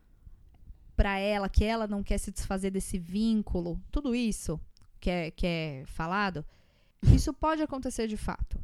para 0.95 1.19
ela, 1.19 1.49
que 1.49 1.65
ela 1.65 1.87
não 1.87 2.03
quer 2.03 2.19
se 2.19 2.31
desfazer 2.31 2.71
desse 2.71 2.97
vínculo, 2.97 3.81
tudo 3.91 4.15
isso 4.15 4.61
que 5.01 5.11
é, 5.11 5.31
que 5.31 5.47
é 5.47 5.83
falado, 5.87 6.45
isso 7.15 7.33
pode 7.33 7.61
acontecer 7.61 8.07
de 8.07 8.17
fato. 8.17 8.63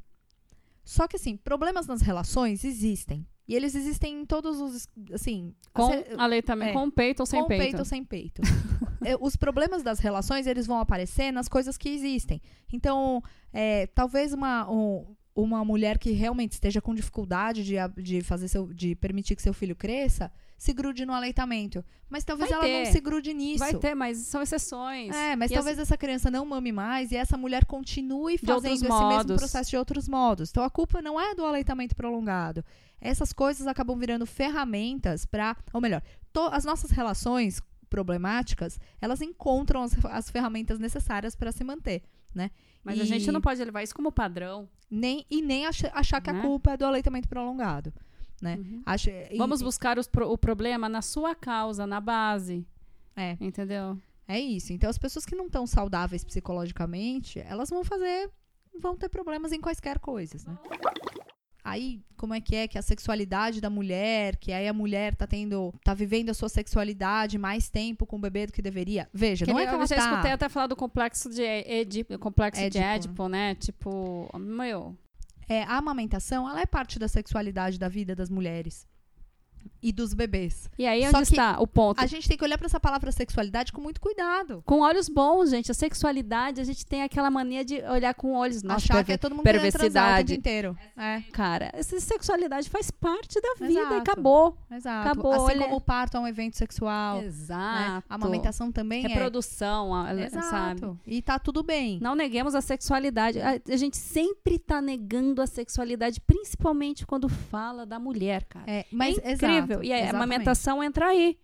Só 0.85 1.07
que, 1.07 1.17
assim, 1.17 1.37
problemas 1.37 1.87
nas 1.87 2.01
relações 2.01 2.65
existem. 2.65 3.27
E 3.49 3.55
eles 3.57 3.75
existem 3.75 4.21
em 4.21 4.25
todos 4.27 4.61
os. 4.61 4.89
Assim. 5.13 5.55
Com 5.75 5.91
se- 5.91 6.05
aleitamento, 6.17 6.71
é. 6.71 6.73
com 6.73 6.91
peito 6.91 7.21
ou 7.21 7.27
sem 7.27 7.41
com 7.43 7.49
peito. 7.49 7.79
ou 7.79 7.85
sem 7.85 8.05
peito. 8.05 8.43
É, 9.05 9.17
Os 9.21 9.35
problemas 9.35 9.83
das 9.83 9.99
relações, 9.99 10.47
eles 10.47 10.65
vão 10.65 10.79
aparecer 10.79 11.33
nas 11.33 11.49
coisas 11.49 11.77
que 11.77 11.89
existem. 11.89 12.41
Então, 12.73 13.21
é, 13.53 13.89
talvez 13.89 14.33
uma, 14.33 14.71
um- 14.71 15.05
uma 15.35 15.65
mulher 15.65 15.99
que 15.99 16.13
realmente 16.13 16.53
esteja 16.53 16.81
com 16.81 16.95
dificuldade 16.95 17.65
de, 17.65 17.75
de 18.01 18.21
fazer 18.23 18.47
seu, 18.47 18.73
de 18.73 18.95
permitir 18.95 19.35
que 19.35 19.43
seu 19.43 19.53
filho 19.53 19.75
cresça, 19.75 20.31
se 20.63 20.73
grude 20.73 21.05
no 21.05 21.13
aleitamento. 21.13 21.85
Mas 22.09 22.23
talvez 22.25 22.49
Vai 22.51 22.57
ela 22.59 22.67
ter. 22.69 22.85
não 22.85 22.93
se 22.93 23.01
grude 23.01 23.35
nisso. 23.35 23.59
Vai 23.59 23.75
ter, 23.75 23.95
mas 23.97 24.19
são 24.19 24.41
exceções. 24.43 25.15
É, 25.15 25.35
mas 25.35 25.51
E 25.51 25.55
talvez 25.55 25.77
essa 25.79 25.97
criança 25.97 26.31
não 26.31 26.45
mame 26.47 26.71
mais 26.71 27.11
e 27.11 27.17
essa 27.17 27.37
mulher 27.37 27.65
continue 27.65 28.39
fazendo 28.39 28.73
esse 28.75 28.83
mesmo 28.85 28.97
modos. 29.01 29.37
processo 29.39 29.71
de 29.71 29.77
outros 29.77 30.07
modos. 30.09 30.51
Então 30.51 30.63
a 30.63 30.71
culpa 30.71 31.03
não 31.03 31.21
é 31.21 31.35
do 31.35 31.45
aleitamento 31.45 31.97
prolongado. 31.97 32.65
Essas 33.01 33.33
coisas 33.33 33.67
acabam 33.67 33.99
virando 33.99 34.25
ferramentas 34.25 35.27
para, 35.27 35.57
ou 35.73 35.81
melhor, 35.81 36.01
to- 36.33 36.49
as 36.53 36.65
nossas 36.65 36.91
relações 36.93 37.61
problemáticas, 37.91 38.79
elas 39.01 39.21
encontram 39.21 39.83
as, 39.83 39.93
as 40.05 40.31
ferramentas 40.31 40.79
necessárias 40.79 41.35
para 41.35 41.53
se 41.53 41.63
manter, 41.65 42.03
né? 42.35 42.51
Mas 42.85 43.01
a 43.01 43.03
E- 43.03 43.07
gente 43.07 43.31
não 43.33 43.41
pode 43.41 43.63
levar 43.65 43.83
isso 43.83 43.95
como 43.95 44.11
padrão. 44.13 44.69
Nem 44.91 45.25
e 45.31 45.41
nem 45.43 45.67
ach- 45.67 45.91
achar 45.93 46.21
que 46.21 46.31
a 46.31 46.33
Né? 46.33 46.43
culpa 46.43 46.73
é 46.73 46.77
do 46.77 46.85
aleitamento 46.85 47.29
prolongado, 47.29 47.93
né? 48.43 48.57
Uhum. 48.57 48.83
Acho- 48.85 49.11
Vamos 49.39 49.61
e- 49.61 49.65
buscar 49.65 49.99
os 49.99 50.09
o 50.27 50.37
problema 50.37 50.89
na 50.89 51.01
sua 51.01 51.35
causa, 51.35 51.87
na 51.87 52.01
base. 52.01 52.67
É. 53.17 53.37
Entendeu? 53.41 53.97
É 54.27 54.39
isso. 54.41 54.73
Então, 54.73 54.89
as 54.91 54.99
pessoas 54.99 55.25
que 55.25 55.35
não 55.35 55.47
estão 55.47 55.67
saudáveis 55.67 56.25
psicologicamente, 56.25 57.39
elas 57.41 57.71
vão 57.71 57.85
fazer. 57.85 58.31
vão 58.81 58.97
ter 58.97 59.09
problemas 59.11 59.53
em 59.53 59.61
quaisquer 59.61 59.99
coisas, 59.99 60.45
né? 60.47 60.57
Aí, 61.65 62.03
como 62.17 62.35
é 62.35 62.41
que 62.41 62.57
é 62.57 62.67
que 62.67 62.77
a 62.77 62.83
sexualidade 62.83 63.61
da 63.61 63.71
mulher, 63.71 64.35
que 64.37 64.51
aí 64.51 64.67
a 64.67 64.73
mulher 64.73 65.15
tá 65.15 65.27
tendo. 65.29 65.73
tá 65.85 65.95
vivendo 65.95 66.31
a 66.31 66.35
sua 66.35 66.49
sexualidade 66.49 67.39
mais 67.39 67.71
tempo 67.71 68.05
com 68.05 68.17
o 68.17 68.21
bebê 68.21 68.47
do 68.47 68.53
que 68.53 68.61
deveria. 68.61 69.09
Veja, 69.15 69.47
não 69.47 69.59
é 69.59 69.67
que 69.67 69.75
eu 69.75 69.87
já 69.87 69.95
tá. 69.97 70.11
escutei 70.11 70.33
até 70.33 70.49
falar 70.49 70.67
do 70.67 70.75
complexo 70.75 71.31
de 71.31 71.43
Édipo, 71.45 72.19
complexo 72.19 72.69
de. 72.69 72.79
Édipo, 72.79 73.29
né? 73.29 73.55
Tipo, 73.55 74.29
meu, 74.37 74.97
É, 75.53 75.65
a 75.65 75.77
amamentação, 75.77 76.49
ela 76.49 76.63
é 76.63 76.67
parte 76.67 76.99
da 76.99 77.07
sexualidade 77.07 77.79
da 77.79 77.87
vida 77.87 78.17
das 78.17 78.31
mulheres. 78.31 78.87
E 79.83 79.91
dos 79.93 80.15
bebês. 80.15 80.71
E 80.79 80.87
aí 80.87 81.03
Só 81.11 81.19
onde 81.19 81.27
que 81.29 81.33
está 81.35 81.61
o 81.61 81.67
ponto? 81.67 82.01
A 82.01 82.07
gente 82.07 82.29
tem 82.29 82.37
que 82.39 82.45
olhar 82.45 82.57
pra 82.57 82.67
essa 82.67 82.79
palavra 82.79 83.11
sexualidade 83.11 83.73
com 83.73 83.81
muito 83.81 84.01
cuidado. 84.01 84.63
Com 84.65 84.81
olhos 84.81 85.09
bons, 85.09 85.51
gente. 85.51 85.71
A 85.71 85.75
sexualidade, 85.75 86.61
a 86.61 86.65
gente 86.65 86.87
tem 86.87 87.03
aquela 87.03 87.31
mania 87.31 87.65
de 87.65 87.83
olhar 87.83 88.15
com 88.15 88.33
olhos. 88.35 88.63
Nossa, 88.63 88.77
Achar 88.93 89.05
que 89.05 89.13
é 89.13 89.17
todo 89.19 89.33
mundo 89.33 89.41
o 89.41 89.43
perversidade. 89.43 90.29
tempo 90.29 90.39
inteiro. 90.39 90.79
É. 90.97 91.21
Cara, 91.33 91.71
essa 91.75 91.99
sexualidade 91.99 92.71
faz 92.71 92.91
parte 92.91 93.41
da 93.41 93.55
vida 93.55 93.73
e 93.73 93.77
Exato. 93.79 93.95
acabou. 93.95 94.57
Exato. 94.71 95.09
Acabou, 95.09 95.33
assim 95.33 95.45
olha- 95.57 95.65
como 95.65 95.77
o 95.77 95.81
parto 95.81 96.17
é 96.17 96.21
um 96.21 96.27
evento 96.29 96.57
sexual. 96.57 97.19
né? 97.19 97.25
Exato. 97.27 98.07
A 98.09 98.15
amamentação 98.15 98.71
também 98.71 99.03
Reprodução, 99.03 100.07
é. 100.07 100.27
Exato. 100.27 100.49
sabe? 100.49 100.99
E 101.07 101.21
tá 101.21 101.39
tudo 101.39 101.63
bem. 101.63 101.99
Não 102.01 102.15
neguemos 102.15 102.55
a 102.55 102.61
sexualidade. 102.61 103.41
A, 103.41 103.61
a 103.69 103.77
gente 103.77 103.97
sempre 103.97 104.59
tá 104.59 104.81
negando 104.81 105.43
a 105.43 105.47
sexualidade, 105.47 106.21
principalmente 106.21 107.07
quando 107.07 107.29
fala 107.29 107.85
da 107.87 107.99
mulher, 107.99 108.45
cara. 108.45 108.65
É, 108.71 108.85
mas 108.93 109.19
é 109.19 109.33
incrível. 109.33 109.57
exato, 109.57 109.72
e 109.83 109.93
a 109.93 109.99
exatamente. 109.99 110.15
amamentação 110.17 110.83
entra 110.83 111.07
aí. 111.07 111.39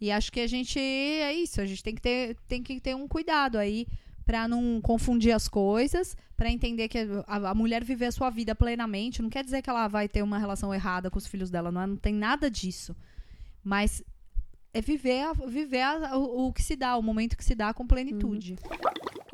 E 0.00 0.10
acho 0.10 0.32
que 0.32 0.40
a 0.40 0.46
gente 0.46 0.78
é 0.78 1.32
isso, 1.32 1.60
a 1.60 1.66
gente 1.66 1.82
tem 1.82 1.94
que 1.94 2.00
ter, 2.02 2.36
tem 2.48 2.62
que 2.62 2.80
ter 2.80 2.94
um 2.96 3.06
cuidado 3.08 3.58
aí 3.58 3.86
pra 4.24 4.48
não 4.48 4.80
confundir 4.80 5.32
as 5.32 5.48
coisas, 5.48 6.16
pra 6.36 6.50
entender 6.50 6.88
que 6.88 6.98
a, 7.26 7.50
a 7.50 7.54
mulher 7.54 7.84
viver 7.84 8.06
a 8.06 8.12
sua 8.12 8.30
vida 8.30 8.54
plenamente, 8.54 9.20
não 9.22 9.28
quer 9.28 9.44
dizer 9.44 9.60
que 9.62 9.68
ela 9.68 9.86
vai 9.86 10.08
ter 10.08 10.22
uma 10.22 10.38
relação 10.38 10.72
errada 10.74 11.10
com 11.10 11.18
os 11.18 11.26
filhos 11.26 11.50
dela, 11.50 11.70
não, 11.70 11.80
é- 11.82 11.86
não 11.86 11.96
tem 11.96 12.14
nada 12.14 12.50
disso. 12.50 12.96
Mas 13.62 14.02
é 14.72 14.80
viver, 14.80 15.22
a- 15.24 15.32
viver 15.32 15.82
a- 15.82 16.16
o, 16.16 16.46
o 16.48 16.52
que 16.52 16.62
se 16.62 16.74
dá, 16.74 16.96
o 16.96 17.02
momento 17.02 17.36
que 17.36 17.44
se 17.44 17.54
dá 17.54 17.72
com 17.74 17.86
plenitude. 17.86 18.56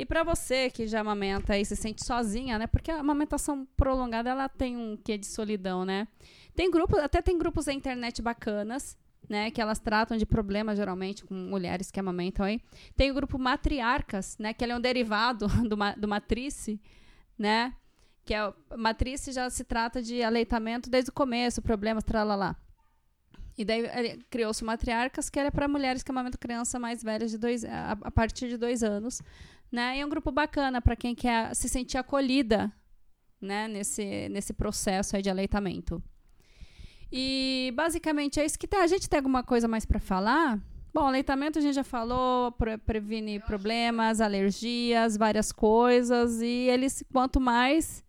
E 0.00 0.06
pra 0.06 0.22
você 0.22 0.70
que 0.70 0.86
já 0.86 1.00
amamenta 1.00 1.58
e 1.58 1.62
se 1.62 1.76
sente 1.76 2.02
sozinha, 2.06 2.58
né? 2.58 2.66
Porque 2.66 2.90
a 2.90 3.00
amamentação 3.00 3.68
prolongada, 3.76 4.30
ela 4.30 4.48
tem 4.48 4.74
um 4.74 4.96
quê 4.96 5.18
de 5.18 5.26
solidão, 5.26 5.84
né? 5.84 6.08
Tem 6.56 6.70
grupos, 6.70 6.98
até 7.00 7.20
tem 7.20 7.36
grupos 7.36 7.66
na 7.66 7.74
internet 7.74 8.22
bacanas, 8.22 8.96
né? 9.28 9.50
Que 9.50 9.60
elas 9.60 9.78
tratam 9.78 10.16
de 10.16 10.24
problemas, 10.24 10.78
geralmente, 10.78 11.22
com 11.22 11.34
mulheres 11.34 11.90
que 11.90 12.00
amamentam 12.00 12.46
aí. 12.46 12.62
Tem 12.96 13.10
o 13.10 13.14
grupo 13.14 13.38
Matriarcas, 13.38 14.38
né? 14.38 14.54
Que 14.54 14.64
ele 14.64 14.72
é 14.72 14.76
um 14.76 14.80
derivado 14.80 15.46
do, 15.68 15.76
do 15.98 16.08
Matrice, 16.08 16.80
né? 17.38 17.74
Que 18.24 18.32
é 18.32 18.54
Matrice 18.78 19.32
já 19.32 19.50
se 19.50 19.64
trata 19.64 20.00
de 20.00 20.22
aleitamento 20.22 20.88
desde 20.88 21.10
o 21.10 21.12
começo, 21.12 21.60
problemas, 21.60 22.04
tralalá. 22.04 22.56
E 23.58 23.64
daí 23.64 23.80
ele- 23.94 24.24
criou-se 24.30 24.62
o 24.62 24.66
matriarcas, 24.66 25.28
que 25.28 25.38
era 25.38 25.50
para 25.52 25.68
mulheres 25.68 26.02
que 26.02 26.10
amamentam 26.10 26.38
criança 26.40 26.78
mais 26.78 27.02
velhas 27.02 27.30
de 27.30 27.38
dois, 27.38 27.64
a, 27.64 27.92
a 27.92 28.10
partir 28.10 28.48
de 28.48 28.56
dois 28.56 28.82
anos. 28.82 29.20
Né? 29.70 29.98
E 29.98 30.00
é 30.00 30.06
um 30.06 30.08
grupo 30.08 30.32
bacana 30.32 30.80
para 30.80 30.96
quem 30.96 31.14
quer 31.14 31.54
se 31.54 31.68
sentir 31.68 31.98
acolhida 31.98 32.72
né? 33.40 33.68
nesse, 33.68 34.28
nesse 34.30 34.52
processo 34.52 35.14
aí 35.16 35.22
de 35.22 35.30
aleitamento. 35.30 36.02
E 37.12 37.72
basicamente 37.74 38.38
é 38.40 38.44
isso 38.44 38.58
que 38.58 38.66
tem. 38.68 38.80
A 38.80 38.86
gente 38.86 39.08
tem 39.08 39.18
alguma 39.18 39.42
coisa 39.42 39.66
mais 39.66 39.84
para 39.84 39.98
falar? 39.98 40.58
Bom, 40.92 41.06
aleitamento 41.06 41.58
a 41.58 41.62
gente 41.62 41.74
já 41.74 41.84
falou, 41.84 42.52
pre- 42.52 42.78
previne 42.78 43.38
problemas, 43.40 44.20
alergias, 44.20 45.16
várias 45.16 45.52
coisas. 45.52 46.40
E 46.40 46.68
eles, 46.68 47.04
quanto 47.12 47.40
mais. 47.40 48.04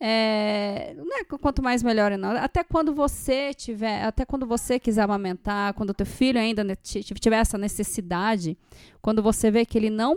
É, 0.00 0.94
não 0.96 1.18
é 1.18 1.24
qu- 1.24 1.38
quanto 1.38 1.60
mais 1.60 1.82
melhor, 1.82 2.16
não. 2.16 2.30
Até 2.36 2.62
quando 2.62 2.94
você 2.94 3.52
tiver, 3.52 4.04
até 4.04 4.24
quando 4.24 4.46
você 4.46 4.78
quiser 4.78 5.02
amamentar, 5.02 5.74
quando 5.74 5.90
o 5.90 5.94
teu 5.94 6.06
filho 6.06 6.38
ainda 6.38 6.64
tiver 6.82 7.36
essa 7.36 7.58
necessidade, 7.58 8.56
quando 9.02 9.20
você 9.22 9.50
vê 9.50 9.66
que 9.66 9.76
ele 9.76 9.90
não 9.90 10.16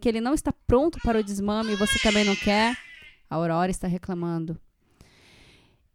que 0.00 0.08
ele 0.08 0.20
não 0.20 0.34
está 0.34 0.52
pronto 0.66 0.98
para 1.00 1.20
o 1.20 1.22
desmame 1.22 1.72
e 1.72 1.76
você 1.76 1.98
também 2.00 2.24
não 2.24 2.34
quer, 2.34 2.76
a 3.28 3.36
Aurora 3.36 3.70
está 3.70 3.86
reclamando. 3.86 4.58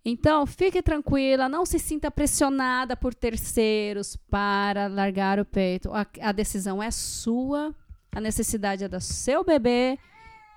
Então, 0.08 0.46
fique 0.46 0.82
tranquila, 0.84 1.50
não 1.50 1.66
se 1.66 1.80
sinta 1.80 2.12
pressionada 2.12 2.96
por 2.96 3.14
terceiros 3.14 4.16
para 4.30 4.88
largar 4.88 5.40
o 5.40 5.46
peito. 5.46 5.92
A, 5.92 6.06
a 6.22 6.32
decisão 6.32 6.82
é 6.82 6.92
sua, 6.92 7.74
a 8.14 8.22
necessidade 8.22 8.84
é 8.84 8.88
do 8.88 9.02
seu 9.02 9.44
bebê. 9.44 9.98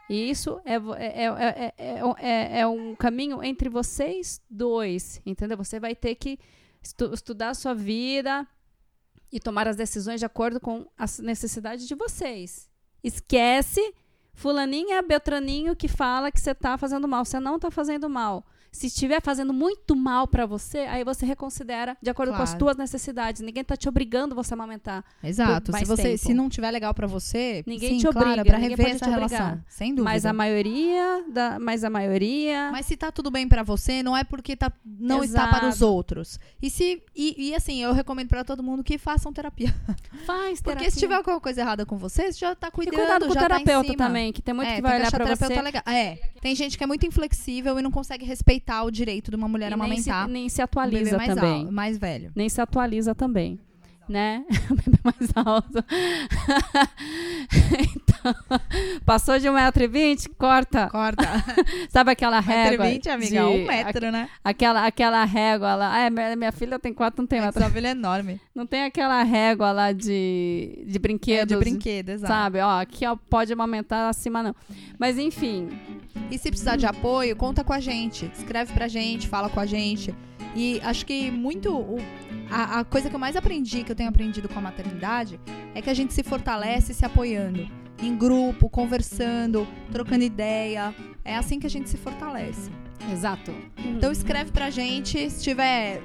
E 0.09 0.31
isso 0.31 0.61
é, 0.65 0.75
é, 0.75 1.25
é, 1.25 1.27
é, 1.27 1.75
é, 1.77 2.01
é- 2.19 2.61
é 2.61 2.67
um 2.67 2.95
caminho 2.95 3.43
entre 3.43 3.69
vocês 3.69 4.41
dois, 4.49 5.21
entendeu? 5.27 5.57
Você 5.59 5.79
vai 5.79 5.95
ter 5.95 6.15
que 6.15 6.39
estu- 6.83 7.13
estudar 7.13 7.51
a 7.51 7.55
sua 7.55 7.75
vida 7.75 8.47
e 9.31 9.39
tomar 9.39 9.69
as 9.69 9.77
decisões 9.77 10.19
de 10.21 10.25
acordo 10.27 10.59
com 10.59 10.87
as 10.97 11.19
necessidades 11.19 11.87
de 11.87 11.95
vocês. 11.95 12.71
Esquece 13.05 13.95
fulaninha, 14.33 15.03
beltraninho 15.03 15.77
que 15.77 15.89
fala 15.89 16.33
que 16.33 16.41
você 16.41 16.53
está 16.53 16.79
fazendo 16.79 17.07
mal. 17.07 17.25
Você 17.25 17.39
não 17.39 17.57
está 17.57 17.71
fazendo 17.71 18.09
mal. 18.09 18.47
Se 18.71 18.87
estiver 18.87 19.21
fazendo 19.23 19.53
muito 19.53 19.97
mal 19.97 20.29
para 20.29 20.45
você, 20.47 20.79
aí 20.81 21.03
você 21.05 21.25
reconsidera 21.25 21.97
de 22.03 22.11
acordo 22.11 22.33
com 22.35 22.43
as 22.43 22.51
Claro. 22.51 22.59
tuas 22.59 22.77
necessidades. 22.77 23.41
Ninguém 23.43 23.63
está 23.63 23.77
te 23.77 23.89
obrigando 23.89 24.35
você 24.35 24.53
a 24.53 24.57
amamentar. 24.57 25.05
Exato. 25.23 25.73
Se 25.77 25.85
você, 25.85 26.03
tempo. 26.03 26.19
se 26.19 26.35
não 26.35 26.49
tiver 26.49 26.71
legal 26.71 26.93
pra 26.95 27.07
você, 27.07 27.63
Ninguém 27.67 27.99
sim, 27.99 28.07
te 28.07 28.13
claro, 28.13 28.19
obriga, 28.31 28.41
é 28.43 28.45
pra 28.45 28.59
ninguém 28.59 28.77
rever 28.77 28.95
essa 28.95 29.07
relação. 29.09 29.61
Sem 29.69 29.91
dúvida. 29.91 30.05
Mas 30.05 30.27
a 30.27 30.33
maioria, 30.33 31.25
da, 31.33 31.59
mas 31.59 31.83
a 31.83 31.91
maioria 31.91 32.71
Mas 32.71 32.87
se 32.87 32.97
tá 32.97 33.11
tudo 33.11 33.31
bem 33.31 33.49
pra 33.49 33.63
você, 33.63 34.03
não 34.03 34.17
é 34.17 34.23
porque 34.25 34.55
tá, 34.55 34.71
não 34.85 35.25
está 35.25 35.49
para 35.49 35.67
os 35.69 35.77
Exato. 35.77 35.93
outros. 35.93 36.39
E 36.61 36.69
se 36.71 37.03
e, 37.17 37.49
e, 37.51 37.55
assim, 37.55 37.83
eu 37.83 37.93
recomendo 37.93 38.29
pra 38.29 38.45
todo 38.45 38.63
mundo 38.63 38.85
que 38.85 38.97
façam 38.99 39.33
terapia. 39.33 39.75
faz 40.27 40.61
terapia. 40.61 40.63
Porque 40.63 40.91
se 40.91 40.99
tiver 40.99 41.15
alguma 41.17 41.41
coisa 41.41 41.61
errada 41.63 41.85
com 41.87 41.97
você, 41.97 42.31
você 42.33 42.39
já 42.39 42.55
tá 42.55 42.69
E 42.69 42.71
cuidando, 42.71 42.97
cuidado 42.97 43.25
com 43.27 43.31
o 43.33 43.35
tá 43.35 43.41
terapeuta 43.41 43.91
cima. 43.91 43.97
também, 44.07 44.33
que 44.33 44.43
tem 44.43 44.55
muito 44.55 44.69
é, 44.69 44.77
que 44.77 44.83
vai 44.83 44.99
olhar 44.99 45.11
terapeuta 45.11 45.47
você. 45.47 45.63
legal. 45.63 45.83
É, 45.87 46.17
tem 46.41 46.55
gente 46.55 46.77
que 46.77 46.85
é 46.85 46.87
muito 46.87 47.05
inflexível 47.07 47.79
e 47.79 47.83
não 47.83 47.91
consegue 47.91 48.25
respeitar 48.25 48.58
o 48.85 48.91
direito 48.91 49.31
de 49.31 49.37
uma 49.37 49.49
mulher 49.49 49.73
E 49.73 49.77
nem 49.77 50.01
se, 50.03 50.11
amamentar 50.11 50.29
nem 50.29 50.49
se 50.49 50.55
um 50.63 50.65
bebê 50.65 50.65
atualiza 50.65 51.17
mais, 51.17 51.35
também. 51.35 51.65
al- 51.67 51.73
mais 51.73 51.99
velho. 51.99 52.33
Nem 52.35 52.49
se 52.49 52.61
atualiza 52.61 53.15
também. 53.15 53.59
Né? 54.09 54.43
O 54.71 54.75
bebê 54.77 54.99
mais 55.05 55.31
alto. 55.35 55.85
então, 57.83 58.35
passou 59.05 59.39
de 59.39 59.47
1,20m, 59.49 60.31
corta. 60.39 60.89
Corta. 60.89 61.25
Sabe 61.91 62.13
aquela 62.13 62.41
régua? 62.41 62.87
1,20m, 62.87 63.11
amiga. 63.13 63.29
de- 63.31 63.39
Um 63.47 63.67
metro, 63.67 64.11
né? 64.11 64.29
Aquela, 64.43 64.87
aquela 64.87 65.25
régua 65.25 65.75
lá. 65.75 66.07
Ah, 66.07 66.11
minha, 66.11 66.37
minha 66.37 66.53
filha 66.53 66.79
tem 66.79 66.93
4, 66.95 67.21
não 67.23 67.27
tem 67.27 67.39
É 67.39 67.43
metro. 67.43 67.61
sua 67.61 67.71
filha 67.71 67.89
é 67.89 67.91
enorme. 67.91 68.41
Não 68.55 68.67
tem 68.67 68.85
aquela 68.85 69.23
régua 69.23 69.73
lá 69.73 69.93
de, 69.93 70.85
de 70.87 70.97
É, 70.97 70.99
brinquedos. 70.99 71.49
de 71.55 71.57
brinquedo, 71.63 72.09
exato. 72.11 72.33
Sabe? 72.33 72.61
Ó, 72.61 72.81
aqui 72.81 73.07
ó, 73.07 73.17
pode 73.29 73.53
amamentar 73.53 74.09
acima 74.09 74.43
não. 74.43 74.55
Mas 74.99 75.19
enfim, 75.19 75.69
E 76.31 76.39
se 76.39 76.51
precisar 76.51 76.77
de 76.77 76.87
apoio, 76.87 77.35
conta 77.37 77.63
com 77.65 77.73
a 77.73 77.81
gente. 77.81 78.31
Escreve 78.37 78.73
pra 78.73 78.89
gente, 78.89 79.27
fala 79.29 79.49
com 79.49 79.61
a 79.61 79.67
gente. 79.67 80.15
E 80.55 80.81
acho 80.83 81.05
que 81.07 81.31
muito. 81.31 81.71
o- 81.75 81.99
a, 82.51 82.81
a 82.81 82.85
coisa 82.85 83.09
que 83.11 83.15
eu 83.15 83.21
mais 83.21 83.37
aprendi, 83.37 83.85
que 83.85 83.93
eu 83.93 83.97
tenho 83.97 84.09
aprendido 84.09 84.49
com 84.49 84.59
a 84.59 84.63
maternidade, 84.63 85.39
é 85.75 85.83
que 85.83 85.91
a 85.91 85.95
gente 85.95 86.13
se 86.15 86.23
fortalece 86.23 86.95
se 86.95 87.05
apoiando. 87.05 87.69
Em 88.03 88.17
grupo, 88.17 88.69
conversando, 88.71 89.67
trocando 89.93 90.25
ideia. 90.25 90.95
É 91.25 91.37
assim 91.37 91.59
que 91.61 91.67
a 91.67 91.71
gente 91.71 91.89
se 91.91 91.97
fortalece. 91.97 92.71
exato. 93.13 93.53
Então 93.85 94.11
escreve 94.13 94.51
pra 94.53 94.71
gente. 94.71 95.29
Se 95.31 95.43
tiver 95.43 96.01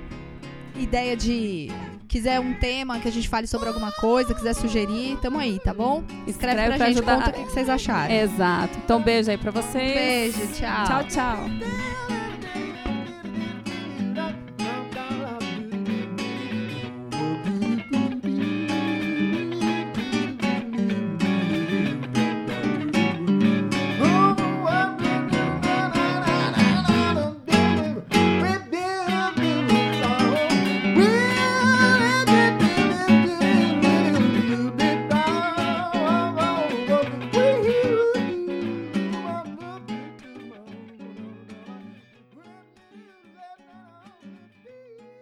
ideia 0.75 1.15
de. 1.15 1.69
Quiser 2.07 2.39
um 2.39 2.53
tema 2.53 2.99
que 2.99 3.07
a 3.07 3.11
gente 3.11 3.27
fale 3.27 3.47
sobre 3.47 3.69
alguma 3.69 3.91
coisa, 3.91 4.35
quiser 4.35 4.53
sugerir, 4.53 5.17
tamo 5.19 5.39
aí, 5.39 5.59
tá 5.59 5.73
bom? 5.73 6.03
Escreve, 6.27 6.31
Escreve 6.31 6.67
pra, 6.67 6.77
pra 6.77 6.85
gente, 6.85 6.97
ajudar 6.97 7.15
conta 7.15 7.29
o 7.29 7.33
que 7.33 7.43
que 7.43 7.51
vocês 7.51 7.69
acharam. 7.69 8.13
Exato. 8.13 8.77
Então 8.83 9.01
beijo 9.01 9.31
aí 9.31 9.37
pra 9.37 9.49
vocês. 9.49 10.35
Beijo, 10.35 10.53
tchau. 10.53 10.85
Tchau, 10.85 11.03
tchau. 11.05 12.02